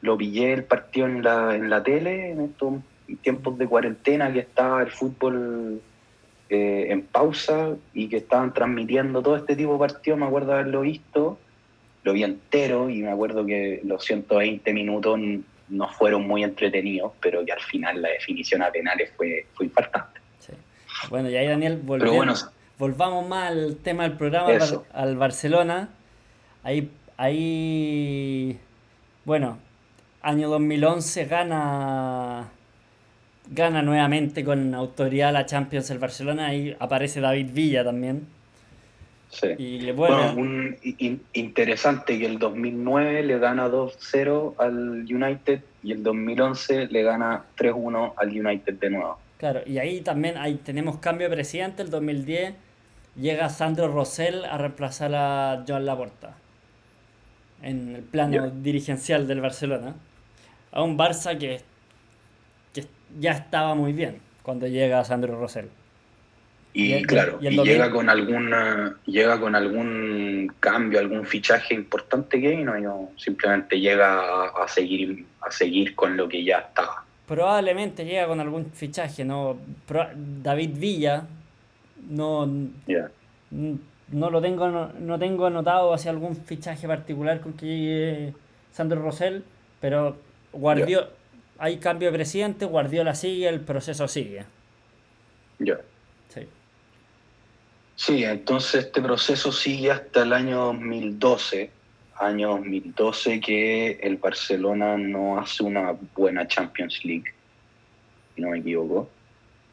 lo 0.00 0.16
pillé 0.16 0.52
el 0.52 0.64
partido 0.64 1.06
en 1.06 1.22
la, 1.22 1.54
en 1.54 1.70
la 1.70 1.82
tele, 1.82 2.30
en 2.30 2.40
estos 2.40 2.74
tiempos 3.22 3.58
de 3.58 3.66
cuarentena 3.66 4.32
que 4.32 4.40
estaba 4.40 4.82
el 4.82 4.90
fútbol 4.90 5.80
eh, 6.48 6.86
en 6.90 7.02
pausa 7.02 7.76
y 7.94 8.08
que 8.08 8.18
estaban 8.18 8.52
transmitiendo 8.52 9.22
todo 9.22 9.36
este 9.36 9.56
tipo 9.56 9.74
de 9.74 9.78
partidos, 9.78 10.18
me 10.18 10.26
acuerdo 10.26 10.52
haberlo 10.52 10.82
visto, 10.82 11.38
lo 12.02 12.12
vi 12.12 12.24
entero 12.24 12.90
y 12.90 13.02
me 13.02 13.10
acuerdo 13.10 13.46
que 13.46 13.80
los 13.84 14.04
120 14.04 14.72
minutos 14.72 15.20
no 15.68 15.88
fueron 15.88 16.26
muy 16.26 16.42
entretenidos, 16.42 17.12
pero 17.20 17.44
que 17.44 17.52
al 17.52 17.60
final 17.60 18.02
la 18.02 18.08
definición 18.08 18.62
a 18.62 18.70
penales 18.70 19.12
fue, 19.16 19.46
fue 19.54 19.66
impactante. 19.66 20.20
Bueno, 21.08 21.30
y 21.30 21.36
ahí 21.36 21.48
Daniel, 21.48 21.80
volvemos, 21.82 22.48
volvamos 22.78 23.26
más 23.26 23.50
al 23.50 23.76
tema 23.76 24.04
del 24.04 24.16
programa, 24.16 24.52
al 24.92 25.16
Barcelona. 25.16 25.88
Ahí 26.62 26.90
Ahí, 27.16 28.58
bueno, 29.24 29.58
año 30.22 30.48
2011 30.48 31.24
gana 31.26 32.48
gana 33.50 33.82
nuevamente 33.82 34.44
con 34.44 34.74
autoridad 34.74 35.32
la 35.32 35.46
Champions 35.46 35.90
el 35.90 35.98
Barcelona. 35.98 36.48
Ahí 36.48 36.76
aparece 36.78 37.20
David 37.20 37.50
Villa 37.52 37.84
también. 37.84 38.26
Sí. 39.30 39.48
Y 39.56 39.90
bueno, 39.92 40.34
un 40.34 40.76
interesante 41.32 42.18
que 42.18 42.26
el 42.26 42.38
2009 42.38 43.22
le 43.22 43.38
gana 43.38 43.66
2-0 43.66 44.54
al 44.58 45.06
United 45.10 45.60
y 45.82 45.92
el 45.92 46.02
2011 46.02 46.88
le 46.88 47.02
gana 47.02 47.44
3-1 47.56 48.12
al 48.16 48.28
United 48.28 48.74
de 48.74 48.90
nuevo. 48.90 49.18
Claro, 49.38 49.62
y 49.66 49.78
ahí 49.78 50.02
también 50.02 50.36
ahí 50.36 50.56
tenemos 50.56 50.98
cambio 50.98 51.30
de 51.30 51.34
presidente. 51.34 51.82
El 51.82 51.88
2010 51.88 52.54
llega 53.16 53.48
Sandro 53.48 53.88
Rosell 53.88 54.44
a 54.44 54.58
reemplazar 54.58 55.14
a 55.14 55.64
Joan 55.66 55.86
Laporta 55.86 56.36
en 57.62 57.96
el 57.96 58.02
plano 58.02 58.50
dirigencial 58.50 59.26
del 59.26 59.40
Barcelona, 59.40 59.94
a 60.72 60.82
un 60.82 60.98
Barça 60.98 61.38
que, 61.38 61.60
que 62.74 62.86
ya 63.18 63.32
estaba 63.32 63.74
muy 63.74 63.92
bien 63.92 64.20
cuando 64.42 64.66
llega 64.66 65.04
Sandro 65.04 65.38
Rosell. 65.38 65.68
Y, 66.74 67.02
claro, 67.02 67.38
y, 67.40 67.50
llega 67.50 67.90
con 67.90 68.08
alguna, 68.08 68.96
llega 69.04 69.38
con 69.38 69.54
algún 69.54 70.50
cambio, 70.58 71.00
algún 71.00 71.26
fichaje 71.26 71.74
importante 71.74 72.40
que 72.40 72.56
no, 72.56 72.78
no 72.80 73.10
simplemente 73.16 73.78
llega 73.78 74.46
a, 74.46 74.66
seguir 74.68 75.26
a 75.42 75.50
seguir 75.50 75.94
con 75.94 76.16
lo 76.16 76.26
que 76.28 76.42
ya 76.42 76.60
estaba. 76.60 77.04
Probablemente 77.26 78.06
llega 78.06 78.26
con 78.26 78.40
algún 78.40 78.72
fichaje, 78.72 79.22
no 79.22 79.58
David 80.42 80.70
Villa 80.74 81.26
no 82.08 82.50
no 84.12 84.30
lo 84.30 84.40
tengo, 84.40 84.68
no, 84.68 85.18
tengo 85.18 85.46
anotado 85.46 85.92
hacia 85.92 86.10
algún 86.10 86.36
fichaje 86.36 86.86
particular 86.86 87.40
con 87.40 87.54
que 87.54 87.66
llegue 87.66 88.34
Sandro 88.70 89.02
Rosell, 89.02 89.42
pero 89.80 90.16
Guardiola, 90.52 91.08
hay 91.58 91.78
cambio 91.78 92.10
de 92.10 92.14
presidente, 92.14 92.66
Guardiola 92.66 93.14
sigue, 93.14 93.48
el 93.48 93.60
proceso 93.60 94.06
sigue. 94.06 94.44
Ya. 95.58 95.78
Sí. 96.28 96.46
Sí, 97.96 98.24
entonces 98.24 98.86
este 98.86 99.00
proceso 99.00 99.50
sigue 99.50 99.90
hasta 99.90 100.22
el 100.22 100.32
año 100.32 100.66
2012, 100.66 101.70
año 102.20 102.50
2012 102.50 103.40
que 103.40 103.92
el 104.02 104.16
Barcelona 104.16 104.96
no 104.98 105.38
hace 105.38 105.62
una 105.62 105.96
buena 106.14 106.46
Champions 106.46 107.04
League, 107.04 107.32
si 108.34 108.42
no 108.42 108.50
me 108.50 108.58
equivoco, 108.58 109.08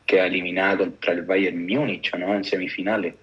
queda 0.06 0.28
eliminada 0.28 0.78
contra 0.78 1.14
el 1.14 1.24
Bayern 1.24 1.66
Múnich, 1.66 2.14
¿no? 2.16 2.36
En 2.36 2.44
semifinales. 2.44 3.16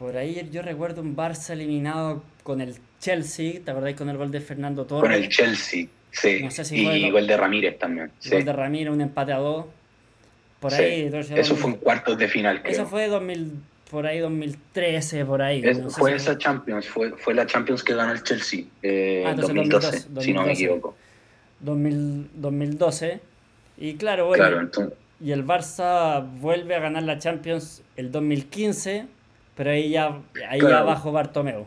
Por 0.00 0.16
ahí 0.16 0.48
yo 0.50 0.62
recuerdo 0.62 1.02
un 1.02 1.14
Barça 1.14 1.50
eliminado 1.50 2.22
con 2.42 2.62
el 2.62 2.74
Chelsea, 3.00 3.60
¿te 3.62 3.70
acordáis 3.70 3.96
con 3.96 4.08
el 4.08 4.16
gol 4.16 4.30
de 4.30 4.40
Fernando 4.40 4.86
Torres? 4.86 5.02
Con 5.02 5.12
el 5.12 5.28
Chelsea, 5.28 5.88
sí. 6.10 6.42
y 6.70 7.04
el 7.04 7.12
gol 7.12 7.26
de 7.26 7.36
Ramírez 7.36 7.78
también. 7.78 8.10
El 8.24 8.30
gol 8.30 8.44
de 8.46 8.52
Ramírez, 8.54 8.94
un 8.94 9.02
empate 9.02 9.34
a 9.34 9.36
dos. 9.36 9.66
Por 10.58 10.72
ahí. 10.72 11.10
Eso 11.12 11.54
fue 11.54 11.72
un 11.72 11.76
cuartos 11.76 12.16
de 12.16 12.28
final, 12.28 12.62
creo. 12.62 12.72
Eso 12.72 12.86
fue 12.86 13.08
2000, 13.08 13.52
por 13.90 14.06
ahí 14.06 14.20
2013, 14.20 15.26
por 15.26 15.42
ahí. 15.42 15.62
fue 15.90 16.14
esa 16.14 16.38
Champions, 16.38 16.88
fue, 16.88 17.10
fue 17.18 17.34
la 17.34 17.44
Champions 17.44 17.84
que 17.84 17.94
ganó 17.94 18.12
el 18.12 18.22
Chelsea 18.22 18.64
eh, 18.82 19.24
ah, 19.26 19.34
2012, 19.34 20.06
si 20.18 20.32
no 20.32 20.44
me 20.44 20.54
equivoco. 20.54 20.96
2012. 21.60 23.20
Y 23.76 23.96
claro, 23.96 24.30
claro 24.32 24.66
y 25.22 25.32
el 25.32 25.46
Barça 25.46 26.26
vuelve 26.40 26.74
a 26.74 26.80
ganar 26.80 27.02
la 27.02 27.18
Champions 27.18 27.82
el 27.96 28.10
2015 28.10 29.19
pero 29.56 29.70
ahí 29.70 29.90
ya, 29.90 30.18
ahí 30.48 30.60
abajo 30.60 31.12
Bartomeu. 31.12 31.66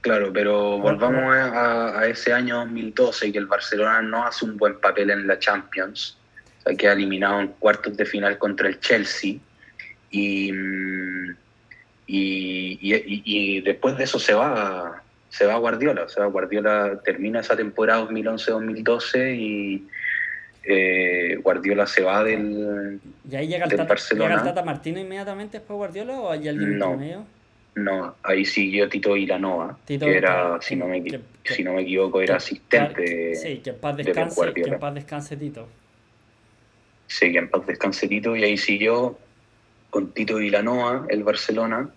Claro, 0.00 0.32
pero 0.32 0.78
volvamos 0.78 1.34
a, 1.36 2.06
ese 2.06 2.32
año 2.32 2.56
2012 2.60 3.32
que 3.32 3.38
el 3.38 3.46
Barcelona 3.46 4.00
no 4.00 4.24
hace 4.24 4.46
un 4.46 4.56
buen 4.56 4.80
papel 4.80 5.10
en 5.10 5.26
la 5.26 5.38
Champions, 5.38 6.16
o 6.60 6.62
sea, 6.62 6.76
queda 6.76 6.92
eliminado 6.92 7.40
en 7.40 7.48
cuartos 7.58 7.96
de 7.96 8.06
final 8.06 8.38
contra 8.38 8.68
el 8.68 8.80
Chelsea. 8.80 9.34
Y, 10.10 10.50
y, 12.06 13.60
después 13.60 13.96
de 13.98 14.04
eso 14.04 14.18
se 14.18 14.34
va, 14.34 15.02
se 15.28 15.46
va 15.46 15.56
Guardiola, 15.56 16.04
o 16.04 16.08
sea, 16.08 16.24
Guardiola 16.26 17.00
termina 17.04 17.40
esa 17.40 17.54
temporada 17.54 18.02
2011-2012 18.08 19.36
y 19.36 19.86
eh, 20.62 21.38
Guardiola 21.42 21.86
se 21.86 22.02
va 22.02 22.22
del, 22.22 23.00
¿Y 23.30 23.36
ahí 23.36 23.48
llega 23.48 23.64
el, 23.64 23.70
tata, 23.70 23.84
Barcelona. 23.84 24.28
¿Llega 24.30 24.40
el 24.42 24.48
Tata 24.48 24.62
Martino 24.64 25.00
inmediatamente 25.00 25.58
después 25.58 25.74
de 25.74 25.78
Guardiola 25.78 26.20
o 26.20 26.30
hay 26.30 26.48
alguien 26.48 26.78
no, 26.78 26.96
medio? 26.96 27.24
No, 27.74 28.16
ahí 28.22 28.44
siguió 28.44 28.88
Tito 28.88 29.16
Ilanova, 29.16 29.78
Tito, 29.84 30.06
que 30.06 30.16
era, 30.16 30.60
si, 30.60 30.76
no 30.76 30.86
me, 30.86 31.02
si 31.44 31.62
no 31.62 31.74
me 31.74 31.82
equivoco, 31.82 32.20
era 32.20 32.36
asistente 32.36 33.34
Sí, 33.36 33.58
que 33.58 33.70
en 33.70 33.76
paz 33.76 33.96
descanse, 33.96 34.52
que 34.52 34.62
en 34.62 34.78
paz 34.78 34.94
descanse 34.94 35.36
Tito. 35.36 35.68
Sí, 37.06 37.32
que 37.32 37.38
en 37.38 37.48
paz 37.48 37.66
descanse 37.66 38.08
Tito, 38.08 38.36
y 38.36 38.44
ahí 38.44 38.56
siguió 38.56 39.18
con 39.88 40.12
Tito 40.12 40.36
Vilanova, 40.36 41.06
el 41.08 41.22
Barcelona, 41.22 41.88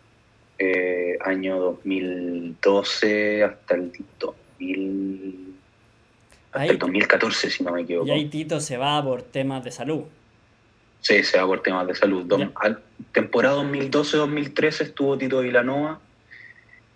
eh, 0.59 1.17
año 1.21 1.59
2012 1.59 3.43
hasta 3.43 3.75
el 3.75 3.91
2000 4.19 5.42
hasta 6.53 6.71
el 6.71 6.77
2014, 6.77 7.49
si 7.49 7.63
no 7.63 7.71
me 7.71 7.81
equivoco. 7.81 8.07
Y 8.07 8.11
ahí 8.11 8.25
Tito 8.25 8.59
se 8.59 8.77
va 8.77 9.03
por 9.03 9.23
temas 9.23 9.63
de 9.63 9.71
salud. 9.71 10.03
Sí, 11.01 11.23
se 11.23 11.37
va 11.37 11.45
por 11.45 11.61
temas 11.61 11.87
de 11.87 11.95
salud. 11.95 12.31
temporada 13.11 13.61
2012-2013 13.63 14.81
estuvo 14.81 15.17
Tito 15.17 15.41
Vilanova 15.41 15.99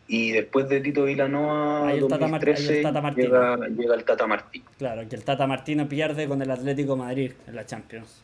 y 0.08 0.32
después 0.32 0.70
de 0.70 0.80
Tito 0.80 1.03
Vilanova, 1.03 1.91
el 1.91 1.99
2013, 1.99 2.82
Tata 2.82 3.14
llega, 3.14 3.58
llega, 3.68 3.95
el 3.95 4.03
Tata 4.05 4.26
Martín. 4.26 4.64
Claro, 4.78 5.08
que 5.10 5.16
el 5.16 5.24
Tata 5.24 5.45
Martino 5.47 5.89
pierde 5.89 6.28
con 6.28 6.41
el 6.41 6.49
Atlético 6.49 6.95
Madrid 6.95 7.34
en 7.47 7.55
la 7.55 7.66
Champions. 7.66 8.22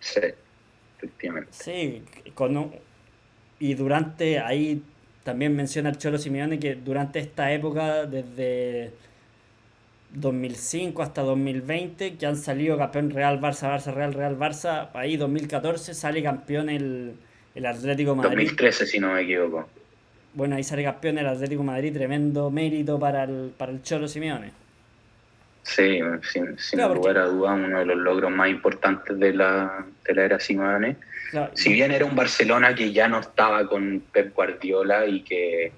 Sí, 0.00 0.20
efectivamente. 0.98 1.50
Sí, 1.52 2.02
con, 2.34 2.72
y 3.60 3.74
durante, 3.74 4.40
ahí 4.40 4.82
también 5.22 5.54
menciona 5.54 5.90
el 5.90 5.98
Cholo 5.98 6.18
Simeone 6.18 6.58
que 6.58 6.74
durante 6.74 7.20
esta 7.20 7.52
época, 7.52 8.06
desde 8.06 8.90
2005 10.12 11.02
hasta 11.02 11.22
2020, 11.22 12.16
que 12.16 12.26
han 12.26 12.36
salido 12.36 12.76
campeón 12.76 13.10
Real 13.10 13.40
Barça, 13.40 13.68
Barça, 13.70 13.92
Real, 13.92 14.12
Real 14.12 14.36
Barça. 14.38 14.90
Ahí 14.94 15.16
2014 15.16 15.94
sale 15.94 16.22
campeón 16.22 16.68
el, 16.68 17.14
el 17.54 17.66
Atlético 17.66 18.14
Madrid. 18.14 18.36
2013, 18.36 18.86
si 18.86 18.98
no 18.98 19.14
me 19.14 19.22
equivoco. 19.22 19.68
Bueno, 20.34 20.56
ahí 20.56 20.64
sale 20.64 20.84
campeón 20.84 21.18
el 21.18 21.26
Atlético 21.26 21.62
Madrid, 21.62 21.92
tremendo 21.92 22.50
mérito 22.50 22.98
para 22.98 23.24
el, 23.24 23.52
para 23.56 23.72
el 23.72 23.82
Cholo 23.82 24.08
Simeone. 24.08 24.52
Sí, 25.62 26.00
sin, 26.32 26.58
sin 26.58 26.80
lugar 26.80 27.18
a 27.18 27.26
duda, 27.26 27.52
uno 27.52 27.78
de 27.78 27.84
los 27.84 27.96
logros 27.98 28.30
más 28.30 28.48
importantes 28.48 29.18
de 29.18 29.32
la, 29.34 29.84
de 30.06 30.14
la 30.14 30.24
era 30.24 30.40
Simeone. 30.40 30.96
Si 31.54 31.72
bien 31.72 31.92
era 31.92 32.04
un 32.04 32.16
Barcelona 32.16 32.74
que 32.74 32.92
ya 32.92 33.06
no 33.06 33.20
estaba 33.20 33.66
con 33.68 34.02
Pep 34.12 34.34
Guardiola 34.34 35.06
y 35.06 35.20
que 35.22 35.72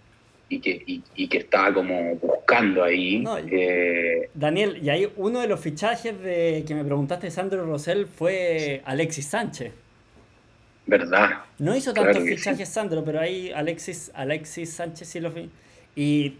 y 0.53 0.61
que, 0.61 0.82
y, 1.16 1.28
que 1.28 1.38
estaba 1.38 1.72
como 1.72 2.16
buscando 2.16 2.84
ahí. 2.84 3.24
Eh, 3.50 4.28
Daniel, 4.34 4.78
y 4.82 4.90
ahí 4.90 5.11
uno 5.16 5.40
de 5.40 5.46
los 5.46 5.59
fichajes 5.61 6.20
de 6.20 6.62
que 6.66 6.74
me 6.74 6.84
preguntaste, 6.84 7.30
Sandro 7.30 7.64
Rosell, 7.64 8.07
fue 8.07 8.82
Alexis 8.84 9.28
Sánchez. 9.28 9.72
¿Verdad? 10.84 11.44
No 11.59 11.74
hizo 11.74 11.94
tantos 11.94 12.22
fichajes 12.22 12.68
Sandro, 12.68 13.03
pero 13.03 13.20
ahí 13.20 13.50
Alexis, 13.50 14.11
Alexis 14.14 14.74
Sánchez 14.74 15.09
sí 15.09 15.20
lo 15.20 15.30
fichó. 15.30 15.48
Y 15.96 16.36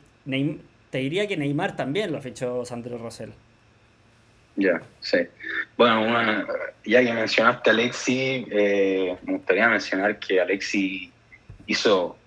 te 0.91 0.99
diría 0.99 1.27
que 1.27 1.39
Neymar 1.39 1.75
también 1.75 2.13
lo 2.13 2.21
fichó 2.21 2.67
Sandro 2.67 2.99
Rosell. 2.99 3.33
Ya, 4.57 4.83
sí. 5.01 5.21
Bueno, 5.79 6.47
ya 6.85 7.03
que 7.03 7.15
mencionaste 7.15 7.71
a 7.71 7.73
Alexis, 7.73 8.47
eh, 8.51 9.17
me 9.23 9.33
gustaría 9.39 9.71
mencionar 9.71 10.19
que 10.19 10.39
Alexis 10.39 11.11
hizo, 11.67 12.19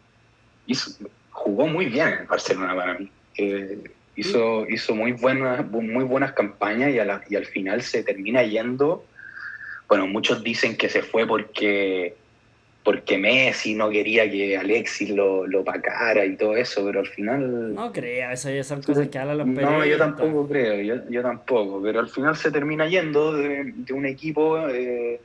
hizo 0.65 0.97
jugó 1.35 1.67
muy 1.67 1.85
bien 1.85 2.07
en 2.21 2.27
Barcelona 2.27 2.75
para 2.75 2.97
mí. 2.97 3.11
hizo, 4.15 4.67
hizo 4.69 4.95
muy, 4.95 5.11
buenas, 5.11 5.69
muy 5.69 6.05
buenas 6.05 6.31
campañas 6.31 6.91
y, 6.91 7.33
y 7.33 7.35
al 7.35 7.45
final 7.45 7.81
se 7.81 8.03
termina 8.03 8.41
yendo. 8.43 9.05
Bueno, 9.87 10.07
muchos 10.07 10.43
dicen 10.43 10.77
que 10.77 10.89
se 10.89 11.03
fue 11.03 11.27
porque, 11.27 12.15
porque 12.83 13.17
Messi 13.17 13.75
no 13.75 13.89
quería 13.89 14.31
que 14.31 14.57
Alexis 14.57 15.09
lo, 15.09 15.45
lo 15.45 15.63
pacara 15.63 16.25
y 16.25 16.37
todo 16.37 16.55
eso, 16.55 16.83
pero 16.85 17.01
al 17.01 17.07
final... 17.07 17.75
No 17.75 17.91
creo, 17.91 18.31
eso 18.31 18.49
ya 18.49 18.63
son 18.63 18.81
cosas 18.81 19.09
que 19.09 19.19
hablan 19.19 19.37
los 19.37 19.47
No, 19.47 19.85
yo 19.85 19.97
tampoco 19.97 20.47
creo, 20.47 20.81
yo, 20.81 21.09
yo, 21.09 21.21
tampoco, 21.21 21.81
pero 21.83 21.99
al 21.99 22.09
final 22.09 22.35
se 22.37 22.49
termina 22.49 22.87
yendo 22.87 23.33
de, 23.33 23.73
de 23.75 23.93
un 23.93 24.05
equipo... 24.05 24.57
Eh, 24.69 25.19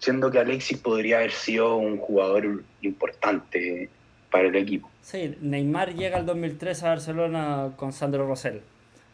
siendo 0.00 0.30
que 0.30 0.38
Alexis 0.38 0.78
podría 0.78 1.18
haber 1.18 1.32
sido 1.32 1.76
un 1.76 1.96
jugador 1.98 2.62
importante 2.82 3.90
para 4.30 4.48
el 4.48 4.56
equipo. 4.56 4.90
Sí, 5.02 5.36
Neymar 5.40 5.94
llega 5.94 6.18
al 6.18 6.26
2003 6.26 6.82
a 6.82 6.88
Barcelona 6.90 7.72
con 7.76 7.92
Sandro 7.92 8.26
Rosell. 8.26 8.60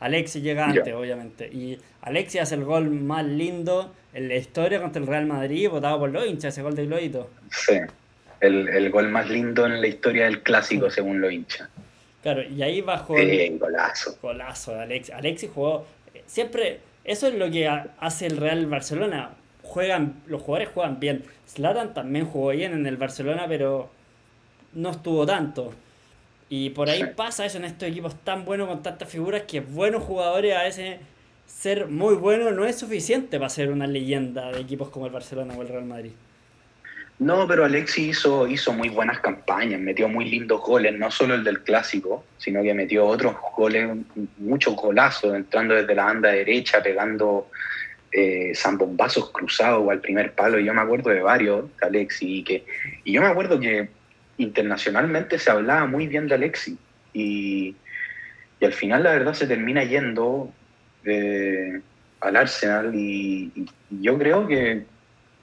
Alexis 0.01 0.43
llega 0.43 0.67
antes, 0.67 0.93
obviamente. 0.93 1.47
Y 1.47 1.79
Alexis 2.03 2.43
hace 2.43 2.57
el 2.57 2.65
gol 2.65 2.91
más 2.91 3.25
lindo 3.25 3.95
en 4.13 4.29
la 4.29 4.37
historia 4.37 4.81
contra 4.81 5.01
el 5.01 5.09
Real 5.09 5.27
Madrid, 5.27 5.71
votado 5.71 5.99
por 5.99 6.11
los 6.11 6.27
hinchas, 6.27 6.53
ese 6.53 6.63
gol 6.63 6.75
de 6.75 6.87
Glorito. 6.87 7.31
Sí, 7.51 7.79
el, 8.41 8.69
el, 8.69 8.91
gol 8.91 9.09
más 9.09 9.31
lindo 9.31 9.65
en 9.67 9.81
la 9.81 9.87
historia 9.87 10.25
del 10.25 10.43
clásico, 10.43 10.91
según 10.91 11.21
los 11.21 11.33
hinchas. 11.33 11.69
Claro, 12.23 12.43
y 12.43 12.63
ahí 12.63 12.81
bajo. 12.81 13.17
Sí, 13.17 13.57
golazo. 13.59 14.19
Golazo, 14.21 14.79
Alexis. 14.79 15.15
Alexis 15.15 15.51
jugó. 15.55 15.87
Siempre. 16.27 16.81
Eso 17.05 17.29
es 17.29 17.35
lo 17.35 17.51
que 17.51 17.69
hace 17.69 18.27
el 18.27 18.39
Real 18.39 18.65
Barcelona. 18.67 19.31
Juegan, 19.63 20.23
los 20.27 20.43
jugadores 20.43 20.73
juegan 20.73 21.01
bien. 21.01 21.25
Zlatan 21.47 21.93
también 21.93 22.25
jugó 22.25 22.51
bien 22.51 22.73
en 22.73 22.87
el 22.87 22.97
Barcelona, 22.97 23.45
pero 23.47 23.91
no 24.75 24.91
estuvo 24.91 25.25
tanto. 25.27 25.73
Y 26.49 26.71
por 26.71 26.89
ahí 26.89 27.05
pasa 27.17 27.47
eso 27.47 27.59
en 27.59 27.65
estos 27.65 27.89
equipos 27.89 28.15
tan 28.23 28.45
buenos 28.45 28.69
con 28.69 28.83
tantas 28.83 29.09
figuras 29.09 29.43
que 29.43 29.61
buenos 29.61 30.03
jugadores 30.03 30.55
a 30.55 30.63
veces 30.63 30.99
ser 31.47 31.89
muy 31.89 32.15
bueno 32.15 32.51
no 32.51 32.65
es 32.65 32.77
suficiente 32.77 33.39
para 33.39 33.49
ser 33.49 33.71
una 33.71 33.87
leyenda 33.87 34.53
de 34.53 34.61
equipos 34.61 34.91
como 34.91 35.07
el 35.07 35.13
Barcelona 35.13 35.55
o 35.57 35.63
el 35.63 35.69
Real 35.69 35.85
Madrid. 35.85 36.13
No, 37.19 37.47
pero 37.47 37.65
Alexis 37.65 38.19
hizo, 38.19 38.49
hizo 38.49 38.73
muy 38.73 38.89
buenas 38.89 39.21
campañas, 39.21 39.81
metió 39.81 40.09
muy 40.09 40.25
lindos 40.25 40.61
goles, 40.61 40.99
no 40.99 41.11
solo 41.13 41.35
el 41.35 41.45
del 41.45 41.63
clásico, 41.63 42.25
sino 42.39 42.63
que 42.63 42.75
metió 42.75 43.07
otros 43.07 43.37
goles, 43.57 43.89
muchos 44.39 44.75
golazos, 44.75 45.35
entrando 45.35 45.75
desde 45.75 45.95
la 45.95 46.07
banda 46.07 46.31
derecha, 46.31 46.83
pegando 46.83 47.49
eh, 48.11 48.53
zambombazos 48.57 49.31
cruzados 49.31 49.85
o 49.87 49.91
al 49.93 50.01
primer 50.01 50.33
palo. 50.33 50.59
Yo 50.59 50.75
me 50.75 50.81
acuerdo 50.81 51.11
de 51.11 51.23
varios 51.23 51.65
de 51.81 51.87
Alexis 51.87 52.29
y, 52.29 52.43
que, 52.43 52.65
y 53.05 53.13
yo 53.13 53.21
me 53.21 53.29
acuerdo 53.29 53.61
que 53.61 53.89
internacionalmente 54.39 55.39
se 55.39 55.51
hablaba 55.51 55.87
muy 55.87 56.07
bien 56.07 56.29
de 56.29 56.35
Alexis 56.35 56.77
y, 57.13 57.77
al 58.61 58.73
final 58.73 59.03
la 59.03 59.11
verdad 59.13 59.35
se 59.35 59.47
termina 59.47 59.85
yendo 59.85 60.51
eh, 61.05 61.83
al 62.21 62.37
Arsenal 62.37 62.95
y, 62.95 63.53
yo 63.91 64.17
creo 64.19 64.47
que, 64.47 64.85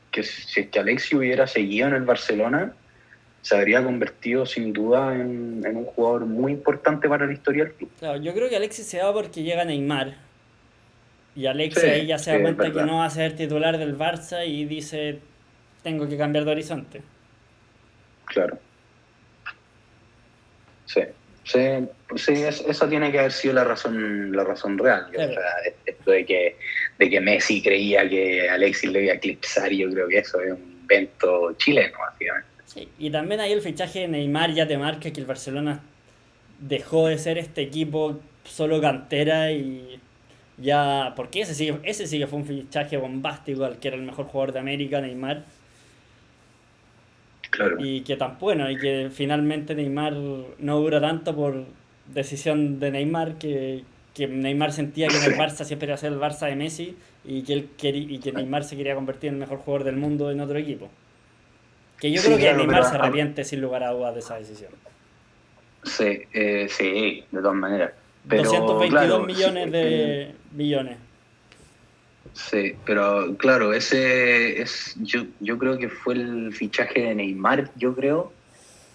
que 0.10 0.24
si 0.24 0.62
es 0.62 0.68
que 0.70 0.80
Alexis 0.80 1.14
hubiera 1.14 1.46
seguido 1.46 1.88
en 1.88 1.94
el 1.94 2.04
Barcelona 2.04 2.74
se 3.42 3.56
habría 3.56 3.84
convertido 3.84 4.46
sin 4.46 4.72
duda 4.74 5.16
en, 5.16 5.64
un 5.66 5.86
jugador 5.86 6.26
muy 6.26 6.52
importante 6.52 7.10
para 7.10 7.26
la 7.26 7.34
historia 7.34 7.66
del 7.66 7.74
club. 7.74 7.90
Claro, 8.00 8.22
yo 8.22 8.34
creo 8.34 8.50
que 8.50 8.56
Alexis 8.56 8.86
se 8.86 9.02
va 9.02 9.14
porque 9.14 9.44
llega 9.44 9.66
Neymar 9.66 10.16
y 11.36 11.46
Alexis 11.46 11.84
ahí 11.84 12.08
ya 12.08 12.18
se 12.18 12.32
da 12.32 12.42
cuenta 12.42 12.72
que 12.72 12.84
no 12.84 12.98
va 12.98 13.06
a 13.06 13.10
ser 13.10 13.36
titular 13.36 13.78
del 13.78 13.98
Barça 13.98 14.48
y 14.48 14.66
dice 14.66 15.20
tengo 15.84 16.08
que 16.08 16.18
cambiar 16.18 16.46
de 16.46 16.52
horizonte. 16.52 17.02
Claro. 18.26 18.60
Sí, 20.94 21.02
sí, 21.44 21.60
sí 22.16 22.44
esa 22.44 22.90
tiene 22.90 23.12
que 23.12 23.20
haber 23.20 23.32
sido 23.32 23.56
la 23.56 23.64
razón, 23.64 24.36
la 24.36 24.44
razón 24.44 24.78
real. 24.78 25.08
esto 25.86 26.12
de 26.12 26.26
que, 26.26 26.58
de 27.00 27.10
que 27.10 27.22
Messi 27.22 27.62
creía 27.62 28.08
que 28.08 28.50
Alexis 28.50 28.92
le 28.92 29.04
iba 29.04 29.14
a 29.14 29.16
eclipsar, 29.16 29.72
yo 29.72 29.90
creo 29.90 30.08
que 30.08 30.20
eso 30.20 30.40
es 30.42 30.52
un 30.52 30.78
invento 30.82 31.54
chileno, 31.54 31.98
básicamente. 32.00 32.48
Sí, 32.66 32.88
y 33.00 33.10
también 33.10 33.42
ahí 33.42 33.52
el 33.52 33.62
fichaje 33.62 34.02
de 34.02 34.08
Neymar 34.08 34.54
ya 34.54 34.68
te 34.68 34.78
marca 34.78 35.12
que 35.12 35.20
el 35.20 35.26
Barcelona 35.26 35.82
dejó 36.60 37.08
de 37.08 37.18
ser 37.18 37.38
este 37.38 37.62
equipo 37.62 38.20
solo 38.44 38.80
cantera 38.80 39.52
y 39.52 40.00
ya, 40.58 41.14
porque 41.16 41.42
ese 41.42 41.56
sí, 41.56 41.74
ese 41.84 42.08
sí 42.08 42.20
que 42.20 42.28
fue 42.28 42.40
un 42.40 42.46
fichaje 42.46 42.98
bombástico 42.98 43.66
al 43.66 43.80
que 43.80 43.88
era 43.88 43.98
el 43.98 44.04
mejor 44.04 44.28
jugador 44.28 44.54
de 44.54 44.60
América, 44.60 45.02
Neymar 45.02 45.44
y 47.80 48.02
que 48.02 48.16
tan 48.16 48.38
bueno, 48.40 48.70
y 48.70 48.78
que 48.78 49.10
finalmente 49.12 49.76
Neymar 49.76 50.14
no 50.14 50.80
dura 50.80 51.02
tanto 51.02 51.36
por 51.36 51.66
decisión 52.08 52.80
de 52.80 52.92
Neymar, 52.92 53.36
que, 53.36 53.84
Neymar 54.18 54.72
sentía 54.72 55.08
que 55.08 55.18
en 55.18 55.24
el 55.24 55.38
Barça 55.38 55.66
siempre 55.66 55.88
iba 55.88 55.96
a 55.96 55.98
ser 55.98 56.14
el 56.14 56.20
Barça 56.20 56.48
de 56.48 56.56
Messi 56.56 56.96
y 57.26 57.44
que, 57.44 57.54
él 57.54 57.70
quería, 57.78 58.16
y 58.16 58.20
que 58.20 58.32
Neymar 58.32 58.64
se 58.64 58.78
quería 58.78 58.96
convertir 58.96 59.30
en 59.30 59.36
el 59.36 59.40
mejor 59.42 59.60
jugador 59.60 59.86
del 59.86 59.98
mundo 59.98 60.32
en 60.32 60.40
otro 60.40 60.58
equipo. 60.58 60.90
Que 62.00 62.12
yo 62.12 62.22
creo 62.22 62.38
que 62.38 62.54
Neymar 62.54 62.84
se 62.84 62.96
arrepiente 62.96 63.44
sin 63.44 63.62
lugar 63.62 63.84
a 63.84 63.92
dudas 63.92 64.14
de 64.14 64.20
esa 64.22 64.36
decisión. 64.36 64.72
Sí, 65.84 66.22
eh, 66.34 66.68
sí, 66.70 67.24
de 67.32 67.40
todas 67.40 67.56
maneras. 67.56 67.92
Pero, 68.28 68.44
222 68.44 69.26
millones 69.26 69.72
de 69.72 70.32
billones. 70.52 70.98
Sí, 72.34 72.76
pero 72.86 73.36
claro, 73.38 73.74
ese 73.74 74.62
es, 74.62 74.96
yo, 75.02 75.26
yo 75.40 75.58
creo 75.58 75.78
que 75.78 75.90
fue 75.90 76.14
el 76.14 76.54
fichaje 76.54 77.02
de 77.02 77.16
Neymar, 77.16 77.72
yo 77.76 77.94
creo, 77.94 78.32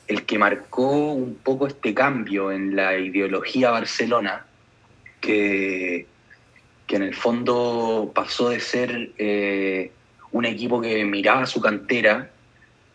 el 0.09 0.25
que 0.25 0.39
marcó 0.39 1.13
un 1.13 1.35
poco 1.35 1.67
este 1.67 1.93
cambio 1.93 2.51
en 2.51 2.77
la 2.77 2.97
ideología 2.97 3.71
Barcelona, 3.71 4.47
que, 5.21 6.07
que 6.87 6.97
en 6.97 7.03
el 7.03 7.15
fondo 7.15 8.11
pasó 8.15 8.51
de 8.51 8.61
ser 8.61 9.11
eh, 9.19 9.91
un 10.33 10.45
equipo 10.45 10.81
que 10.81 11.05
miraba 11.05 11.47
su 11.47 11.61
cantera 11.61 12.31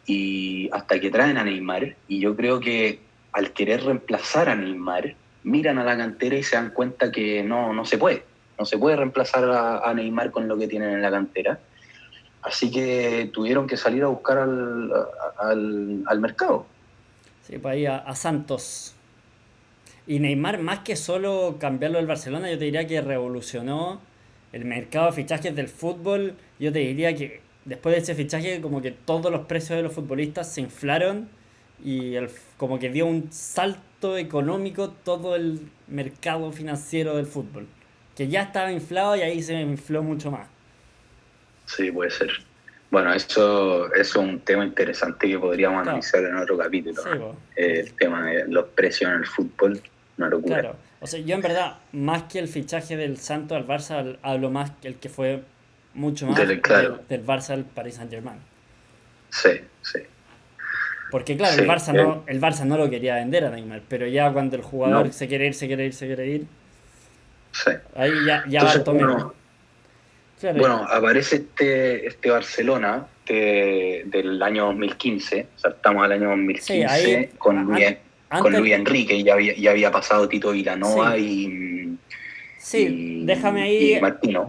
y 0.05 0.69
hasta 0.71 0.99
que 0.99 1.11
traen 1.11 1.37
a 1.37 1.43
Neymar. 1.43 1.95
Y 2.07 2.19
yo 2.19 2.35
creo 2.35 2.59
que 2.59 2.99
al 3.33 3.51
querer 3.51 3.83
reemplazar 3.83 4.49
a 4.49 4.55
Neymar, 4.55 5.15
miran 5.43 5.77
a 5.77 5.83
la 5.83 5.97
cantera 5.97 6.37
y 6.37 6.43
se 6.43 6.55
dan 6.55 6.71
cuenta 6.71 7.11
que 7.11 7.43
no, 7.43 7.73
no 7.73 7.85
se 7.85 7.97
puede. 7.97 8.30
No 8.61 8.65
se 8.65 8.77
puede 8.77 8.95
reemplazar 8.95 9.43
a, 9.49 9.91
Neymar 9.91 10.29
con 10.29 10.47
lo 10.47 10.55
que 10.55 10.67
tienen 10.67 10.91
en 10.91 11.01
la 11.01 11.09
cantera. 11.09 11.57
Así 12.43 12.69
que 12.69 13.31
tuvieron 13.33 13.65
que 13.65 13.75
salir 13.75 14.03
a 14.03 14.07
buscar 14.07 14.37
al, 14.37 16.03
al, 16.07 16.19
mercado. 16.19 16.67
Sí, 17.41 17.57
para 17.57 17.75
ir 17.75 17.89
a, 17.89 18.13
Santos. 18.13 18.93
Y 20.05 20.19
Neymar, 20.19 20.59
más 20.59 20.81
que 20.81 20.95
solo 20.95 21.55
cambiarlo 21.59 21.97
del 21.97 22.05
Barcelona, 22.05 22.51
yo 22.51 22.59
te 22.59 22.65
diría 22.65 22.85
que 22.85 23.01
revolucionó 23.01 23.99
el 24.53 24.65
mercado 24.65 25.07
de 25.07 25.13
fichajes 25.13 25.55
del 25.55 25.67
fútbol. 25.67 26.35
Yo 26.59 26.71
te 26.71 26.77
diría 26.77 27.15
que 27.15 27.41
después 27.65 27.95
de 27.95 28.01
ese 28.03 28.13
fichaje, 28.13 28.61
como 28.61 28.79
que 28.83 28.91
todos 28.91 29.31
los 29.31 29.47
precios 29.47 29.77
de 29.77 29.81
los 29.81 29.93
futbolistas 29.93 30.53
se 30.53 30.61
inflaron 30.61 31.29
y 31.83 32.13
como 32.57 32.77
que 32.77 32.91
dio 32.91 33.07
un 33.07 33.31
salto 33.31 34.19
económico 34.19 34.91
todo 34.91 35.35
el 35.35 35.67
mercado 35.87 36.51
financiero 36.51 37.15
del 37.15 37.25
fútbol. 37.25 37.65
Que 38.15 38.27
ya 38.27 38.43
estaba 38.43 38.71
inflado 38.71 39.15
y 39.15 39.21
ahí 39.21 39.41
se 39.41 39.53
infló 39.53 40.03
mucho 40.03 40.31
más. 40.31 40.47
Sí, 41.65 41.91
puede 41.91 42.11
ser. 42.11 42.29
Bueno, 42.89 43.13
eso, 43.13 43.93
es 43.93 44.15
un 44.15 44.41
tema 44.41 44.65
interesante 44.65 45.29
que 45.29 45.39
podríamos 45.39 45.87
analizar 45.87 46.23
en 46.25 46.35
otro 46.35 46.57
capítulo. 46.57 47.35
el 47.55 47.93
tema 47.93 48.25
de 48.25 48.47
los 48.47 48.67
precios 48.67 49.11
en 49.11 49.19
el 49.19 49.25
fútbol, 49.25 49.81
una 50.17 50.27
locura. 50.27 50.59
Claro. 50.59 50.75
O 50.99 51.07
sea, 51.07 51.19
yo 51.21 51.35
en 51.35 51.41
verdad, 51.41 51.77
más 51.93 52.23
que 52.23 52.39
el 52.39 52.47
fichaje 52.47 52.97
del 52.97 53.17
Santo 53.17 53.55
al 53.55 53.65
Barça, 53.65 54.17
hablo 54.21 54.51
más 54.51 54.71
que 54.81 54.89
el 54.89 54.95
que 54.95 55.09
fue 55.09 55.41
mucho 55.93 56.27
más 56.27 56.37
del, 56.37 56.61
Barça 56.61 57.51
al 57.51 57.65
Paris 57.65 57.95
Saint 57.95 58.11
Germain. 58.11 58.37
Sí, 59.29 59.49
sí. 59.81 59.99
Porque 61.09 61.35
claro, 61.35 61.61
el, 61.61 61.67
Barça 61.67 61.93
no, 61.93 62.13
eh. 62.13 62.21
el 62.27 62.41
Barça 62.41 62.65
no 62.65 62.77
lo 62.77 62.89
quería 62.89 63.15
vender 63.15 63.45
a 63.45 63.49
Neymar, 63.49 63.81
pero 63.87 64.05
ya 64.05 64.31
cuando 64.31 64.55
el 64.57 64.61
jugador 64.61 65.11
se 65.11 65.27
quiere 65.27 65.47
ir, 65.47 65.53
se 65.53 65.67
quiere 65.67 65.85
ir, 65.85 65.93
se 65.93 66.07
quiere 66.07 66.27
ir, 66.27 66.45
sí. 67.51 67.71
ahí 67.95 68.11
ya, 68.25 68.43
ya 68.47 68.59
Entonces, 68.61 68.83
bueno, 68.85 69.33
bueno, 70.57 70.87
aparece 70.89 71.35
este, 71.37 72.07
este 72.07 72.29
Barcelona 72.29 73.07
del 73.27 74.41
año 74.41 74.65
2015, 74.65 75.47
o 75.55 75.59
sea, 75.59 75.71
estamos 75.71 76.03
al 76.03 76.11
año 76.11 76.29
2015 76.31 77.31
con, 77.37 77.63
Luis, 77.63 77.95
con 78.29 78.53
Luis 78.53 78.73
Enrique, 78.73 79.23
ya 79.23 79.35
había, 79.35 79.55
ya 79.55 79.71
había 79.71 79.91
pasado 79.91 80.27
Tito 80.27 80.51
Villanova 80.51 81.17
y 81.17 81.81
Sí, 82.61 83.23
déjame 83.25 83.63
ahí, 83.63 83.99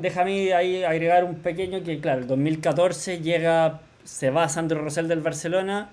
déjame 0.01 0.53
ahí 0.53 0.85
agregar 0.85 1.25
un 1.25 1.37
pequeño 1.37 1.83
que, 1.83 1.99
claro, 1.99 2.21
el 2.21 2.27
2014 2.27 3.21
llega, 3.21 3.81
se 4.05 4.29
va 4.29 4.51
Sandro 4.51 4.83
Rosell 4.83 5.09
del 5.09 5.23
Barcelona, 5.23 5.89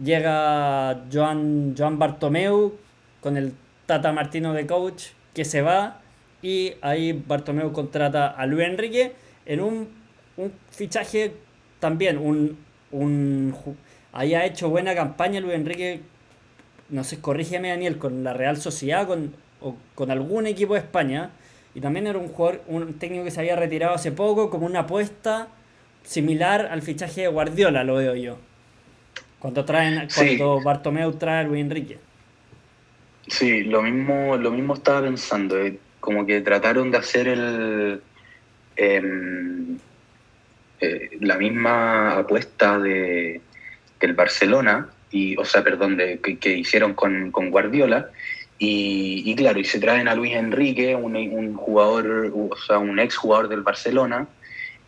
llega 0.00 1.02
Joan, 1.12 1.74
Joan 1.76 1.98
Bartomeu 1.98 2.78
con 3.20 3.36
el 3.36 3.52
Tata 3.86 4.12
Martino 4.12 4.52
de 4.52 4.64
coach, 4.64 5.06
que 5.34 5.44
se 5.44 5.60
va, 5.60 6.00
y 6.46 6.76
ahí 6.80 7.12
Bartomeu 7.26 7.72
contrata 7.72 8.28
a 8.28 8.46
Luis 8.46 8.68
Enrique 8.68 9.14
en 9.46 9.60
un, 9.60 9.88
fichaje 10.70 11.32
también, 11.80 12.18
un, 12.18 12.56
un, 12.92 13.52
ahí 14.12 14.32
ha 14.34 14.46
hecho 14.46 14.68
buena 14.68 14.94
campaña 14.94 15.40
Luis 15.40 15.54
Enrique, 15.54 16.02
no 16.88 17.02
sé, 17.02 17.20
corrígeme 17.20 17.70
Daniel, 17.70 17.98
con 17.98 18.22
la 18.22 18.32
Real 18.32 18.58
Sociedad 18.58 19.08
con, 19.08 19.34
o 19.60 19.74
con 19.96 20.12
algún 20.12 20.46
equipo 20.46 20.74
de 20.74 20.80
España, 20.80 21.30
y 21.74 21.80
también 21.80 22.06
era 22.06 22.20
un 22.20 22.28
jugador, 22.28 22.62
un 22.68 22.94
técnico 22.94 23.24
que 23.24 23.32
se 23.32 23.40
había 23.40 23.56
retirado 23.56 23.96
hace 23.96 24.12
poco, 24.12 24.48
como 24.48 24.66
una 24.66 24.80
apuesta 24.80 25.48
similar 26.04 26.68
al 26.70 26.80
fichaje 26.80 27.22
de 27.22 27.28
Guardiola, 27.28 27.82
lo 27.82 27.96
veo 27.96 28.14
yo. 28.14 28.38
Cuando 29.40 29.64
traen, 29.64 30.06
cuando 30.14 30.62
Bartomeu 30.62 31.12
trae 31.14 31.40
a 31.40 31.42
Luis 31.42 31.60
Enrique. 31.60 31.98
Sí, 33.26 33.64
lo 33.64 33.82
mismo, 33.82 34.36
lo 34.36 34.52
mismo 34.52 34.74
estaba 34.74 35.02
pensando, 35.02 35.58
eh, 35.58 35.80
como 36.06 36.24
que 36.24 36.40
trataron 36.40 36.92
de 36.92 36.98
hacer 36.98 37.26
el 37.26 38.00
em, 38.76 39.76
eh, 40.80 41.10
la 41.20 41.36
misma 41.36 42.18
apuesta 42.18 42.78
de 42.78 43.40
del 43.98 44.12
Barcelona, 44.12 44.88
y, 45.10 45.36
o 45.36 45.44
sea, 45.44 45.64
perdón, 45.64 45.96
de, 45.96 46.20
que, 46.20 46.52
hicieron 46.52 46.94
con, 46.94 47.32
Guardiola, 47.50 48.10
y, 48.58 49.34
claro, 49.34 49.58
y 49.58 49.64
se 49.64 49.80
traen 49.80 50.06
a 50.06 50.14
Luis 50.14 50.34
Enrique, 50.34 50.94
un, 50.94 51.54
jugador, 51.54 52.32
o 52.32 52.56
sea, 52.66 52.78
un 52.78 53.00
ex 53.00 53.16
jugador 53.16 53.48
del 53.48 53.62
Barcelona, 53.62 54.28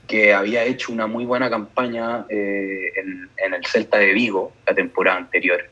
que 0.07 0.33
había 0.33 0.63
hecho 0.65 0.93
una 0.93 1.07
muy 1.07 1.25
buena 1.25 1.51
campaña 1.51 2.27
eh, 2.29 2.93
en, 2.97 3.55
el 3.55 3.67
Celta 3.67 3.99
de 3.99 4.13
Vigo 4.13 4.53
la 4.67 4.75
temporada 4.75 5.17
anterior. 5.17 5.69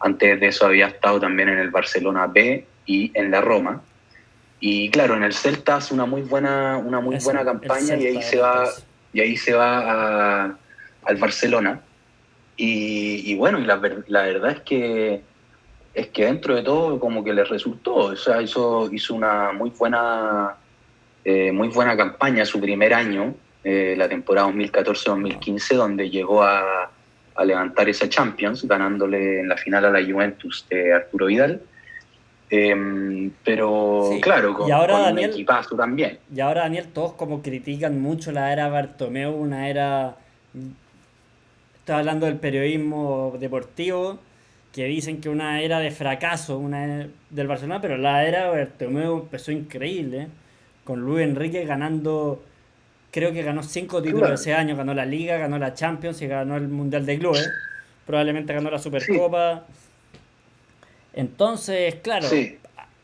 Antes 0.00 0.38
de 0.38 0.46
eso 0.46 0.66
había 0.66 0.88
estado 0.88 1.18
también 1.18 1.48
en 1.48 1.58
el 1.58 1.70
Barcelona 1.70 2.26
B 2.26 2.64
y 2.86 3.10
en 3.14 3.30
la 3.30 3.40
Roma. 3.40 3.82
Y 4.60 4.90
claro, 4.90 5.16
en 5.16 5.22
el 5.22 5.32
Celta 5.32 5.76
hace 5.76 5.92
una 5.92 6.06
muy 6.06 6.22
buena, 6.22 6.78
una 6.78 7.00
muy 7.00 7.18
buena 7.18 7.44
campaña 7.44 7.96
y 7.96 8.06
ahí 8.06 8.22
se 8.22 8.38
va, 8.38 8.68
y 9.12 9.20
ahí 9.20 9.36
se 9.36 9.52
va 9.52 10.44
al 11.02 11.16
Barcelona. 11.16 11.80
Y, 12.56 13.34
bueno, 13.36 13.58
y 13.58 13.64
la, 13.64 13.80
la 14.08 14.22
verdad 14.22 14.52
es 14.52 14.60
que 14.60 15.22
es 15.96 16.08
que 16.08 16.26
dentro 16.26 16.54
de 16.54 16.62
todo 16.62 17.00
como 17.00 17.24
que 17.24 17.32
le 17.32 17.42
resultó, 17.42 17.94
o 17.94 18.16
sea, 18.16 18.42
hizo, 18.42 18.92
hizo 18.92 19.14
una 19.14 19.52
muy 19.52 19.70
buena, 19.70 20.54
eh, 21.24 21.50
muy 21.52 21.68
buena 21.68 21.96
campaña 21.96 22.44
su 22.44 22.60
primer 22.60 22.92
año, 22.92 23.34
eh, 23.64 23.94
la 23.96 24.06
temporada 24.06 24.48
2014-2015, 24.48 25.74
donde 25.74 26.10
llegó 26.10 26.42
a, 26.42 26.90
levantar 27.44 27.88
esa 27.88 28.08
Champions, 28.08 28.66
ganándole 28.66 29.40
en 29.40 29.48
la 29.48 29.56
final 29.56 29.84
a 29.84 29.90
la 29.90 30.02
Juventus 30.02 30.66
de 30.70 30.94
Arturo 30.94 31.26
Vidal. 31.26 31.60
Em, 32.48 33.32
pero 33.42 34.10
claro, 34.22 34.54
con, 34.54 34.68
y 34.68 34.70
ahora, 34.70 35.00
Daniel, 35.00 35.30
un 35.30 35.34
equipazo 35.34 35.74
también. 35.74 36.18
Y 36.34 36.40
ahora, 36.40 36.62
Daniel, 36.62 36.86
todos 36.92 37.14
como 37.14 37.42
critican 37.42 38.00
mucho 38.00 38.30
la 38.32 38.52
era 38.52 38.68
Bartomeu, 38.68 39.32
una 39.32 39.68
era... 39.68 40.16
Estoy 41.78 41.96
hablando 41.96 42.26
del 42.26 42.36
periodismo 42.36 43.34
deportivo, 43.38 44.18
que 44.72 44.84
dicen 44.84 45.20
que 45.20 45.28
una 45.28 45.60
era 45.60 45.80
de 45.80 45.90
fracaso 45.90 46.58
una 46.58 47.08
del 47.30 47.46
Barcelona, 47.46 47.80
pero 47.80 47.96
la 47.96 48.24
era 48.26 48.50
Bartomeu 48.50 49.20
empezó 49.20 49.50
increíble, 49.50 50.28
con 50.84 51.00
Luis 51.00 51.24
Enrique 51.24 51.64
ganando, 51.64 52.44
creo 53.10 53.32
que 53.32 53.42
ganó 53.42 53.62
cinco 53.62 54.02
títulos 54.02 54.30
ese 54.40 54.54
año, 54.54 54.76
ganó 54.76 54.94
la 54.94 55.04
Liga, 55.04 55.36
ganó 55.36 55.58
la 55.58 55.74
Champions 55.74 56.22
y 56.22 56.26
ganó 56.28 56.56
el 56.56 56.68
Mundial 56.68 57.06
de 57.06 57.18
Clubes, 57.18 57.50
probablemente 58.04 58.52
ganó 58.52 58.70
la 58.70 58.78
Supercopa. 58.78 59.64
Entonces, 61.16 61.96
claro, 61.96 62.28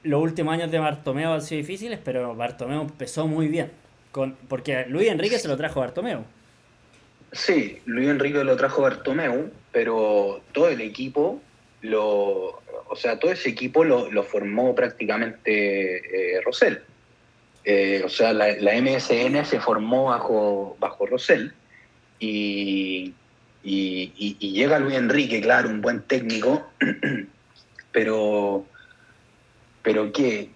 los 0.05 0.23
últimos 0.23 0.55
años 0.55 0.71
de 0.71 0.79
Bartomeu 0.79 1.33
han 1.33 1.43
sido 1.43 1.59
difíciles, 1.59 1.99
pero 2.05 2.37
Bartomeu 2.37 2.83
empezó 2.83 3.27
muy 3.27 3.49
bien, 3.49 3.73
con, 4.13 4.37
porque 4.49 4.85
Luis 4.87 5.09
Enrique 5.09 5.39
se 5.39 5.49
lo 5.49 5.57
trajo 5.57 5.81
Bartomeu. 5.81 6.23
Sí, 7.33 7.81
Luis 7.87 8.09
Enrique 8.09 8.45
lo 8.45 8.57
trajo 8.57 8.83
Bartomeu, 8.83 9.51
pero 9.73 10.43
todo 10.53 10.69
el 10.69 10.83
equipo 10.83 11.41
lo, 11.81 12.61
o 12.89 12.97
sea, 12.97 13.19
todo 13.19 13.33
ese 13.33 13.49
equipo 13.49 13.85
lo, 13.85 14.23
formó 14.23 14.75
prácticamente 14.75 16.37
eh, 16.37 16.41
Rosell. 16.43 16.81
Eh, 17.65 18.03
o 18.05 18.09
sea, 18.09 18.33
la, 18.35 18.49
MSN 18.53 19.45
se 19.47 19.61
formó 19.61 20.07
bajo, 20.07 20.77
bajo 20.81 21.07
Rosell 21.07 21.53
y, 22.19 23.15
y, 23.63 24.53
llega 24.53 24.79
Luis 24.79 24.97
Enrique, 24.97 25.41
claro, 25.41 25.71
un 25.71 25.81
buen 25.81 26.03
técnico, 26.03 26.69
pero, 27.93 28.65
pero 29.83 30.11
¿qué? 30.13 30.51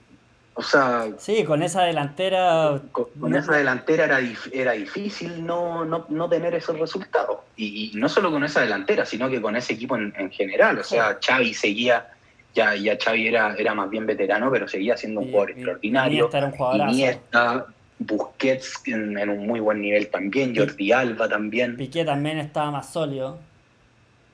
O 0.54 0.62
sea. 0.62 1.08
Sí, 1.18 1.44
con 1.44 1.62
esa 1.62 1.82
delantera. 1.82 2.80
Con, 2.92 3.36
esa 3.36 3.56
delantera 3.56 4.04
era, 4.04 4.20
era 4.52 4.72
difícil 4.72 5.44
no, 5.44 5.84
no, 5.84 6.28
tener 6.28 6.54
esos 6.54 6.78
resultados. 6.78 7.40
Y, 7.56 7.92
no 7.94 8.08
solo 8.08 8.30
con 8.30 8.42
esa 8.42 8.62
delantera, 8.62 9.04
sino 9.04 9.28
que 9.28 9.40
con 9.40 9.54
ese 9.54 9.74
equipo 9.74 9.96
en, 9.96 10.30
general. 10.30 10.78
O 10.78 10.84
sea, 10.84 11.18
Xavi 11.24 11.54
seguía. 11.54 12.08
Ya, 12.54 12.74
ya 12.74 12.96
Xavi 12.96 13.28
era, 13.28 13.54
era 13.54 13.74
más 13.74 13.90
bien 13.90 14.06
veterano, 14.06 14.50
pero 14.50 14.66
seguía 14.66 14.96
siendo 14.96 15.20
un 15.20 15.26
jugador 15.26 15.50
extraordinario. 15.50 16.30
Iniesta 16.88 17.66
Busquets 17.98 18.82
en, 18.86 19.18
en, 19.18 19.28
un 19.28 19.46
muy 19.46 19.60
buen 19.60 19.82
nivel 19.82 20.08
también, 20.08 20.56
Jordi 20.56 20.90
Alba 20.90 21.28
también. 21.28 21.76
Piqué 21.76 22.02
también 22.02 22.38
estaba 22.38 22.70
más 22.70 22.90
sólido. 22.90 23.38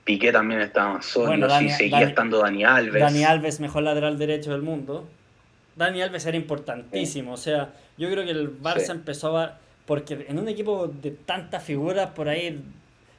Piqué 0.05 0.33
también 0.33 0.61
estaba 0.61 1.01
sólido, 1.03 1.49
seguía 1.49 2.03
estando 2.03 2.39
Dani 2.39 2.65
Alves. 2.65 3.01
Dani 3.01 3.25
Alves, 3.25 3.61
mejor 3.61 3.85
lateral 3.85 4.19
derecho 4.19 4.53
del 4.53 4.63
mundo. 4.63 5.07
Dani 5.77 6.03
Alves 6.03 6.27
era 6.27 6.37
importantísimo, 6.37 7.33
o 7.33 7.37
sea, 7.37 7.73
yo 7.97 8.11
creo 8.11 8.25
que 8.25 8.31
el 8.33 8.61
Barça 8.61 8.91
empezó 8.91 9.39
a... 9.39 9.59
Porque 9.87 10.27
en 10.29 10.39
un 10.39 10.49
equipo 10.49 10.87
de 10.87 11.11
tantas 11.11 11.63
figuras, 11.63 12.11
por 12.11 12.29
ahí 12.29 12.63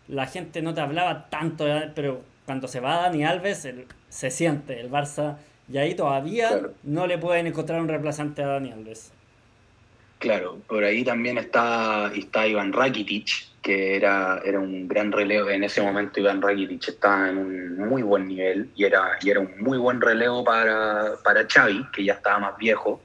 la 0.07 0.27
gente 0.27 0.61
no 0.61 0.73
te 0.73 0.81
hablaba 0.81 1.29
tanto, 1.29 1.65
pero 1.95 2.21
cuando 2.45 2.67
se 2.67 2.79
va 2.79 3.01
Dani 3.01 3.25
Alves, 3.25 3.67
se 4.09 4.31
siente 4.31 4.79
el 4.79 4.91
Barça, 4.91 5.37
y 5.71 5.77
ahí 5.77 5.95
todavía 5.95 6.61
no 6.83 7.07
le 7.07 7.17
pueden 7.17 7.47
encontrar 7.47 7.79
un 7.81 7.87
reemplazante 7.87 8.43
a 8.43 8.47
Dani 8.47 8.71
Alves. 8.71 9.11
Claro, 10.23 10.61
por 10.69 10.85
ahí 10.85 11.03
también 11.03 11.37
está, 11.37 12.09
está 12.15 12.47
Iván 12.47 12.71
Rakitic, 12.71 13.27
que 13.61 13.97
era, 13.97 14.41
era 14.45 14.57
un 14.57 14.87
gran 14.87 15.11
relevo. 15.11 15.49
En 15.49 15.65
ese 15.65 15.81
momento 15.81 16.21
Iván 16.21 16.41
Rakitic 16.41 16.87
estaba 16.87 17.29
en 17.29 17.37
un 17.37 17.77
muy 17.89 18.03
buen 18.03 18.29
nivel 18.29 18.69
y 18.73 18.85
era, 18.85 19.17
y 19.21 19.31
era 19.31 19.41
un 19.41 19.51
muy 19.59 19.77
buen 19.77 19.99
relevo 19.99 20.41
para, 20.45 21.15
para 21.25 21.45
Xavi, 21.45 21.87
que 21.91 22.05
ya 22.05 22.13
estaba 22.13 22.39
más 22.39 22.57
viejo. 22.57 23.01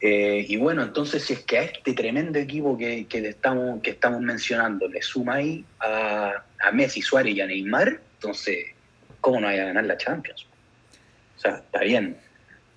Eh, 0.00 0.46
y 0.48 0.56
bueno, 0.56 0.82
entonces 0.82 1.22
si 1.22 1.34
es 1.34 1.40
que 1.40 1.58
a 1.58 1.62
este 1.64 1.92
tremendo 1.92 2.38
equipo 2.38 2.78
que, 2.78 3.06
que, 3.06 3.28
estamos, 3.28 3.82
que 3.82 3.90
estamos 3.90 4.22
mencionando 4.22 4.88
le 4.88 5.02
suma 5.02 5.34
ahí 5.34 5.62
a, 5.80 6.44
a 6.60 6.72
Messi, 6.72 7.02
Suárez 7.02 7.34
y 7.34 7.42
a 7.42 7.46
Neymar, 7.46 8.00
entonces, 8.14 8.68
¿cómo 9.20 9.38
no 9.38 9.48
vaya 9.48 9.64
a 9.64 9.66
ganar 9.66 9.84
la 9.84 9.98
Champions? 9.98 10.46
O 11.36 11.40
sea, 11.40 11.56
está 11.56 11.80
bien. 11.80 12.16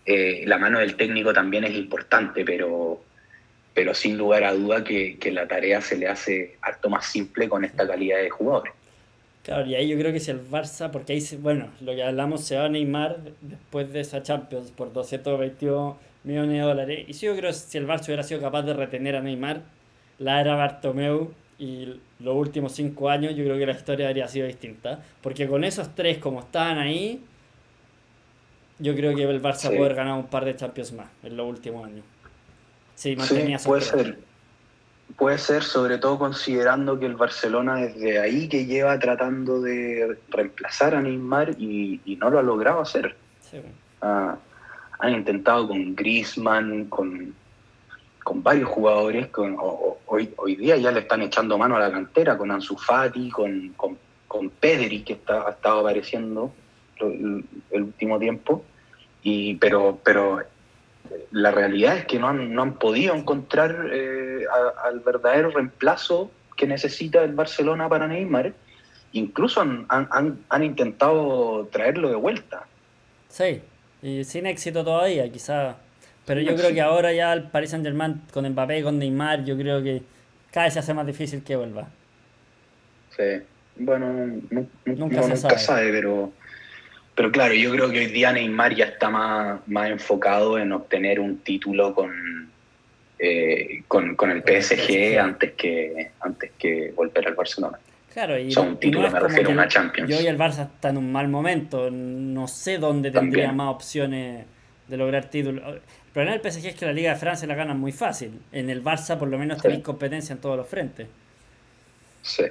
Eh, 0.05 0.43
la 0.45 0.57
mano 0.57 0.79
del 0.79 0.97
técnico 0.97 1.31
también 1.31 1.63
es 1.63 1.73
importante, 1.73 2.43
pero 2.43 3.01
pero 3.75 3.93
sin 3.93 4.17
lugar 4.17 4.45
a 4.45 4.53
duda 4.53 4.83
que, 4.83 5.19
la 5.31 5.47
tarea 5.47 5.81
se 5.81 5.97
le 5.97 6.07
hace 6.07 6.55
harto 6.61 6.89
más 6.89 7.05
simple 7.05 7.49
con 7.49 7.65
esta 7.65 7.85
calidad 7.85 8.19
de 8.19 8.29
jugadores. 8.29 8.73
Claro, 9.43 9.67
y 9.67 9.75
ahí 9.75 9.89
yo 9.89 9.97
creo 9.99 10.13
que 10.13 10.21
si 10.21 10.31
el 10.31 10.49
Barça, 10.49 10.89
porque 10.89 11.13
ahí, 11.13 11.21
bueno, 11.39 11.67
lo 11.81 11.93
que 11.93 12.01
hablamos, 12.01 12.45
se 12.45 12.55
va 12.55 12.65
a 12.65 12.69
Neymar 12.69 13.17
después 13.41 13.91
de 13.91 13.99
esa 13.99 14.23
Champions 14.23 14.71
por 14.71 14.93
222 14.93 15.97
millones 16.23 16.51
de 16.53 16.59
dólares. 16.59 17.05
Y 17.09 17.13
sí, 17.13 17.25
yo 17.25 17.35
creo 17.35 17.51
que 17.51 17.57
si 17.57 17.77
el 17.77 17.85
Barça 17.85 18.05
hubiera 18.05 18.23
sido 18.23 18.39
capaz 18.39 18.63
de 18.63 18.73
retener 18.73 19.17
a 19.17 19.21
Neymar, 19.21 19.61
la 20.19 20.39
era 20.39 20.55
Bartomeu 20.55 21.33
y 21.59 21.99
los 22.19 22.35
últimos 22.35 22.71
cinco 22.71 23.09
años, 23.09 23.35
yo 23.35 23.43
creo 23.43 23.57
que 23.57 23.65
la 23.65 23.73
historia 23.73 24.07
habría 24.07 24.29
sido 24.29 24.47
distinta. 24.47 25.03
Porque 25.21 25.47
con 25.47 25.65
esos 25.65 25.93
tres, 25.93 26.17
como 26.17 26.39
estaban 26.39 26.79
ahí, 26.79 27.21
yo 28.79 28.95
creo 28.95 29.13
que 29.13 29.23
el 29.23 29.41
Barça 29.41 29.67
puede 29.67 29.79
haber 29.79 29.95
ganado 29.95 30.17
un 30.17 30.27
par 30.27 30.45
de 30.45 30.55
Champions 30.55 30.93
más 30.93 31.07
en 31.23 31.35
los 31.35 31.45
últimos 31.45 31.85
años. 31.85 32.05
Sí, 32.95 33.15
puede 33.65 33.81
ser. 33.81 34.19
Puede 35.17 35.37
ser, 35.37 35.63
sobre 35.63 35.97
todo 35.97 36.17
considerando 36.17 36.99
que 36.99 37.05
el 37.05 37.15
Barcelona 37.15 37.75
desde 37.75 38.19
ahí 38.19 38.49
que 38.49 38.65
lleva 38.65 38.99
tratando 38.99 39.61
de 39.61 40.17
reemplazar 40.29 40.95
a 40.95 41.01
Neymar 41.01 41.51
y, 41.57 42.17
no 42.19 42.29
lo 42.29 42.39
ha 42.39 42.43
logrado 42.43 42.81
hacer. 42.81 43.15
Ah, 44.01 44.35
han 44.99 45.13
intentado 45.13 45.67
con 45.67 45.95
Griezmann, 45.95 46.85
con, 46.85 47.33
con 48.23 48.43
varios 48.43 48.67
jugadores. 48.67 49.27
Con, 49.27 49.55
hoy, 49.59 50.33
hoy 50.37 50.55
día 50.55 50.75
ya 50.77 50.91
le 50.91 51.01
están 51.01 51.21
echando 51.21 51.57
mano 51.57 51.77
a 51.77 51.79
la 51.79 51.91
cantera, 51.91 52.37
con 52.37 52.51
Ansu 52.51 52.75
Fati, 52.75 53.29
con, 53.29 53.69
con, 53.77 53.97
con 54.27 54.49
Pedri, 54.49 55.03
que 55.03 55.13
está, 55.13 55.47
ha 55.47 55.51
estado 55.51 55.81
apareciendo 55.81 56.51
el, 56.99 57.45
el 57.71 57.83
último 57.83 58.19
tiempo. 58.19 58.65
Y, 59.23 59.55
pero, 59.55 59.97
pero 60.03 60.41
la 61.31 61.51
realidad 61.51 61.97
es 61.97 62.05
que 62.05 62.19
no 62.19 62.29
han, 62.29 62.53
no 62.53 62.61
han 62.61 62.73
podido 62.75 63.15
encontrar 63.15 63.89
eh, 63.91 64.45
al 64.83 64.99
verdadero 64.99 65.49
reemplazo 65.49 66.31
que 66.55 66.67
necesita 66.67 67.23
el 67.23 67.33
Barcelona 67.33 67.89
para 67.89 68.07
Neymar. 68.07 68.53
Incluso 69.13 69.61
han, 69.61 69.85
han, 69.89 70.39
han, 70.49 70.63
intentado 70.63 71.67
traerlo 71.71 72.09
de 72.09 72.15
vuelta. 72.15 72.65
Sí, 73.29 73.61
y 74.01 74.23
sin 74.23 74.45
éxito 74.45 74.83
todavía, 74.83 75.31
quizá. 75.31 75.77
Pero 76.25 76.41
yo 76.41 76.55
creo 76.55 76.73
que 76.73 76.81
ahora 76.81 77.13
ya 77.13 77.31
el 77.33 77.43
Paris 77.43 77.69
Saint 77.69 77.85
Germain 77.85 78.21
con 78.33 78.49
Mbappé 78.49 78.83
con 78.83 78.97
Neymar, 78.97 79.45
yo 79.45 79.57
creo 79.57 79.81
que 79.83 80.01
cada 80.51 80.65
vez 80.65 80.73
se 80.73 80.79
hace 80.79 80.93
más 80.93 81.05
difícil 81.05 81.43
que 81.43 81.55
vuelva. 81.55 81.87
Sí, 83.15 83.41
bueno, 83.77 84.41
nunca, 84.85 85.23
se 85.23 85.57
sabe 85.57 85.91
pero 85.91 86.31
pero 87.15 87.31
claro, 87.31 87.53
yo 87.53 87.71
creo 87.71 87.89
que 87.89 87.99
hoy 87.99 88.07
día 88.07 88.33
Neymar 88.33 88.75
ya 88.75 88.85
está 88.85 89.09
más, 89.09 89.61
más 89.67 89.89
enfocado 89.89 90.59
en 90.59 90.73
obtener 90.73 91.21
un 91.21 91.37
título 91.37 91.95
con, 91.95 92.51
eh, 93.17 93.83
con, 93.87 94.15
con, 94.15 94.31
el 94.31 94.43
PSG 94.43 95.17
antes 95.17 95.53
que, 95.53 96.11
antes 96.19 96.51
que 96.59 96.91
volver 96.93 97.27
al 97.27 97.35
Barcelona. 97.35 97.79
Claro, 98.13 98.37
y, 98.37 98.53
un 98.57 98.77
título 98.77 99.09
me 99.09 99.19
refiero 99.19 99.49
a 99.49 99.53
una 99.53 99.67
Champions. 99.67 100.09
Yo 100.09 100.17
hoy 100.17 100.27
el 100.27 100.37
Barça 100.37 100.65
está 100.73 100.89
en 100.89 100.97
un 100.97 101.11
mal 101.11 101.29
momento, 101.29 101.89
no 101.89 102.47
sé 102.47 102.77
dónde 102.77 103.11
tendría 103.11 103.51
más 103.53 103.73
opciones 103.73 104.45
de 104.87 104.97
lograr 104.97 105.29
títulos. 105.29 105.63
El 105.65 105.81
problema 106.13 106.37
del 106.37 106.51
PSG 106.51 106.67
es 106.67 106.75
que 106.75 106.85
la 106.85 106.93
Liga 106.93 107.13
de 107.13 107.17
Francia 107.17 107.47
la 107.47 107.55
ganan 107.55 107.79
muy 107.79 107.93
fácil. 107.93 108.41
En 108.51 108.69
el 108.69 108.83
Barça 108.83 109.17
por 109.17 109.29
lo 109.29 109.37
menos 109.37 109.61
tenéis 109.61 109.83
competencia 109.83 110.33
en 110.33 110.39
todos 110.39 110.57
los 110.57 110.67
frentes. 110.67 111.07
Sí. 112.21 112.43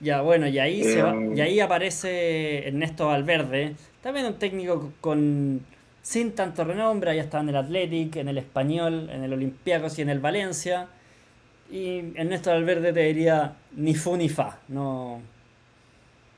Ya, 0.00 0.20
bueno, 0.20 0.46
y 0.46 0.58
ahí, 0.58 0.84
se 0.84 1.02
va, 1.02 1.14
y 1.34 1.40
ahí 1.40 1.58
aparece 1.58 2.68
Ernesto 2.68 3.06
Valverde, 3.06 3.74
también 4.00 4.26
un 4.26 4.38
técnico 4.38 4.92
con 5.00 5.60
sin 6.02 6.32
tanto 6.32 6.64
renombre, 6.64 7.14
ya 7.14 7.22
estaba 7.22 7.42
en 7.42 7.50
el 7.50 7.56
Athletic, 7.56 8.16
en 8.16 8.28
el 8.28 8.38
Español, 8.38 9.10
en 9.12 9.24
el 9.24 9.32
Olympiacos 9.32 9.98
y 9.98 10.02
en 10.02 10.08
el 10.08 10.20
Valencia. 10.20 10.86
Y 11.70 11.98
Ernesto 12.14 12.50
Valverde 12.50 12.94
te 12.94 13.00
diría 13.00 13.52
ni 13.76 13.94
fu 13.94 14.16
ni 14.16 14.28
fa, 14.28 14.58
no. 14.68 15.20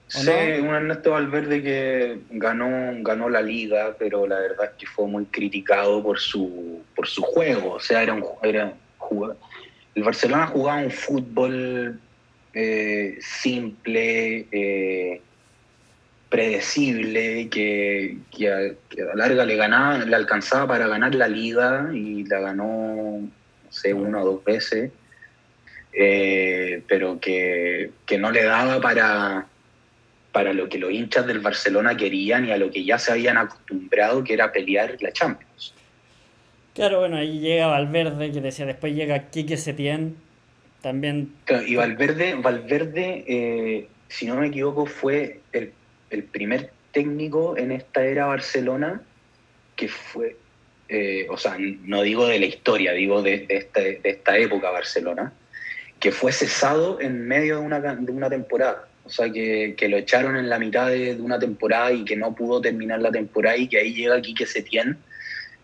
Sí, 0.08 0.28
un 0.60 0.74
Ernesto 0.74 1.12
Valverde 1.12 1.62
que 1.62 2.18
ganó, 2.30 2.68
ganó 3.02 3.28
la 3.28 3.40
liga, 3.40 3.94
pero 3.96 4.26
la 4.26 4.40
verdad 4.40 4.64
es 4.64 4.76
que 4.76 4.86
fue 4.86 5.06
muy 5.06 5.26
criticado 5.26 6.02
por 6.02 6.18
su, 6.18 6.82
por 6.96 7.06
su 7.06 7.22
juego. 7.22 7.74
O 7.74 7.80
sea, 7.80 8.02
era 8.02 8.14
un, 8.14 8.24
era 8.42 8.74
el 9.94 10.02
Barcelona 10.02 10.46
jugaba 10.46 10.82
un 10.82 10.90
fútbol 10.90 12.00
eh, 12.54 13.18
simple, 13.20 14.46
eh, 14.50 15.20
predecible, 16.28 17.48
que, 17.48 18.16
a, 18.46 19.04
la 19.04 19.14
larga 19.14 19.44
le 19.44 19.56
ganaba, 19.56 19.98
le 19.98 20.16
alcanzaba 20.16 20.66
para 20.66 20.88
ganar 20.88 21.14
la 21.14 21.28
liga 21.28 21.90
y 21.92 22.24
la 22.24 22.40
ganó, 22.40 23.20
no 23.20 23.30
sé, 23.72 23.94
una 23.94 24.22
o 24.22 24.24
dos 24.24 24.44
veces, 24.44 24.90
eh, 25.92 26.82
pero 26.86 27.18
que, 27.20 27.90
no 28.18 28.30
le 28.30 28.44
daba 28.44 28.80
para, 28.80 29.46
para 30.32 30.52
lo 30.52 30.68
que 30.68 30.78
los 30.78 30.92
hinchas 30.92 31.26
del 31.26 31.40
Barcelona 31.40 31.96
querían 31.96 32.46
y 32.46 32.52
a 32.52 32.56
lo 32.56 32.70
que 32.70 32.84
ya 32.84 32.98
se 32.98 33.12
habían 33.12 33.38
acostumbrado, 33.38 34.22
que 34.24 34.34
era 34.34 34.52
pelear 34.52 34.96
la 35.00 35.12
Champions. 35.12 35.74
Claro, 36.74 37.00
bueno, 37.00 37.16
ahí 37.16 37.40
llega 37.40 37.66
Valverde, 37.66 38.30
que 38.30 38.40
decía, 38.40 38.66
después 38.66 38.94
llega 38.94 39.30
Quique 39.30 39.56
Setién, 39.56 40.16
también. 40.80 41.32
y 41.66 41.76
Valverde, 41.76 42.34
Valverde 42.34 43.24
eh, 43.26 43.88
si 44.10 44.26
no 44.26 44.36
me 44.36 44.48
equivoco, 44.48 44.86
fue 44.86 45.40
el, 45.52 45.72
primer 46.24 46.72
técnico 46.92 47.56
en 47.56 47.70
esta 47.70 48.04
era 48.04 48.26
Barcelona 48.26 49.00
que 49.76 49.88
fue, 49.88 50.36
eh, 50.88 51.26
o 51.30 51.38
sea, 51.38 51.56
no 51.58 52.02
digo 52.02 52.26
de 52.26 52.40
la 52.40 52.46
historia, 52.46 52.92
digo 52.92 53.22
de, 53.22 53.46
esta, 53.48 54.36
época 54.36 54.70
Barcelona, 54.70 55.32
que 56.00 56.10
fue 56.10 56.32
cesado 56.32 57.00
en 57.00 57.26
medio 57.26 57.60
de 57.60 57.66
una, 57.66 57.80
de 57.80 58.12
una 58.12 58.28
temporada. 58.28 58.88
O 59.04 59.10
sea, 59.10 59.30
que, 59.30 59.74
lo 59.88 59.96
echaron 59.96 60.36
en 60.36 60.50
la 60.50 60.58
mitad 60.58 60.88
de, 60.88 61.14
una 61.14 61.38
temporada 61.38 61.92
y 61.92 62.04
que 62.04 62.16
no 62.16 62.34
pudo 62.34 62.60
terminar 62.60 63.00
la 63.00 63.12
temporada 63.12 63.56
y 63.56 63.68
que 63.68 63.78
ahí 63.78 63.94
llega 63.94 64.20
Quique 64.20 64.44
Setién, 64.44 64.98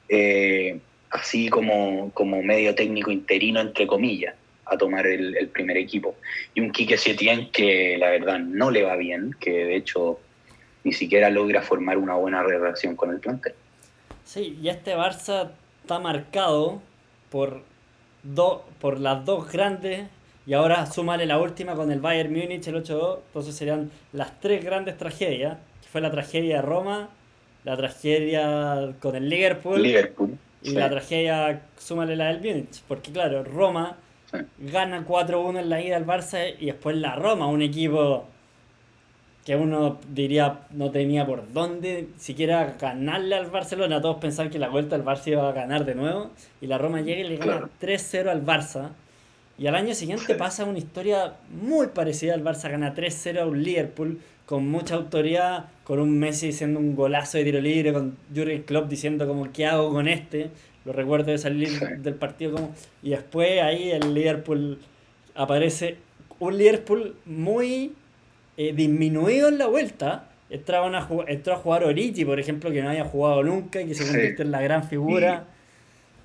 eh, 0.09 0.79
así 1.11 1.49
como, 1.49 2.11
como 2.15 2.43
medio 2.43 2.75
técnico 2.75 3.11
interino, 3.11 3.61
entre 3.61 3.87
comillas 3.87 4.35
a 4.67 4.77
tomar 4.77 5.07
el, 5.07 5.49
primer 5.49 5.77
equipo. 5.77 6.17
Y 6.55 6.61
un 6.61 6.73
Quique 6.73 6.99
Setién 6.99 7.51
que 7.51 7.97
la 7.99 8.11
verdad 8.11 8.39
no 8.39 8.71
le 8.71 8.83
va 8.83 8.97
bien, 8.97 9.35
que 9.39 9.51
de 9.51 9.77
hecho 9.77 10.19
ni 10.85 10.93
siquiera 10.93 11.31
logra 11.31 11.63
formar 11.63 11.99
una 11.99 12.15
buena 12.15 12.43
relación 12.43 12.95
con 12.97 13.11
el 13.11 13.21
plantel. 13.21 13.55
Sí, 14.25 14.59
y 14.61 14.69
este 14.69 14.97
Barça 14.97 15.51
está 15.83 15.99
marcado 15.99 16.83
por, 17.31 17.63
por 18.81 19.01
las 19.01 19.25
dos 19.25 19.51
grandes 19.51 20.07
y 20.47 20.53
ahora 20.53 20.87
súmale 20.87 21.27
la 21.27 21.39
última 21.41 21.75
con 21.75 21.91
el 21.91 22.01
Bayern 22.01 22.33
Múnich, 22.33 22.67
el 22.69 22.77
8-2, 22.77 23.19
entonces 23.27 23.57
serían 23.57 23.91
las 24.13 24.41
tres 24.41 24.65
grandes 24.65 24.97
tragedias, 24.97 25.59
que 25.83 25.89
fue 25.89 26.01
la 26.01 26.11
tragedia 26.11 26.57
de 26.57 26.63
Roma, 26.63 27.09
la 27.65 27.77
tragedia 27.77 28.95
con 29.01 29.17
el 29.17 29.29
Liverpool, 29.29 29.83
Liverpool 29.83 30.39
y 30.63 30.71
la 30.71 30.89
tragedia, 30.89 31.63
súmale 31.79 32.15
la 32.15 32.27
del 32.29 32.39
Múnich, 32.39 32.83
porque 32.87 33.11
claro, 33.11 33.43
Roma 33.43 33.97
Gana 34.59 35.07
4-1 35.07 35.61
en 35.61 35.69
la 35.69 35.81
ida 35.81 35.97
al 35.97 36.07
Barça 36.07 36.55
y 36.59 36.67
después 36.67 36.97
la 36.97 37.15
Roma, 37.15 37.47
un 37.47 37.63
equipo 37.63 38.27
que 39.45 39.55
uno 39.55 40.01
diría 40.13 40.67
no 40.73 40.91
tenía 40.91 41.25
por 41.25 41.53
dónde 41.53 42.09
siquiera 42.19 42.77
ganarle 42.81 43.37
al 43.37 43.47
Barcelona. 43.47 44.01
Todos 44.01 44.17
pensaban 44.17 44.51
que 44.51 44.59
la 44.59 44.69
vuelta 44.69 44.97
al 44.97 45.05
Barça 45.05 45.29
iba 45.29 45.49
a 45.49 45.53
ganar 45.53 45.85
de 45.85 45.95
nuevo. 45.95 46.33
Y 46.61 46.67
la 46.67 46.79
Roma 46.79 47.01
llega 47.01 47.21
y 47.21 47.29
le 47.29 47.37
gana 47.37 47.69
3-0 47.81 48.29
al 48.29 48.45
Barça. 48.45 48.91
Y 49.57 49.69
al 49.69 49.77
año 49.77 49.95
siguiente 49.95 50.35
pasa 50.35 50.65
una 50.65 50.79
historia 50.79 51.35
muy 51.49 51.87
parecida 51.87 52.35
al 52.35 52.43
Barça 52.43 52.69
gana 52.69 52.95
3-0 52.95 53.39
a 53.39 53.47
un 53.47 53.63
Liverpool 53.63 54.21
con 54.47 54.69
mucha 54.69 54.97
autoridad, 54.97 55.67
con 55.85 56.01
un 56.01 56.19
Messi 56.19 56.51
haciendo 56.51 56.81
un 56.81 56.97
golazo 56.97 57.39
de 57.39 57.45
tiro 57.45 57.61
libre, 57.61 57.93
con 57.93 58.17
Jurgen 58.35 58.63
Klopp 58.65 58.89
diciendo 58.89 59.27
como 59.27 59.53
¿qué 59.53 59.67
hago 59.67 59.93
con 59.93 60.09
este? 60.09 60.51
Lo 60.87 60.93
recuerdo 60.93 61.33
de 61.33 61.39
salir 61.39 61.81
del 61.99 62.15
partido 62.15 62.53
como 62.53 62.75
y 63.03 63.11
después 63.11 63.61
ahí 63.61 63.91
el 63.91 64.15
Liverpool 64.15 64.79
aparece 65.35 65.97
un 66.39 66.57
Liverpool 66.57 67.17
muy 67.25 67.93
eh, 68.57 68.73
disminuido 68.73 69.49
en 69.49 69.59
la 69.59 69.67
vuelta. 69.67 70.29
Entraba 70.49 70.87
una, 70.87 71.09
entró 71.27 71.55
a 71.55 71.57
jugar 71.57 71.83
Origi, 71.83 72.25
por 72.25 72.39
ejemplo, 72.39 72.71
que 72.71 72.83
no 72.83 72.91
había 72.91 73.05
jugado 73.05 73.43
nunca 73.43 73.81
y 73.81 73.89
que 73.89 73.95
se 73.95 74.07
convirtió 74.07 74.45
en 74.45 74.53
la 74.53 74.63
gran 74.63 74.85
figura. 74.85 75.45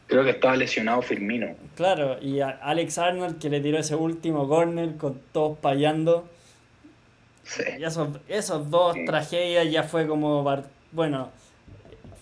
creo 0.05 0.23
que 0.23 0.29
estaba 0.29 0.55
lesionado 0.55 1.01
Firmino. 1.01 1.55
Claro, 1.75 2.21
y 2.21 2.41
Alex 2.41 2.99
Arnold 2.99 3.39
que 3.39 3.49
le 3.49 3.61
tiró 3.61 3.79
ese 3.79 3.95
último 3.95 4.47
corner 4.47 4.95
con 4.95 5.19
todos 5.31 5.57
payando. 5.57 6.29
Y 7.79 7.83
esos, 7.83 8.09
esos 8.27 8.69
dos 8.69 8.95
tragedias 9.07 9.71
ya 9.71 9.81
fue 9.81 10.05
como. 10.05 10.43
Bueno, 10.91 11.31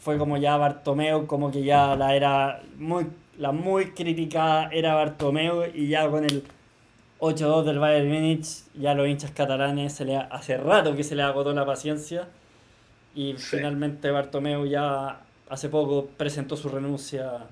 fue 0.10 0.18
como 0.18 0.38
ya 0.38 0.57
Bartomeu, 0.57 1.28
como 1.28 1.51
que 1.51 1.64
ya 1.64 1.95
la 1.95 2.16
era 2.16 2.64
muy. 2.78 3.05
La 3.38 3.51
muy 3.51 3.91
criticada 3.91 4.70
era 4.72 4.95
Bartomeu 4.95 5.66
y 5.72 5.88
ya 5.88 6.10
con 6.10 6.26
el 6.26 6.43
8-2 7.20 7.64
del 7.64 7.78
Bayern 7.78 8.10
Múnich, 8.10 8.64
ya 8.74 8.95
los 8.95 9.07
hinchas 9.07 9.30
catalanes 9.30 9.93
se 9.93 10.05
le 10.05 10.18
hace 10.18 10.57
rato 10.57 10.95
que 10.95 11.03
se 11.03 11.16
le 11.16 11.22
agotó 11.22 11.53
la 11.53 11.64
paciencia 11.64 12.28
y 13.14 13.36
finalmente 13.38 14.10
Bartomeu 14.10 14.66
ya 14.66 15.22
hace 15.47 15.70
poco 15.70 16.10
presentó 16.18 16.57
su 16.57 16.70
renuncia, 16.70 17.45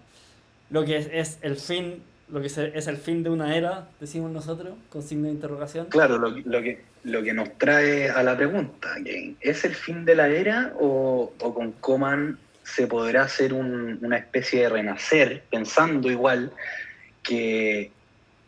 lo 0.72 0.84
que 0.84 0.98
es, 0.98 1.38
el 1.42 1.58
fin, 1.58 2.02
lo 2.30 2.42
que 2.42 2.48
es 2.48 2.88
el 2.88 2.98
fin 2.98 3.22
de 3.22 3.30
una 3.30 3.56
era, 3.56 3.88
decimos 4.00 4.32
nosotros, 4.32 4.74
con 4.90 5.04
signo 5.04 5.28
de 5.28 5.34
interrogación. 5.34 5.86
Claro, 5.88 6.18
lo, 6.18 6.34
que, 6.34 6.82
lo 7.04 7.24
que 7.24 7.34
nos 7.34 7.58
trae 7.58 8.10
a 8.10 8.24
la 8.24 8.36
pregunta, 8.36 8.90
¿es 9.42 9.64
el 9.64 9.76
fin 9.76 10.06
de 10.06 10.16
la 10.16 10.28
era 10.28 10.74
o, 10.80 11.34
con 11.40 11.72
Coman 11.74 12.38
se 12.68 12.88
podrá 12.88 13.24
hacer 13.24 13.54
una 13.54 14.18
especie 14.18 14.64
de 14.64 14.70
renacer, 14.70 15.44
pensando 15.50 16.12
igual 16.12 16.52
que 17.24 17.92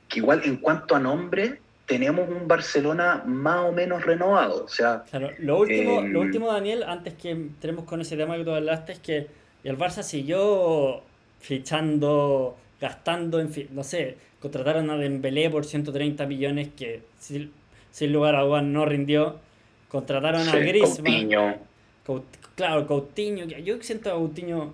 que 0.09 0.19
igual 0.19 0.41
en 0.43 0.57
cuanto 0.57 0.95
a 0.95 0.99
nombre 0.99 1.59
tenemos 1.85 2.27
un 2.29 2.47
Barcelona 2.47 3.23
más 3.25 3.69
o 3.69 3.71
menos 3.71 4.03
renovado. 4.03 4.65
O 4.65 4.67
sea, 4.67 5.05
lo 5.39 5.59
último, 5.59 6.01
lo 6.01 6.21
em, 6.21 6.27
último, 6.27 6.51
Daniel, 6.51 6.83
antes 6.83 7.13
que 7.13 7.31
entremos 7.31 7.85
con 7.85 8.01
ese 8.01 8.17
tema 8.17 8.37
que 8.37 8.43
tú 8.43 8.51
hablaste, 8.51 8.91
es 8.91 8.99
que 8.99 9.27
el 9.63 9.77
Barça 9.77 10.03
siguió 10.03 11.01
fichando, 11.39 12.57
gastando, 12.79 13.39
en 13.39 13.49
fin, 13.49 13.69
no 13.71 13.83
sé, 13.83 14.17
contrataron 14.39 14.89
a 14.91 14.97
Dembélé 14.97 15.49
por 15.49 15.65
130 15.65 16.25
millones 16.27 16.69
que 16.77 17.01
sin, 17.17 18.13
lugar 18.13 18.35
a 18.35 18.41
dudas 18.41 18.63
no 18.63 18.85
rindió. 18.85 19.39
Contrataron 19.87 20.47
a 20.47 20.55
Griezmann. 20.55 21.57
Coutinho. 22.05 22.48
Claro, 22.59 22.85
Coutinho. 22.85 23.45
Yo 23.45 23.81
siento 23.81 24.11
a 24.11 24.15
Coutinho, 24.15 24.73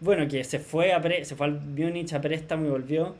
bueno, 0.00 0.28
que 0.28 0.44
se 0.44 0.58
fue, 0.58 0.92
a 0.92 1.02
se 1.24 1.34
fue 1.34 1.46
al 1.46 1.58
Múnich 1.60 2.12
a 2.12 2.20
préstamo 2.20 2.66
y 2.66 2.70
volvió 2.70 3.14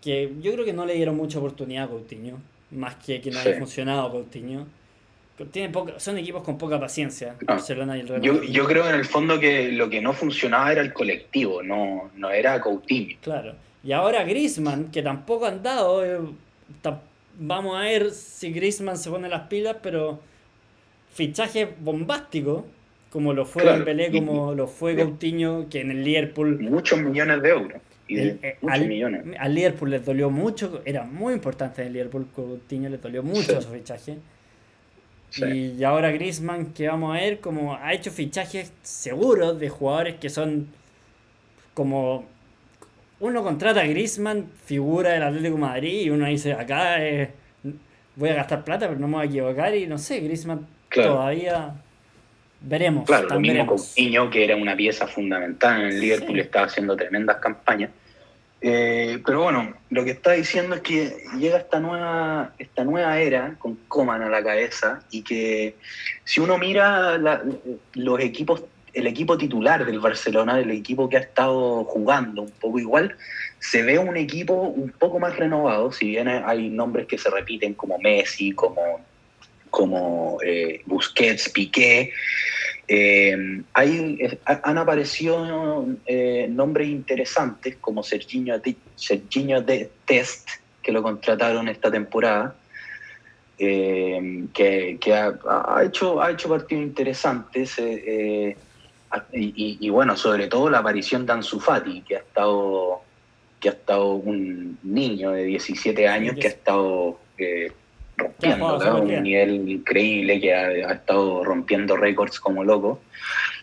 que 0.00 0.32
yo 0.40 0.52
creo 0.52 0.64
que 0.64 0.72
no 0.72 0.86
le 0.86 0.94
dieron 0.94 1.16
mucha 1.16 1.38
oportunidad 1.38 1.84
a 1.84 1.88
Coutinho, 1.88 2.38
más 2.70 2.94
que 2.96 3.20
que 3.20 3.32
no 3.32 3.40
haya 3.40 3.58
funcionado 3.58 4.12
Coutinho. 4.12 4.66
Tiene 5.50 5.72
son 5.98 6.16
equipos 6.16 6.44
con 6.44 6.56
poca 6.56 6.78
paciencia, 6.78 7.34
ah. 7.40 7.44
Barcelona 7.54 7.96
y 7.96 8.00
el 8.00 8.08
Real 8.08 8.22
yo, 8.22 8.42
yo, 8.44 8.64
creo 8.64 8.88
en 8.88 8.94
el 8.94 9.04
fondo 9.04 9.38
que 9.38 9.70
lo 9.72 9.90
que 9.90 10.00
no 10.00 10.14
funcionaba 10.14 10.72
era 10.72 10.80
el 10.80 10.92
colectivo, 10.94 11.62
no, 11.62 12.10
no 12.14 12.30
era 12.30 12.60
Coutinho. 12.60 13.16
Claro. 13.20 13.56
Y 13.82 13.90
ahora 13.92 14.22
Griezmann, 14.22 14.92
que 14.92 15.02
tampoco 15.02 15.46
han 15.46 15.62
dado, 15.62 16.04
eh, 16.04 16.20
vamos 17.38 17.76
a 17.76 17.80
ver 17.80 18.12
si 18.12 18.52
Griezmann 18.52 18.96
se 18.96 19.10
pone 19.10 19.28
las 19.28 19.48
pilas, 19.48 19.76
pero 19.82 20.20
fichaje 21.12 21.74
bombástico, 21.80 22.66
como 23.10 23.32
lo 23.32 23.44
fue 23.44 23.62
claro. 23.62 23.84
Belé, 23.84 24.10
como 24.10 24.54
lo 24.54 24.66
fue 24.66 24.96
Coutinho, 24.96 25.68
que 25.68 25.80
en 25.80 25.90
el 25.90 26.04
Liverpool... 26.04 26.60
Muchos 26.60 27.00
millones 27.00 27.42
de 27.42 27.48
euros. 27.48 27.82
Y 28.08 28.18
eh, 28.18 28.58
al, 28.68 28.86
millones. 28.86 29.24
Al 29.38 29.54
Liverpool 29.54 29.90
les 29.90 30.04
dolió 30.04 30.30
mucho, 30.30 30.82
era 30.84 31.04
muy 31.04 31.34
importante 31.34 31.82
en 31.82 31.88
el 31.88 31.92
Liverpool, 31.94 32.26
Coutinho 32.34 32.88
le 32.88 32.98
dolió 32.98 33.22
mucho 33.22 33.60
su 33.60 33.68
fichaje. 33.68 34.18
Y 35.38 35.82
ahora 35.82 36.10
Griezmann, 36.12 36.72
que 36.72 36.88
vamos 36.88 37.16
a 37.16 37.20
ver, 37.20 37.40
como 37.40 37.74
ha 37.74 37.92
hecho 37.92 38.10
fichajes 38.10 38.72
seguros 38.82 39.58
de 39.58 39.68
jugadores 39.68 40.16
que 40.16 40.30
son 40.30 40.68
como... 41.74 42.24
Uno 43.18 43.42
contrata 43.42 43.80
a 43.80 43.86
Griezmann, 43.86 44.50
figura 44.64 45.12
del 45.12 45.22
Atlético 45.22 45.56
Madrid, 45.56 46.02
y 46.02 46.10
uno 46.10 46.26
dice, 46.26 46.52
acá 46.52 46.98
voy 48.14 48.28
a 48.28 48.34
gastar 48.34 48.62
plata, 48.62 48.88
pero 48.88 49.00
no 49.00 49.08
me 49.08 49.14
voy 49.14 49.22
a 49.22 49.26
equivocar, 49.26 49.74
y 49.74 49.86
no 49.86 49.96
sé, 49.96 50.20
Griezmann 50.20 50.66
todavía 50.90 51.74
Veremos. 52.60 53.06
Claro, 53.06 53.28
lo 53.28 53.40
mismo 53.40 53.66
con 53.66 53.78
Coutinho, 53.78 54.30
que 54.30 54.44
era 54.44 54.56
una 54.56 54.74
pieza 54.74 55.06
fundamental 55.06 55.80
en 55.80 55.86
el 55.88 56.00
Liverpool, 56.00 56.40
estaba 56.40 56.66
haciendo 56.66 56.96
tremendas 56.96 57.36
campañas. 57.36 57.90
Eh, 58.60 59.20
pero 59.24 59.42
bueno, 59.42 59.74
lo 59.90 60.04
que 60.04 60.12
está 60.12 60.32
diciendo 60.32 60.74
es 60.76 60.80
que 60.80 61.16
llega 61.38 61.58
esta 61.58 61.78
nueva, 61.78 62.52
esta 62.58 62.84
nueva 62.84 63.18
era 63.18 63.54
con 63.58 63.76
Coman 63.86 64.22
a 64.22 64.30
la 64.30 64.42
cabeza 64.42 65.00
y 65.10 65.22
que 65.22 65.76
si 66.24 66.40
uno 66.40 66.56
mira 66.56 67.18
los 67.94 68.20
equipos, 68.20 68.64
el 68.94 69.06
equipo 69.06 69.36
titular 69.36 69.84
del 69.84 70.00
Barcelona, 70.00 70.58
el 70.58 70.70
equipo 70.70 71.08
que 71.08 71.18
ha 71.18 71.20
estado 71.20 71.84
jugando 71.84 72.42
un 72.42 72.50
poco 72.50 72.78
igual, 72.78 73.14
se 73.58 73.82
ve 73.82 73.98
un 73.98 74.16
equipo 74.16 74.54
un 74.54 74.90
poco 74.90 75.18
más 75.18 75.36
renovado, 75.36 75.92
si 75.92 76.08
bien 76.08 76.26
hay 76.28 76.70
nombres 76.70 77.06
que 77.06 77.18
se 77.18 77.28
repiten 77.30 77.74
como 77.74 77.98
Messi, 77.98 78.52
como 78.52 79.00
como 79.70 80.38
eh, 80.44 80.82
Busquets, 80.86 81.48
Piqué. 81.50 82.12
Eh, 82.88 83.62
hay, 83.72 84.38
han 84.44 84.78
aparecido 84.78 85.86
eh, 86.06 86.46
nombres 86.48 86.88
interesantes 86.88 87.76
como 87.80 88.02
Serginho 88.02 88.58
de, 88.58 88.76
Serginho 88.94 89.60
de 89.60 89.90
Test, 90.04 90.48
que 90.82 90.92
lo 90.92 91.02
contrataron 91.02 91.68
esta 91.68 91.90
temporada, 91.90 92.54
que, 93.58 94.98
ha, 95.12 95.82
hecho, 95.82 96.22
ha 96.22 96.30
hecho 96.30 96.48
partidos 96.48 96.84
interesantes. 96.84 97.76
Y, 99.32 99.88
bueno, 99.88 100.16
sobre 100.16 100.46
todo 100.46 100.68
la 100.70 100.78
aparición 100.78 101.26
de 101.26 101.32
Ansu 101.32 101.58
Fati, 101.58 102.02
que 102.02 102.16
ha 102.16 102.20
estado, 102.20 103.00
que 103.58 103.70
ha 103.70 103.72
estado 103.72 104.12
un 104.12 104.78
niño 104.82 105.32
de 105.32 105.44
17 105.44 106.06
años 106.06 106.36
que 106.36 106.46
ha 106.46 106.50
estado 106.50 107.18
rompiendo, 108.16 108.78
un 109.00 109.22
nivel 109.22 109.68
increíble 109.68 110.40
que 110.40 110.54
ha, 110.54 110.92
estado 110.92 111.44
rompiendo 111.44 111.96
récords 111.96 112.40
como 112.40 112.64
loco. 112.64 113.00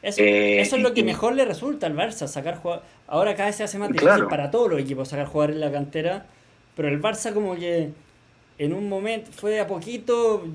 Eso, 0.02 0.22
eh, 0.22 0.62
es 0.62 0.78
lo 0.80 0.94
que 0.94 1.04
mejor 1.04 1.36
le 1.36 1.46
resulta 1.46 1.88
al 1.88 1.96
Barça, 1.96 2.28
sacar 2.28 2.62
Ahora 3.08 3.36
cada 3.36 3.48
vez 3.48 3.56
se 3.56 3.64
hace 3.64 3.78
más 3.78 3.90
difícil 3.90 4.26
para 4.28 4.52
todos 4.52 4.70
los 4.72 4.80
equipos 4.80 5.10
sacar 5.10 5.28
jugadores 5.28 5.56
en 5.56 5.62
la 5.62 5.72
cantera, 5.72 6.26
pero 6.76 6.88
el 6.88 7.02
Barça 7.02 7.34
como 7.34 7.56
que 7.56 7.90
en 8.58 8.74
un 8.74 8.90
momento 8.90 9.32
fue 9.32 9.52
de 9.52 9.60
a 9.60 9.68
poquito 9.68 10.46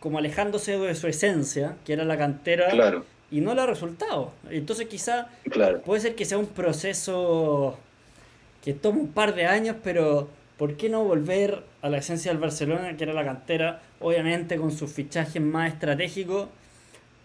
como 0.00 0.18
alejándose 0.18 0.78
de 0.78 0.94
su 0.94 1.08
esencia, 1.08 1.76
que 1.84 1.92
era 1.92 2.04
la 2.04 2.16
cantera, 2.16 3.02
y 3.30 3.40
no 3.40 3.54
le 3.54 3.62
ha 3.62 3.66
resultado. 3.66 4.32
Entonces 4.50 4.86
quizá 4.86 5.28
puede 5.84 6.00
ser 6.00 6.14
que 6.14 6.24
sea 6.24 6.38
un 6.38 6.46
proceso 6.46 7.76
que 8.62 8.74
toma 8.74 9.00
un 9.00 9.08
par 9.08 9.34
de 9.34 9.46
años, 9.46 9.76
pero 9.82 10.28
¿por 10.58 10.76
qué 10.76 10.88
no 10.88 11.04
volver 11.04 11.62
a 11.80 11.88
la 11.88 11.98
esencia 11.98 12.32
del 12.32 12.40
Barcelona, 12.40 12.96
que 12.96 13.04
era 13.04 13.12
la 13.12 13.24
cantera, 13.24 13.80
obviamente 14.00 14.56
con 14.56 14.72
sus 14.72 14.92
fichajes 14.92 15.40
más 15.40 15.72
estratégicos, 15.72 16.48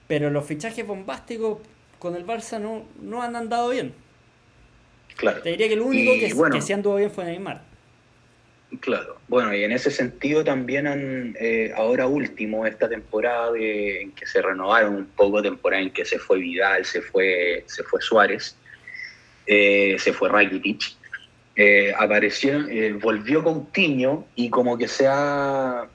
pero 0.08 0.30
los 0.30 0.46
fichajes 0.46 0.86
bombásticos 0.86 1.60
con 2.00 2.16
el 2.16 2.26
Barça 2.26 2.60
no, 2.60 2.84
no 3.02 3.22
han 3.22 3.36
andado 3.36 3.70
bien. 3.70 3.94
Claro. 5.16 5.42
Te 5.42 5.50
diría 5.50 5.68
que 5.68 5.74
el 5.74 5.82
único 5.82 6.14
que, 6.14 6.52
que 6.52 6.62
sí 6.62 6.74
anduvo 6.74 6.96
bien 6.96 7.12
fue 7.12 7.26
Neymar. 7.26 7.62
Claro, 8.80 9.20
bueno, 9.28 9.54
y 9.54 9.64
en 9.64 9.72
ese 9.72 9.92
sentido 9.92 10.44
también 10.44 10.88
han, 10.88 11.36
eh, 11.40 11.72
ahora 11.76 12.08
último, 12.08 12.66
esta 12.66 12.90
temporada 12.90 13.52
en 13.56 14.12
que 14.14 14.26
se 14.26 14.42
renovaron 14.42 14.96
un 14.96 15.06
poco, 15.06 15.44
temporada 15.44 15.84
en 15.84 15.92
que 15.92 16.06
se 16.06 16.18
fue 16.18 16.40
Vidal, 16.40 16.84
se 16.84 17.02
fue, 17.02 17.64
se 17.68 17.84
fue 17.84 18.02
Suárez, 18.02 18.58
eh, 19.46 19.96
se 20.00 20.12
fue 20.12 20.30
Rakitic, 20.30 20.96
eh, 21.56 21.94
apareció, 21.98 22.68
eh, 22.68 22.94
volvió 22.94 23.44
Coutinho 23.44 24.26
y 24.36 24.50
como 24.50 24.76
que 24.76 24.88
se 24.88 25.08
ha, 25.08 25.88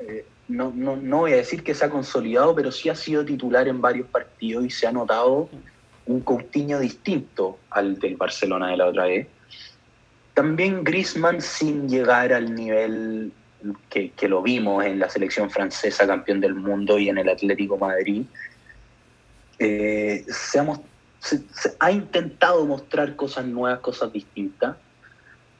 eh, 0.00 0.26
no, 0.48 0.70
no, 0.74 0.96
no, 0.96 1.18
voy 1.20 1.32
a 1.32 1.36
decir 1.36 1.62
que 1.62 1.74
se 1.74 1.86
ha 1.86 1.90
consolidado, 1.90 2.54
pero 2.54 2.70
sí 2.70 2.90
ha 2.90 2.94
sido 2.94 3.24
titular 3.24 3.68
en 3.68 3.80
varios 3.80 4.06
partidos 4.08 4.66
y 4.66 4.70
se 4.70 4.86
ha 4.86 4.92
notado 4.92 5.48
un 6.04 6.20
Coutinho 6.20 6.78
distinto 6.78 7.58
al 7.70 7.98
del 7.98 8.16
Barcelona 8.16 8.68
de 8.68 8.76
la 8.76 8.86
otra 8.86 9.04
vez. 9.04 9.26
También 10.34 10.84
Griezmann 10.84 11.40
sin 11.40 11.88
llegar 11.88 12.34
al 12.34 12.54
nivel 12.54 13.32
que, 13.88 14.12
lo 14.28 14.42
vimos 14.42 14.84
en 14.84 14.98
la 14.98 15.08
selección 15.08 15.50
francesa, 15.50 16.06
campeón 16.06 16.40
del 16.40 16.54
mundo, 16.54 16.98
y 16.98 17.08
en 17.08 17.16
el 17.16 17.28
Atlético 17.30 17.78
Madrid. 17.78 18.24
se, 19.58 20.24
ha, 20.58 20.80
se 21.18 21.76
ha 21.80 21.90
intentado 21.90 22.66
mostrar 22.66 23.16
cosas 23.16 23.46
nuevas, 23.46 23.80
cosas 23.80 24.12
distintas 24.12 24.76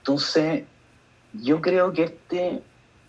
entonces, 0.08 0.64
yo 1.34 1.60
creo 1.60 1.92
que 1.92 2.04
este, 2.04 2.62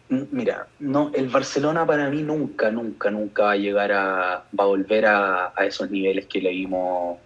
mira, 0.10 0.68
no, 0.80 1.12
el 1.16 1.30
Barcelona 1.30 1.86
para 1.86 2.10
mí 2.10 2.22
nunca, 2.24 2.72
nunca, 2.72 3.10
nunca 3.10 3.43
va 3.43 3.52
a 3.54 3.56
llegar 3.56 3.93
a, 3.93 4.43
va 4.60 4.64
a 4.66 4.68
volver 4.68 5.06
a, 5.06 5.54
esos 5.66 5.89
niveles 5.89 6.26
que 6.26 6.41
le 6.41 6.50
vimos 6.50 7.18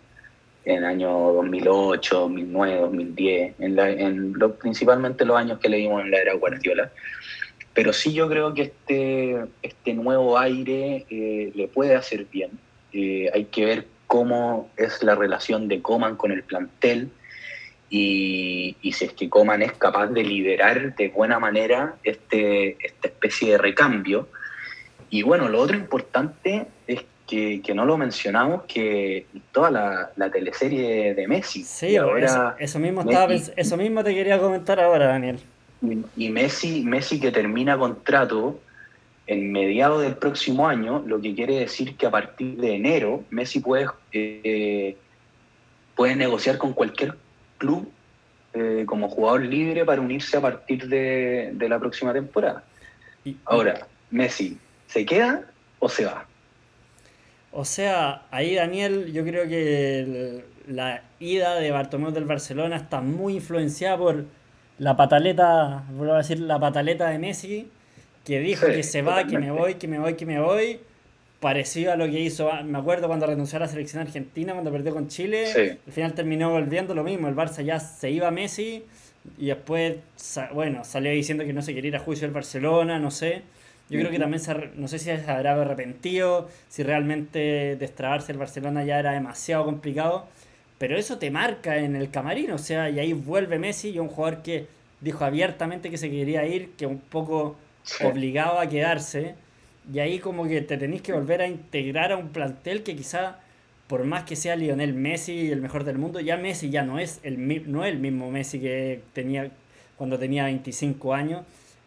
en 0.63 0.77
el 0.77 0.85
año 0.85 1.09
2008, 1.09 2.19
2009, 2.19 2.81
2010, 2.81 3.55
en, 3.57 3.75
la, 3.75 3.89
en 3.89 4.35
principalmente 4.61 5.25
los 5.25 5.37
años 5.37 5.57
que 5.57 5.69
le 5.69 5.77
vimos 5.77 6.03
en 6.03 6.11
la 6.11 6.19
era 6.19 6.35
Guardiola. 6.35 6.91
Pero 7.73 7.93
sí 7.93 8.13
yo 8.13 8.29
creo 8.29 8.53
que 8.53 8.61
este, 8.61 9.43
este 9.63 9.95
nuevo 9.95 10.37
aire 10.37 11.07
eh, 11.09 11.51
le 11.55 11.67
puede 11.67 11.95
hacer 11.95 12.25
bien. 12.25 12.51
Eh, 12.91 13.31
hay 13.33 13.45
que 13.45 13.65
ver 13.65 13.87
cómo 14.05 14.69
es 14.77 15.01
la 15.01 15.15
relación 15.15 15.67
de 15.67 15.81
Coman 15.81 16.15
con 16.15 16.31
el 16.31 16.43
plantel 16.43 17.09
y, 17.95 18.91
si 18.91 19.05
es 19.05 19.13
que 19.13 19.29
Coman 19.29 19.61
es 19.61 19.73
capaz 19.73 20.07
de 20.07 20.23
liderar 20.23 20.95
de 20.95 21.09
buena 21.09 21.37
manera 21.37 21.93
este, 22.03 22.75
esta 22.83 23.07
especie 23.07 23.51
de 23.51 23.57
recambio. 23.59 24.27
Y 25.11 25.21
bueno, 25.21 25.47
lo 25.47 25.61
otro 25.61 25.77
importante 25.77 26.65
es 26.87 27.01
que, 27.27 27.61
que 27.61 27.75
no 27.75 27.85
lo 27.85 27.95
mencionamos, 27.95 28.63
que 28.63 29.27
toda 29.51 29.69
la, 29.69 30.11
la 30.15 30.31
teleserie 30.31 31.13
de 31.13 31.27
Messi. 31.27 31.63
Sí, 31.63 31.95
ahora 31.95 32.55
eso, 32.57 32.79
mismo 32.79 33.01
estaba, 33.01 33.31
eso 33.31 33.77
mismo 33.77 34.03
te 34.03 34.15
quería 34.15 34.39
comentar 34.39 34.79
ahora, 34.79 35.09
Daniel. 35.09 35.39
Y, 36.17 36.29
Messi, 36.29 36.83
Messi 36.83 37.19
que 37.19 37.31
termina 37.31 37.77
contrato 37.77 38.59
en 39.27 39.51
mediados 39.51 40.01
del 40.01 40.15
próximo 40.15 40.67
año, 40.67 41.03
lo 41.05 41.21
que 41.21 41.35
quiere 41.35 41.59
decir 41.59 41.95
que 41.95 42.07
a 42.07 42.11
partir 42.11 42.57
de 42.57 42.73
enero 42.73 43.23
Messi 43.29 43.59
puede, 43.59 43.85
eh, 44.13 44.97
puede 45.95 46.15
negociar 46.15 46.57
con 46.57 46.73
cualquier 46.73 47.15
club 47.63 47.89
eh, 48.53 48.83
como 48.85 49.09
jugador 49.09 49.41
libre 49.45 49.85
para 49.85 50.01
unirse 50.01 50.37
a 50.37 50.41
partir 50.41 50.87
de, 50.87 51.55
la 51.57 51.79
próxima 51.79 52.13
temporada. 52.13 52.63
Ahora, 53.45 53.87
Messi, 54.11 54.57
¿se 54.87 55.05
queda 55.05 55.45
o 55.79 55.87
se 55.87 56.05
va? 56.05 56.27
O 57.51 57.63
sea, 57.63 58.23
ahí 58.31 58.55
Daniel, 58.55 59.13
yo 59.13 59.23
creo 59.23 59.47
que 59.47 60.43
la 60.67 61.03
ida 61.19 61.55
de 61.55 61.71
Bartomeu 61.71 62.11
del 62.11 62.25
Barcelona 62.25 62.75
está 62.75 62.99
muy 63.01 63.35
influenciada 63.35 63.97
por 63.97 64.25
la 64.77 64.97
pataleta, 64.97 65.83
vuelvo 65.91 66.15
a 66.15 66.17
decir, 66.17 66.39
la 66.39 66.59
pataleta 66.59 67.09
de 67.09 67.19
Messi, 67.19 67.71
que 68.25 68.39
dijo 68.39 68.67
que 68.67 68.83
se 68.83 69.01
va, 69.01 69.25
que 69.25 69.37
me 69.39 69.51
voy, 69.51 69.75
que 69.75 69.87
me 69.87 69.99
voy, 69.99 70.15
que 70.15 70.25
me 70.25 70.39
voy. 70.39 70.79
Parecido 71.43 71.91
a 71.91 71.97
lo 71.97 72.05
que 72.05 72.21
hizo, 72.21 72.49
ah, 72.49 72.63
me 72.63 72.77
acuerdo 72.77 73.07
cuando 73.07 73.27
renunció 73.27 73.57
a 73.57 73.59
la 73.59 73.67
selección 73.67 74.01
argentina, 74.01 74.53
cuando 74.53 74.71
perdió 74.71 74.93
con 74.93 75.09
Chile. 75.09 75.77
Al 75.85 75.91
final 75.91 76.13
terminó 76.13 76.49
volviendo 76.51 76.95
lo 76.95 77.03
mismo. 77.03 77.27
El 77.27 77.35
Barça 77.35 77.61
ya 77.61 77.81
se 77.81 78.09
iba 78.11 78.29
a 78.29 78.31
Messi 78.31 78.85
y 79.37 79.47
después, 79.47 79.95
bueno, 80.53 80.85
salió 80.85 81.11
diciendo 81.11 81.43
que 81.43 81.51
no 81.51 81.61
se 81.61 81.73
quería 81.73 81.89
ir 81.89 81.95
a 81.97 81.99
juicio 81.99 82.25
del 82.25 82.33
Barcelona, 82.33 82.97
no 82.97 83.11
sé. 83.11 83.41
Yo 83.89 83.99
creo 83.99 84.09
que 84.09 84.19
también, 84.19 84.41
no 84.75 84.87
sé 84.87 84.99
si 84.99 85.05
se 85.05 85.29
habrá 85.29 85.59
arrepentido, 85.59 86.47
si 86.69 86.81
realmente 86.81 87.75
destrabarse 87.75 88.31
el 88.31 88.37
Barcelona 88.37 88.85
ya 88.85 88.97
era 88.97 89.11
demasiado 89.11 89.65
complicado. 89.65 90.27
Pero 90.77 90.97
eso 90.97 91.17
te 91.17 91.29
marca 91.29 91.75
en 91.75 91.97
el 91.97 92.09
camarín, 92.09 92.51
o 92.51 92.57
sea, 92.57 92.89
y 92.89 92.99
ahí 92.99 93.11
vuelve 93.11 93.59
Messi 93.59 93.89
y 93.89 93.99
un 93.99 94.07
jugador 94.07 94.43
que 94.43 94.67
dijo 95.01 95.25
abiertamente 95.25 95.89
que 95.89 95.97
se 95.97 96.09
quería 96.09 96.45
ir, 96.45 96.71
que 96.77 96.85
un 96.85 96.99
poco 96.99 97.57
obligado 98.01 98.61
a 98.61 98.69
quedarse. 98.69 99.35
Y 99.91 99.99
ahí 99.99 100.19
como 100.19 100.47
que 100.47 100.61
te 100.61 100.77
tenéis 100.77 101.01
que 101.01 101.13
volver 101.13 101.41
a 101.41 101.47
integrar 101.47 102.11
a 102.11 102.17
un 102.17 102.29
plantel 102.29 102.83
que 102.83 102.95
quizá, 102.95 103.39
por 103.87 104.05
más 104.05 104.23
que 104.23 104.35
sea 104.35 104.55
Lionel 104.55 104.93
Messi 104.93 105.51
el 105.51 105.61
mejor 105.61 105.83
del 105.83 105.97
mundo, 105.97 106.19
ya 106.19 106.37
Messi 106.37 106.69
ya 106.69 106.83
no 106.83 106.99
es 106.99 107.19
el, 107.23 107.71
no 107.71 107.83
es 107.83 107.91
el 107.91 107.99
mismo 107.99 108.31
Messi 108.31 108.59
que 108.59 109.01
tenía 109.13 109.51
cuando 109.97 110.17
tenía 110.17 110.45
25 110.45 111.13
años. 111.13 111.43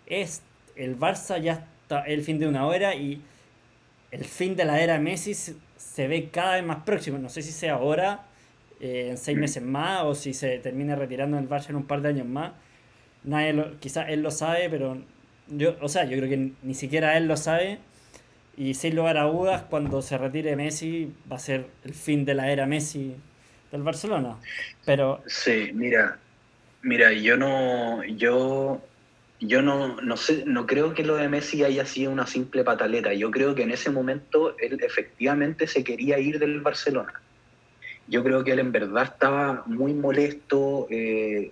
Es 0.07 0.43
el 0.77 0.99
Barça 0.99 1.41
ya 1.41 1.67
está 1.83 2.03
el 2.03 2.23
fin 2.23 2.39
de 2.39 2.47
una 2.47 2.67
hora 2.67 2.95
y 2.95 3.21
el 4.11 4.25
fin 4.25 4.57
de 4.57 4.65
la 4.65 4.81
era 4.81 4.99
Messi 4.99 5.35
se 5.35 6.09
ve 6.09 6.29
cada 6.31 6.55
vez 6.57 6.65
más 6.65 6.85
próximo. 6.85 7.19
No 7.19 7.29
sé 7.29 7.43
si 7.43 7.53
sea 7.53 7.75
ahora 7.75 8.27
eh, 8.81 9.09
en 9.11 9.17
seis 9.17 9.39
meses 9.39 9.63
más 9.63 10.05
o 10.05 10.15
si 10.15 10.35
se 10.35 10.59
termina 10.59 10.95
retirando 10.97 11.39
el 11.39 11.49
Barça 11.49 11.71
en 11.71 11.77
un 11.77 11.87
par 11.87 12.03
de 12.03 12.11
años 12.11 12.27
más. 12.27 12.53
Nadie 13.25 13.73
quizás 13.81 14.09
él 14.11 14.23
lo 14.23 14.31
sabe, 14.31 14.69
pero 14.71 14.99
yo, 15.49 15.77
o 15.81 15.89
sea, 15.89 16.05
yo 16.05 16.17
creo 16.19 16.29
que 16.29 16.53
ni 16.63 16.75
siquiera 16.75 17.17
él 17.17 17.27
lo 17.27 17.37
sabe. 17.37 17.79
Y 18.57 18.75
sin 18.75 18.97
lugar 18.97 19.19
a 19.19 19.25
dudas, 19.25 19.63
cuando 19.69 20.01
se 20.03 20.17
retire 20.17 20.57
Messi, 20.57 21.13
va 21.31 21.37
a 21.37 21.39
ser 21.39 21.67
el 21.85 21.95
fin 21.95 22.25
de 22.25 22.35
la 22.35 22.51
era 22.51 22.67
Messi 22.67 23.15
del 23.71 23.83
Barcelona. 23.83 24.37
Pero. 24.85 25.23
Sí, 25.27 25.71
mira, 25.75 26.19
mira, 26.83 27.13
yo 27.13 27.37
no. 27.37 28.05
Yo. 28.05 28.83
Yo 29.39 29.61
no, 29.61 30.01
no 30.01 30.17
sé, 30.17 30.45
no 30.47 30.67
creo 30.67 30.95
que 30.95 31.05
lo 31.05 31.17
de 31.17 31.29
Messi 31.29 31.63
haya 31.63 31.85
sido 31.85 32.11
una 32.11 32.27
simple 32.27 32.65
pataleta. 32.65 33.13
Yo 33.13 33.31
creo 33.31 33.55
que 33.55 33.65
en 33.65 33.71
ese 33.71 33.91
momento 33.91 34.57
él 34.59 34.79
efectivamente 34.83 35.67
se 35.67 35.85
quería 35.85 36.19
ir 36.19 36.39
del 36.39 36.63
Barcelona 36.63 37.21
yo 38.09 38.23
creo 38.23 38.45
que 38.45 38.53
él 38.53 38.61
en 38.61 38.73
verdad 38.73 39.05
estaba 39.05 39.65
muy 39.67 39.93
molesto, 39.93 40.87
eh, 40.91 41.51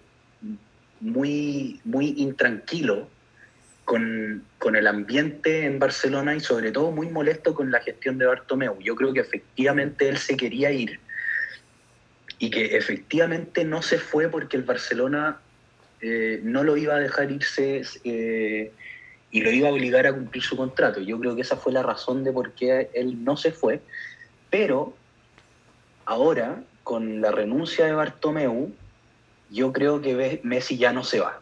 muy, 1.00 1.80
muy 1.84 2.14
intranquilo 2.16 3.08
con, 3.84 4.44
el 4.74 4.86
ambiente 4.86 5.66
en 5.66 5.78
Barcelona 5.78 6.34
y 6.34 6.40
sobre 6.40 6.72
todo 6.72 6.90
muy 6.90 7.08
molesto 7.08 7.54
con 7.54 7.70
la 7.70 7.80
gestión 7.80 8.18
de 8.18 8.26
Bartomeu. 8.26 8.78
Yo 8.80 8.96
creo 8.96 9.12
que 9.12 9.20
efectivamente 9.20 10.08
él 10.08 10.18
se 10.18 10.36
quería 10.36 10.70
ir 10.70 11.00
y 12.38 12.50
que 12.50 12.76
efectivamente 12.76 13.64
no 13.64 13.82
se 13.82 13.98
fue 13.98 14.28
porque 14.28 14.56
el 14.56 14.62
Barcelona 14.64 15.38
eh, 16.00 16.40
no 16.42 16.64
lo 16.64 16.76
iba 16.76 16.96
a 16.96 17.00
dejar 17.00 17.30
irse 17.30 17.82
eh, 18.04 18.72
y 19.30 19.40
lo 19.42 19.50
iba 19.50 19.68
a 19.68 19.72
obligar 19.72 20.06
a 20.06 20.12
cumplir 20.12 20.42
su 20.42 20.56
contrato. 20.56 21.00
Yo 21.00 21.20
creo 21.20 21.36
que 21.36 21.42
esa 21.42 21.56
fue 21.56 21.72
la 21.72 21.82
razón 21.82 22.24
de 22.24 22.32
por 22.32 22.52
qué 22.52 22.90
él 22.94 23.22
no 23.22 23.36
se 23.36 23.52
fue, 23.52 23.80
pero 24.50 24.96
Ahora, 26.06 26.62
con 26.82 27.20
la 27.20 27.30
renuncia 27.30 27.86
de 27.86 27.92
Bartomeu, 27.92 28.70
yo 29.50 29.72
creo 29.72 30.02
que 30.02 30.40
Messi 30.42 30.76
ya 30.76 30.92
no 30.92 31.02
se 31.02 31.20
va. 31.20 31.40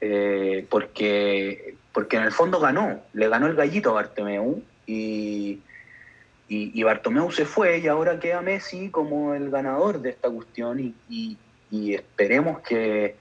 Eh, 0.00 0.66
porque, 0.68 1.76
porque 1.92 2.16
en 2.16 2.24
el 2.24 2.32
fondo 2.32 2.60
ganó, 2.60 3.00
le 3.12 3.28
ganó 3.28 3.46
el 3.46 3.54
gallito 3.54 3.90
a 3.90 3.94
Bartomeu 3.94 4.62
y, 4.86 5.60
y, 6.48 6.82
Bartomeu 6.82 7.30
se 7.30 7.44
fue 7.44 7.78
y 7.78 7.86
ahora 7.86 8.18
queda 8.18 8.42
Messi 8.42 8.90
como 8.90 9.34
el 9.34 9.50
ganador 9.50 10.00
de 10.00 10.10
esta 10.10 10.28
cuestión 10.28 10.94
y, 11.08 11.36
esperemos 11.70 12.60
que, 12.60 13.16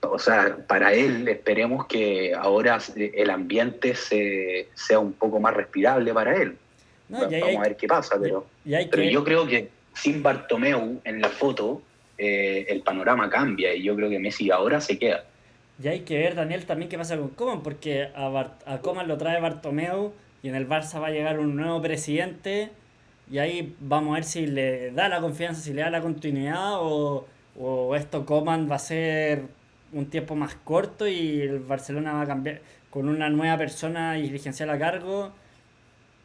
o 0.00 0.18
sea, 0.18 0.56
para 0.68 0.92
él 0.92 1.26
esperemos 1.26 1.86
que 1.86 2.32
ahora 2.34 2.78
el 2.94 3.30
ambiente 3.30 3.96
se, 3.96 4.68
sea 4.74 5.00
un 5.00 5.12
poco 5.12 5.40
más 5.40 5.54
respirable 5.54 6.14
para 6.14 6.36
él. 6.36 6.56
Vamos 7.08 7.32
a 7.32 7.60
ver 7.60 7.76
qué 7.76 7.88
pasa, 7.88 8.16
pero, 8.20 8.46
pero 8.64 9.02
yo 9.02 9.24
creo 9.24 9.46
que 9.46 9.70
sin 9.92 10.22
Bartomeu 10.22 11.00
en 11.04 11.20
la 11.20 11.28
foto, 11.28 11.82
eh, 12.16 12.66
el 12.68 12.82
panorama 12.82 13.28
cambia 13.28 13.74
y 13.74 13.82
yo 13.82 13.96
creo 13.96 14.08
que 14.08 14.20
Messi 14.20 14.50
ahora 14.50 14.80
se 14.80 14.98
queda. 14.98 15.24
Y 15.82 15.88
hay 15.88 16.00
que 16.00 16.18
ver, 16.18 16.34
Daniel, 16.34 16.66
también 16.66 16.88
qué 16.88 16.96
pasa 16.96 17.16
con 17.16 17.30
Coman, 17.30 17.62
porque 17.62 18.08
a, 18.14 18.52
a 18.66 18.78
Coman 18.78 19.08
lo 19.08 19.18
trae 19.18 19.40
Bartomeu 19.40 20.12
y 20.42 20.48
en 20.48 20.54
el 20.54 20.68
Barça 20.68 21.00
va 21.00 21.08
a 21.08 21.10
llegar 21.10 21.38
un 21.38 21.56
nuevo 21.56 21.80
presidente 21.82 22.70
y 23.30 23.38
ahí 23.38 23.74
vamos 23.80 24.12
a 24.12 24.14
ver 24.16 24.24
si 24.24 24.46
le 24.46 24.90
da 24.92 25.08
la 25.08 25.20
confianza, 25.20 25.60
si 25.62 25.72
le 25.72 25.82
da 25.82 25.90
la 25.90 26.00
continuidad 26.00 26.74
o, 26.74 27.26
o 27.58 27.96
esto 27.96 28.26
Coman 28.26 28.70
va 28.70 28.76
a 28.76 28.78
ser 28.78 29.44
un 29.92 30.06
tiempo 30.06 30.36
más 30.36 30.54
corto 30.56 31.08
y 31.08 31.40
el 31.40 31.60
Barcelona 31.60 32.12
va 32.12 32.22
a 32.22 32.26
cambiar 32.26 32.60
con 32.90 33.08
una 33.08 33.28
nueva 33.30 33.56
persona 33.58 34.14
dirigencial 34.14 34.70
a 34.70 34.78
cargo 34.78 35.32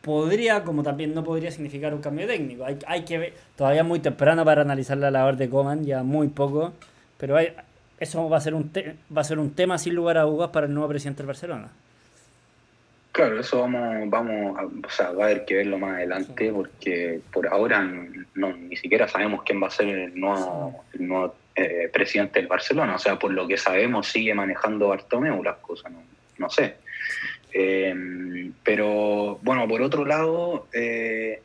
podría, 0.01 0.63
como 0.63 0.83
también 0.83 1.13
no 1.13 1.23
podría 1.23 1.51
significar 1.51 1.93
un 1.93 2.01
cambio 2.01 2.27
técnico. 2.27 2.65
Hay, 2.65 2.79
hay 2.87 3.03
que 3.03 3.17
ver, 3.17 3.33
todavía 3.55 3.83
muy 3.83 3.99
temprano 3.99 4.45
para 4.45 4.61
analizar 4.61 4.97
la 4.97 5.11
labor 5.11 5.37
de 5.37 5.49
Coman, 5.49 5.85
ya 5.85 6.03
muy 6.03 6.29
poco, 6.29 6.73
pero 7.17 7.37
hay, 7.37 7.53
eso 7.99 8.29
va 8.29 8.37
a 8.37 8.41
ser 8.41 8.53
un 8.53 8.71
va 9.15 9.21
a 9.21 9.23
ser 9.23 9.39
un 9.39 9.53
tema 9.53 9.77
sin 9.77 9.95
lugar 9.95 10.17
a 10.17 10.23
dudas 10.23 10.49
para 10.49 10.67
el 10.67 10.73
nuevo 10.73 10.89
presidente 10.89 11.19
del 11.19 11.27
Barcelona. 11.27 11.69
Claro, 13.11 13.39
eso 13.39 13.59
vamos, 13.59 14.09
vamos 14.09 14.57
a, 14.57 14.65
o 14.65 14.89
sea, 14.89 15.11
va 15.11 15.23
a 15.23 15.25
haber 15.27 15.43
que 15.43 15.55
verlo 15.55 15.77
más 15.77 15.95
adelante 15.95 16.51
porque 16.53 17.19
por 17.33 17.47
ahora 17.47 17.81
no, 18.35 18.55
ni 18.55 18.75
siquiera 18.75 19.07
sabemos 19.07 19.41
quién 19.43 19.61
va 19.61 19.67
a 19.67 19.71
ser 19.71 19.87
el 19.89 20.19
nuevo, 20.19 20.85
el 20.93 21.07
nuevo 21.07 21.35
eh, 21.55 21.89
presidente 21.91 22.39
del 22.39 22.47
Barcelona. 22.47 22.95
O 22.95 22.99
sea, 22.99 23.17
por 23.17 23.31
lo 23.31 23.47
que 23.47 23.57
sabemos 23.57 24.07
sigue 24.07 24.33
manejando 24.33 24.89
Bartomeu 24.89 25.43
las 25.43 25.57
cosas, 25.57 25.91
no, 25.91 26.03
no 26.37 26.49
sé. 26.49 26.75
Eh, 27.51 28.51
pero 28.63 29.39
bueno, 29.41 29.67
por 29.67 29.81
otro 29.81 30.05
lado, 30.05 30.67
eh, 30.71 31.41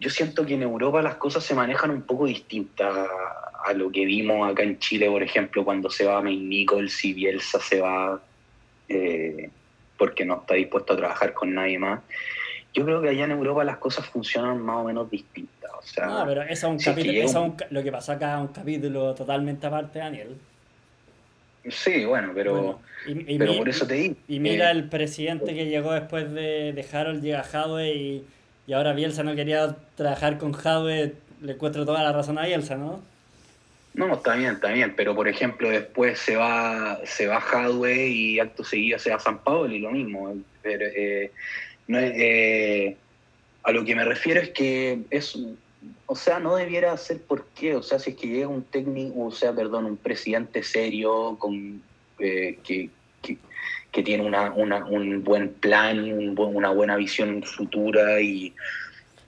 yo 0.00 0.10
siento 0.10 0.44
que 0.44 0.54
en 0.54 0.62
Europa 0.62 1.02
las 1.02 1.14
cosas 1.14 1.44
se 1.44 1.54
manejan 1.54 1.90
un 1.90 2.02
poco 2.02 2.26
distintas 2.26 3.08
a, 3.64 3.72
lo 3.72 3.90
que 3.90 4.04
vimos 4.04 4.50
acá 4.50 4.62
en 4.62 4.78
Chile, 4.78 5.08
por 5.10 5.22
ejemplo, 5.22 5.64
cuando 5.64 5.90
se 5.90 6.04
va 6.04 6.22
May 6.22 6.36
Nichols 6.36 7.04
y 7.04 7.12
Bielsa 7.12 7.60
se 7.60 7.80
va 7.80 8.20
eh, 8.88 9.50
porque 9.96 10.24
no 10.24 10.40
está 10.40 10.54
dispuesto 10.54 10.92
a 10.92 10.96
trabajar 10.96 11.32
con 11.32 11.54
nadie 11.54 11.78
más. 11.78 12.00
Yo 12.72 12.84
creo 12.84 13.02
que 13.02 13.08
allá 13.08 13.24
en 13.24 13.32
Europa 13.32 13.64
las 13.64 13.78
cosas 13.78 14.06
funcionan 14.06 14.60
más 14.60 14.76
o 14.76 14.84
menos 14.84 15.10
distintas. 15.10 15.70
O 15.76 15.82
sea, 15.82 16.06
no, 16.06 16.26
pero 16.26 16.42
eso 16.42 16.52
es 16.52 16.64
un 16.64 16.78
capítulo, 16.78 17.56
lo 17.70 17.82
que 17.82 17.92
pasó 17.92 18.12
acá 18.12 18.36
es 18.36 18.40
un 18.40 18.48
capítulo 18.48 19.14
totalmente 19.14 19.66
aparte, 19.66 19.98
Daniel. 19.98 20.36
Sí, 21.68 22.04
bueno, 22.04 22.32
pero, 22.34 22.80
pero 23.04 23.56
por 23.56 23.68
eso 23.68 23.86
te 23.86 23.94
digo. 23.94 24.14
Y 24.28 24.38
mira 24.38 24.70
el 24.70 24.88
presidente 24.88 25.54
que 25.54 25.66
llegó 25.66 25.92
después 25.92 26.32
de, 26.32 26.72
de 26.72 26.86
Harold, 26.92 27.22
llega 27.22 27.42
Hadwe 27.42 27.94
y, 27.94 28.24
y 28.66 28.72
ahora 28.72 28.92
Bielsa 28.92 29.22
no 29.22 29.34
quería 29.34 29.76
trabajar 29.96 30.38
con 30.38 30.54
Hadwe, 30.54 31.14
le 31.42 31.52
encuentro 31.52 31.84
toda 31.84 32.02
la 32.02 32.12
razón 32.12 32.38
a 32.38 32.46
Bielsa, 32.46 32.76
¿no? 32.76 33.02
No, 33.98 34.14
está 34.14 34.36
bien, 34.36 34.52
está 34.52 34.70
bien, 34.70 34.94
pero 34.94 35.12
por 35.12 35.26
ejemplo 35.26 35.68
después 35.68 36.20
se 36.20 36.36
va 36.36 37.00
se 37.04 37.26
va 37.26 37.38
Hadwe 37.40 38.06
y 38.06 38.38
acto 38.38 38.62
seguido 38.62 38.96
se 38.96 39.10
va 39.10 39.18
San 39.18 39.42
Pablo 39.42 39.74
y 39.74 39.80
lo 39.80 39.90
mismo. 39.90 40.36
Pero, 40.62 40.86
eh, 40.86 41.32
no 41.88 41.98
eh, 41.98 42.96
a 43.64 43.72
lo 43.72 43.84
que 43.84 43.96
me 43.96 44.04
refiero 44.04 44.40
es 44.40 44.50
que 44.50 45.00
es 45.10 45.36
o 46.06 46.14
sea, 46.14 46.38
no 46.38 46.54
debiera 46.54 46.96
ser 46.96 47.20
por 47.22 47.46
qué, 47.56 47.74
o 47.74 47.82
sea, 47.82 47.98
si 47.98 48.10
es 48.10 48.16
que 48.16 48.28
llega 48.28 48.46
un 48.46 48.62
técnico, 48.62 49.26
o 49.26 49.32
sea, 49.32 49.52
perdón, 49.52 49.84
un 49.86 49.96
presidente 49.96 50.62
serio 50.62 51.34
con, 51.36 51.82
eh, 52.20 52.56
que, 52.62 52.90
que, 53.90 54.02
tiene 54.04 54.22
una, 54.22 54.52
una, 54.52 54.84
un 54.84 55.24
buen 55.24 55.52
plan, 55.54 56.38
una 56.38 56.70
buena 56.70 56.94
visión 56.94 57.42
futura 57.42 58.20
y, 58.20 58.54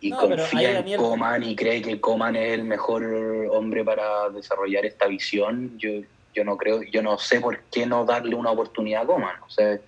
y 0.01 0.11
confía 0.11 0.79
en 0.79 0.97
Coman 0.97 1.43
y 1.43 1.55
cree 1.55 1.83
que 1.83 2.01
Coman 2.01 2.37
es 2.37 2.53
el 2.55 2.65
mejor 2.65 3.05
hombre 3.51 3.85
para 3.85 4.31
desarrollar 4.31 4.87
esta 4.87 5.07
visión, 5.07 5.79
yo, 5.79 5.91
yo 6.35 6.45
no 6.45 6.57
creo, 6.57 6.83
yo 6.83 7.03
no 7.03 7.19
sé 7.19 7.41
por 7.41 7.61
qué 7.71 7.87
no 7.87 8.05
darle 8.05 8.35
una 8.35 8.51
oportunidad 8.51 9.03
a 9.03 9.07
Coman. 9.07 9.37
O 9.47 9.51
sea, 9.51 9.79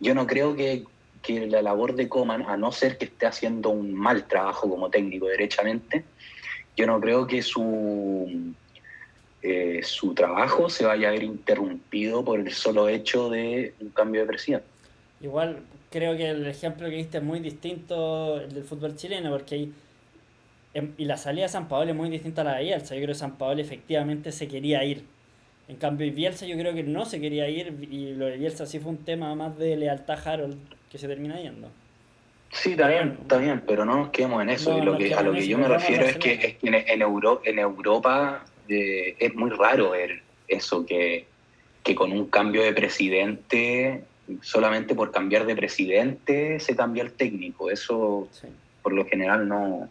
yo 0.00 0.14
no 0.14 0.26
creo 0.26 0.54
que, 0.54 0.84
que 1.22 1.46
la 1.46 1.62
labor 1.62 1.94
de 1.94 2.08
Coman, 2.08 2.42
a 2.42 2.56
no 2.56 2.72
ser 2.72 2.98
que 2.98 3.06
esté 3.06 3.26
haciendo 3.26 3.70
un 3.70 3.94
mal 3.94 4.24
trabajo 4.24 4.68
como 4.68 4.90
técnico 4.90 5.26
derechamente, 5.26 6.04
yo 6.76 6.86
no 6.86 7.00
creo 7.00 7.26
que 7.26 7.40
su, 7.40 8.54
eh, 9.42 9.80
su 9.82 10.14
trabajo 10.14 10.68
se 10.68 10.84
vaya 10.84 11.08
a 11.08 11.12
ver 11.12 11.22
interrumpido 11.22 12.24
por 12.24 12.40
el 12.40 12.52
solo 12.52 12.88
hecho 12.88 13.30
de 13.30 13.74
un 13.80 13.90
cambio 13.90 14.22
de 14.22 14.26
presidente. 14.26 14.73
Igual 15.24 15.62
creo 15.90 16.14
que 16.18 16.28
el 16.28 16.46
ejemplo 16.46 16.86
que 16.90 16.96
viste 16.96 17.16
es 17.16 17.24
muy 17.24 17.40
distinto 17.40 18.38
el 18.38 18.52
del 18.52 18.64
fútbol 18.64 18.94
chileno, 18.94 19.30
porque 19.30 19.54
hay, 19.54 19.72
em, 20.74 20.92
y 20.98 21.06
la 21.06 21.16
salida 21.16 21.44
de 21.44 21.48
San 21.48 21.66
Paolo 21.66 21.92
es 21.92 21.96
muy 21.96 22.10
distinta 22.10 22.42
a 22.42 22.44
la 22.44 22.56
de 22.56 22.64
Bielsa. 22.64 22.94
Yo 22.94 23.00
creo 23.00 23.14
que 23.14 23.18
San 23.18 23.38
Paolo 23.38 23.62
efectivamente 23.62 24.32
se 24.32 24.46
quería 24.48 24.84
ir. 24.84 25.04
En 25.66 25.76
cambio, 25.76 26.12
Bielsa 26.12 26.44
yo 26.44 26.58
creo 26.58 26.74
que 26.74 26.82
no 26.82 27.06
se 27.06 27.22
quería 27.22 27.48
ir 27.48 27.88
y 27.90 28.12
lo 28.12 28.26
de 28.26 28.36
Bielsa 28.36 28.66
sí 28.66 28.78
fue 28.80 28.90
un 28.90 28.98
tema 28.98 29.34
más 29.34 29.56
de 29.56 29.76
lealtad 29.78 30.18
a 30.18 30.32
Harold 30.32 30.58
que 30.90 30.98
se 30.98 31.08
termina 31.08 31.40
yendo. 31.40 31.70
Sí, 32.52 32.72
está 32.72 32.88
bien, 33.38 33.62
pero 33.66 33.86
no 33.86 33.96
nos 33.96 34.10
quedemos 34.10 34.42
en 34.42 34.50
eso. 34.50 34.78
lo 34.84 34.98
que, 34.98 35.14
a 35.14 35.22
lo 35.22 35.32
que 35.32 35.48
yo 35.48 35.56
me 35.56 35.68
refiero 35.68 36.04
es 36.04 36.18
que, 36.18 36.58
en, 36.62 36.74
en, 36.74 37.00
Euro, 37.00 37.40
en 37.44 37.58
Europa 37.58 38.44
eh, 38.68 39.16
es 39.18 39.34
muy 39.34 39.50
raro 39.50 39.92
ver 39.92 40.22
eso, 40.48 40.84
que, 40.84 41.24
que 41.82 41.94
con 41.94 42.12
un 42.12 42.26
cambio 42.26 42.62
de 42.62 42.74
presidente, 42.74 44.04
solamente 44.42 44.94
por 44.94 45.10
cambiar 45.10 45.46
de 45.46 45.54
presidente 45.54 46.58
se 46.60 46.76
cambia 46.76 47.02
el 47.02 47.12
técnico. 47.12 47.70
Eso 47.70 48.28
por 48.82 48.92
lo 48.92 49.06
general 49.06 49.48
no, 49.48 49.88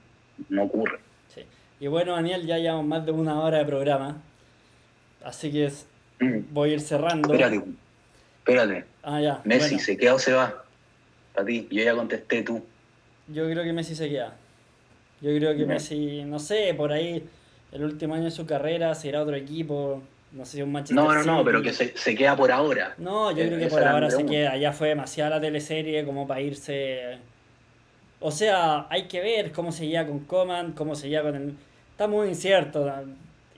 no 0.49 0.63
ocurre. 0.63 0.99
Sí. 1.33 1.41
Y 1.79 1.87
bueno, 1.87 2.13
Daniel, 2.13 2.45
ya 2.45 2.57
llevamos 2.57 2.85
más 2.85 3.05
de 3.05 3.11
una 3.11 3.41
hora 3.41 3.59
de 3.59 3.65
programa, 3.65 4.21
así 5.23 5.51
que 5.51 5.71
mm. 6.19 6.53
voy 6.53 6.71
a 6.71 6.73
ir 6.73 6.81
cerrando. 6.81 7.33
Espérate, 7.33 7.63
espérate. 8.39 8.85
Ah, 9.03 9.21
ya. 9.21 9.41
Messi, 9.43 9.79
¿se 9.79 9.97
queda 9.97 10.15
o 10.15 10.19
se 10.19 10.33
va? 10.33 10.63
A 11.35 11.43
ti, 11.43 11.67
yo 11.71 11.83
ya 11.83 11.95
contesté 11.95 12.43
tú. 12.43 12.63
Yo 13.27 13.49
creo 13.49 13.63
que 13.63 13.73
Messi 13.73 13.95
se 13.95 14.09
queda. 14.09 14.35
Yo 15.21 15.35
creo 15.35 15.55
que 15.55 15.65
Messi, 15.65 16.23
no 16.25 16.37
sé, 16.37 16.73
por 16.75 16.91
ahí 16.91 17.23
el 17.71 17.83
último 17.83 18.13
año 18.13 18.25
de 18.25 18.31
su 18.31 18.45
carrera 18.45 18.93
se 18.93 19.07
irá 19.07 19.19
a 19.19 19.23
otro 19.23 19.35
equipo. 19.35 20.03
No 20.33 20.45
sé 20.45 20.57
si 20.57 20.63
un 20.63 20.71
Manchester 20.71 20.95
No, 20.95 21.13
no, 21.13 21.23
no, 21.23 21.45
pero 21.45 21.61
que 21.61 21.71
se, 21.71 21.95
se, 21.95 22.15
queda 22.15 22.35
por 22.35 22.51
ahora. 22.51 22.95
No, 22.97 23.31
yo 23.31 23.45
creo 23.45 23.59
que 23.59 23.67
por 23.67 23.83
ahora 23.83 24.09
se 24.09 24.25
queda. 24.25 24.57
Ya 24.57 24.73
fue 24.73 24.89
demasiada 24.89 25.29
la 25.29 25.41
teleserie 25.41 26.03
como 26.05 26.27
para 26.27 26.41
irse. 26.41 27.19
O 28.19 28.31
sea, 28.31 28.87
hay 28.89 29.07
que 29.07 29.21
ver 29.21 29.51
cómo 29.51 29.71
se 29.71 29.87
lleva 29.87 30.07
con 30.07 30.19
Coman, 30.21 30.71
cómo 30.71 30.95
se 30.95 31.09
lleva 31.09 31.29
con 31.29 31.35
el. 31.35 31.55
Está 31.91 32.07
muy 32.07 32.29
incierto. 32.29 32.91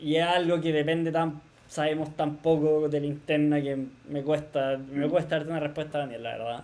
Y 0.01 0.15
es 0.17 0.25
algo 0.25 0.59
que 0.59 0.73
depende 0.73 1.11
tan. 1.11 1.41
Sabemos 1.67 2.15
tan 2.15 2.37
poco 2.37 2.89
de 2.89 2.99
la 2.99 3.05
interna 3.05 3.61
que 3.61 3.77
me 4.09 4.21
cuesta. 4.21 4.77
Me 4.77 5.07
cuesta 5.07 5.37
darte 5.37 5.51
una 5.51 5.61
respuesta, 5.61 5.99
Daniel, 5.99 6.23
la 6.23 6.37
verdad. 6.37 6.63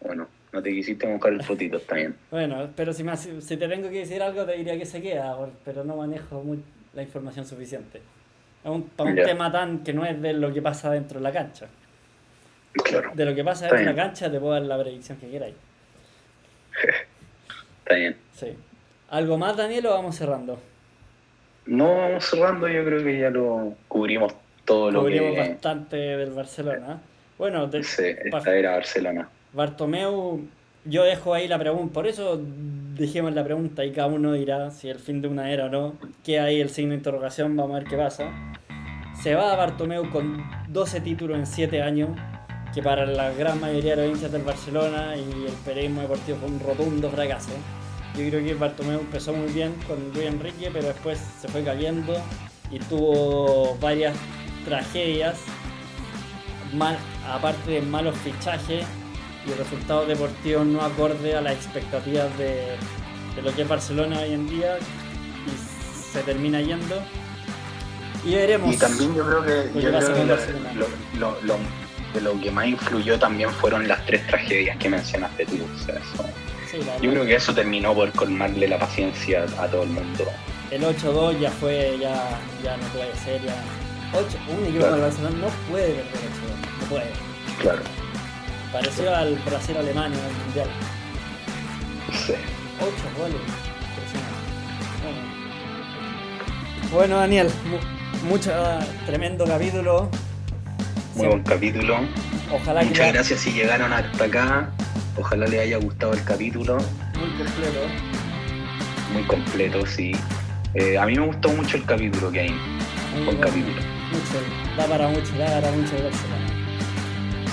Bueno, 0.00 0.26
no 0.52 0.62
te 0.62 0.70
quisiste 0.70 1.06
buscar 1.06 1.32
el 1.32 1.44
fotito, 1.44 1.76
está 1.76 1.94
bien. 1.94 2.16
Bueno, 2.30 2.68
pero 2.74 2.92
si, 2.92 3.04
me, 3.04 3.16
si 3.16 3.56
te 3.56 3.68
tengo 3.68 3.88
que 3.88 4.00
decir 4.00 4.20
algo, 4.20 4.44
te 4.44 4.56
diría 4.56 4.76
que 4.76 4.86
se 4.86 5.00
queda, 5.00 5.36
pero 5.64 5.84
no 5.84 5.96
manejo 5.96 6.42
la 6.92 7.02
información 7.02 7.46
suficiente. 7.46 8.00
Es 8.64 8.70
un, 8.70 8.82
para 8.90 9.10
un 9.10 9.16
tema 9.16 9.50
tan 9.50 9.82
que 9.82 9.92
no 9.92 10.04
es 10.04 10.20
de 10.20 10.32
lo 10.32 10.52
que 10.52 10.60
pasa 10.60 10.90
dentro 10.90 11.18
de 11.18 11.22
la 11.22 11.32
cancha. 11.32 11.66
Claro. 12.72 13.10
De 13.14 13.24
lo 13.24 13.34
que 13.34 13.42
pasa 13.42 13.66
dentro 13.66 13.78
de 13.78 13.84
la 13.86 13.94
cancha 13.94 14.30
te 14.30 14.38
puedo 14.38 14.52
dar 14.52 14.62
la 14.62 14.78
predicción 14.78 15.18
que 15.18 15.30
queráis. 15.30 15.54
Está 17.84 17.94
bien. 17.94 18.16
Sí. 18.34 18.56
¿Algo 19.10 19.38
más, 19.38 19.56
Daniel, 19.56 19.86
o 19.86 19.90
vamos 19.90 20.14
cerrando? 20.14 20.60
No, 21.66 21.96
vamos 21.96 22.24
cerrando, 22.24 22.68
yo 22.68 22.84
creo 22.84 23.02
que 23.02 23.18
ya 23.18 23.30
lo 23.30 23.74
cubrimos 23.88 24.32
todo 24.64 24.90
lo 24.90 25.04
que... 25.04 25.18
Cubrimos 25.18 25.36
bastante 25.36 25.96
del 25.96 26.30
Barcelona. 26.30 27.00
Bueno, 27.38 27.66
de, 27.66 27.82
sí, 27.82 28.04
esta 28.04 28.54
era 28.54 28.72
Barcelona. 28.72 29.28
Bartomeu, 29.52 30.40
yo 30.84 31.04
dejo 31.04 31.34
ahí 31.34 31.48
la 31.48 31.58
pregunta, 31.58 31.92
por 31.92 32.06
eso 32.06 32.40
dejemos 33.00 33.32
la 33.32 33.42
pregunta 33.42 33.82
y 33.82 33.92
cada 33.92 34.08
uno 34.08 34.34
dirá 34.34 34.70
si 34.70 34.90
el 34.90 34.98
fin 34.98 35.22
de 35.22 35.28
una 35.28 35.50
era 35.50 35.66
o 35.66 35.68
no. 35.70 35.94
Queda 36.22 36.44
ahí 36.44 36.60
el 36.60 36.68
signo 36.68 36.90
de 36.90 36.96
interrogación, 36.96 37.56
vamos 37.56 37.74
a 37.74 37.78
ver 37.78 37.88
qué 37.88 37.96
pasa. 37.96 38.30
Se 39.22 39.34
va 39.34 39.54
a 39.54 39.56
Bartomeu 39.56 40.10
con 40.10 40.44
12 40.68 41.00
títulos 41.00 41.38
en 41.38 41.46
7 41.46 41.80
años, 41.80 42.10
que 42.74 42.82
para 42.82 43.06
la 43.06 43.32
gran 43.32 43.58
mayoría 43.58 43.96
de 43.96 44.06
los 44.06 44.16
hinchas 44.16 44.30
del 44.30 44.42
Barcelona 44.42 45.16
y 45.16 45.46
el 45.46 45.52
periodismo 45.64 46.02
deportivo 46.02 46.38
fue 46.40 46.48
un 46.50 46.60
rotundo 46.60 47.10
fracaso. 47.10 47.52
Yo 48.18 48.28
creo 48.28 48.44
que 48.44 48.54
Bartomeu 48.54 49.00
empezó 49.00 49.32
muy 49.32 49.50
bien 49.50 49.72
con 49.88 49.96
Luis 50.12 50.26
Enrique, 50.26 50.68
pero 50.70 50.88
después 50.88 51.18
se 51.40 51.48
fue 51.48 51.64
cayendo 51.64 52.14
y 52.70 52.80
tuvo 52.80 53.78
varias 53.80 54.14
tragedias, 54.66 55.40
mal, 56.74 56.98
aparte 57.26 57.70
de 57.70 57.80
malos 57.80 58.14
fichajes 58.18 58.84
y 59.46 59.52
resultados 59.52 60.06
deportivos 60.08 60.66
no 60.66 60.82
acorde 60.82 61.34
a 61.34 61.40
las 61.40 61.54
expectativas 61.54 62.36
de, 62.38 62.76
lo 63.42 63.54
que 63.54 63.62
es 63.62 63.68
Barcelona 63.68 64.20
hoy 64.20 64.34
en 64.34 64.48
día 64.48 64.78
y 64.78 66.12
se 66.12 66.22
termina 66.22 66.60
yendo. 66.60 67.02
Y 68.24 68.34
veremos. 68.34 68.74
Y 68.74 68.78
también 68.78 69.14
yo 69.14 69.26
creo 69.26 69.44
que, 69.44 69.80
lo, 71.18 71.40
lo, 71.42 71.58
de 72.12 72.20
lo 72.20 72.40
que 72.40 72.50
más 72.50 72.66
influyó 72.66 73.18
también 73.18 73.50
fueron 73.50 73.88
las 73.88 74.04
tres 74.04 74.26
tragedias 74.26 74.76
que 74.76 74.88
mencionaste 74.88 75.46
tú. 75.46 75.58
yo 77.00 77.10
creo 77.10 77.24
que 77.24 77.34
eso 77.34 77.54
terminó 77.54 77.94
por 77.94 78.12
colmarle 78.12 78.68
la 78.68 78.78
paciencia 78.78 79.44
a 79.58 79.66
todo 79.68 79.84
el 79.84 79.90
mundo. 79.90 80.24
El 80.70 80.82
8-2 80.82 81.40
ya 81.40 81.50
fue, 81.50 81.96
ya, 82.00 82.38
ya 82.62 82.76
no 82.76 82.84
puede 82.88 83.14
ser, 83.16 83.42
ya. 83.42 83.56
8, 84.12 84.26
un 84.58 84.66
equipo 84.66 84.86
de 84.86 85.00
Barcelona 85.00 85.36
no 85.40 85.48
puede 85.70 85.94
perder 85.94 86.12
8-2, 86.12 86.80
no 86.80 86.86
puede. 86.88 87.10
Claro. 87.60 87.99
Parecido 88.72 89.14
al 89.14 89.34
Brasil-Alemania 89.46 90.18
en 90.18 90.24
el 90.24 90.44
Mundial. 90.44 90.68
Sí. 92.12 92.34
8 92.80 92.92
goles. 93.18 93.40
Bueno, 96.92 97.16
Daniel, 97.18 97.48
mucho, 98.28 98.52
tremendo 99.06 99.44
capítulo. 99.44 100.08
Muy 101.14 101.26
buen 101.26 101.42
capítulo. 101.42 101.98
Ojalá 102.52 102.82
Muchas 102.82 103.12
gracias 103.12 103.40
si 103.40 103.52
llegaron 103.52 103.92
hasta 103.92 104.24
acá. 104.24 104.70
Ojalá 105.16 105.46
les 105.46 105.60
haya 105.60 105.76
gustado 105.78 106.12
el 106.12 106.24
capítulo. 106.24 106.78
Muy 107.18 107.30
completo. 107.44 107.80
Muy 109.12 109.22
completo, 109.24 109.86
sí. 109.86 110.12
Eh, 110.74 110.96
a 110.96 111.06
mí 111.06 111.14
me 111.14 111.26
gustó 111.26 111.48
mucho 111.50 111.76
el 111.76 111.84
capítulo 111.84 112.30
que 112.30 112.40
hay. 112.40 112.54
Buen 113.24 113.38
capítulo. 113.38 113.76
Mucho, 114.10 114.76
da 114.76 114.86
para 114.86 115.08
mucho, 115.08 115.36
da 115.36 115.60
para 115.60 115.72
mucho 115.72 115.94
de 115.96 116.10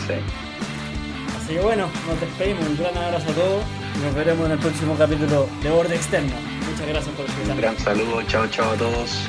Sí. 0.08 0.47
Así 1.48 1.56
que 1.56 1.62
bueno, 1.62 1.90
nos 2.06 2.20
despedimos. 2.20 2.68
Un 2.68 2.76
gran 2.76 2.98
abrazo 2.98 3.32
a 3.32 3.34
todos. 3.34 3.64
Nos 4.04 4.14
veremos 4.14 4.46
en 4.48 4.52
el 4.52 4.60
próximo 4.60 4.98
capítulo 4.98 5.48
de 5.64 5.72
Borde 5.72 5.96
Externo. 5.96 6.34
Muchas 6.70 6.88
gracias 6.90 7.16
por 7.16 7.26
escuchar. 7.26 7.52
Un 7.52 7.58
gran 7.62 7.80
saludo. 7.80 8.22
Chao, 8.24 8.48
chao 8.48 8.72
a 8.72 8.76
todos. 8.76 9.28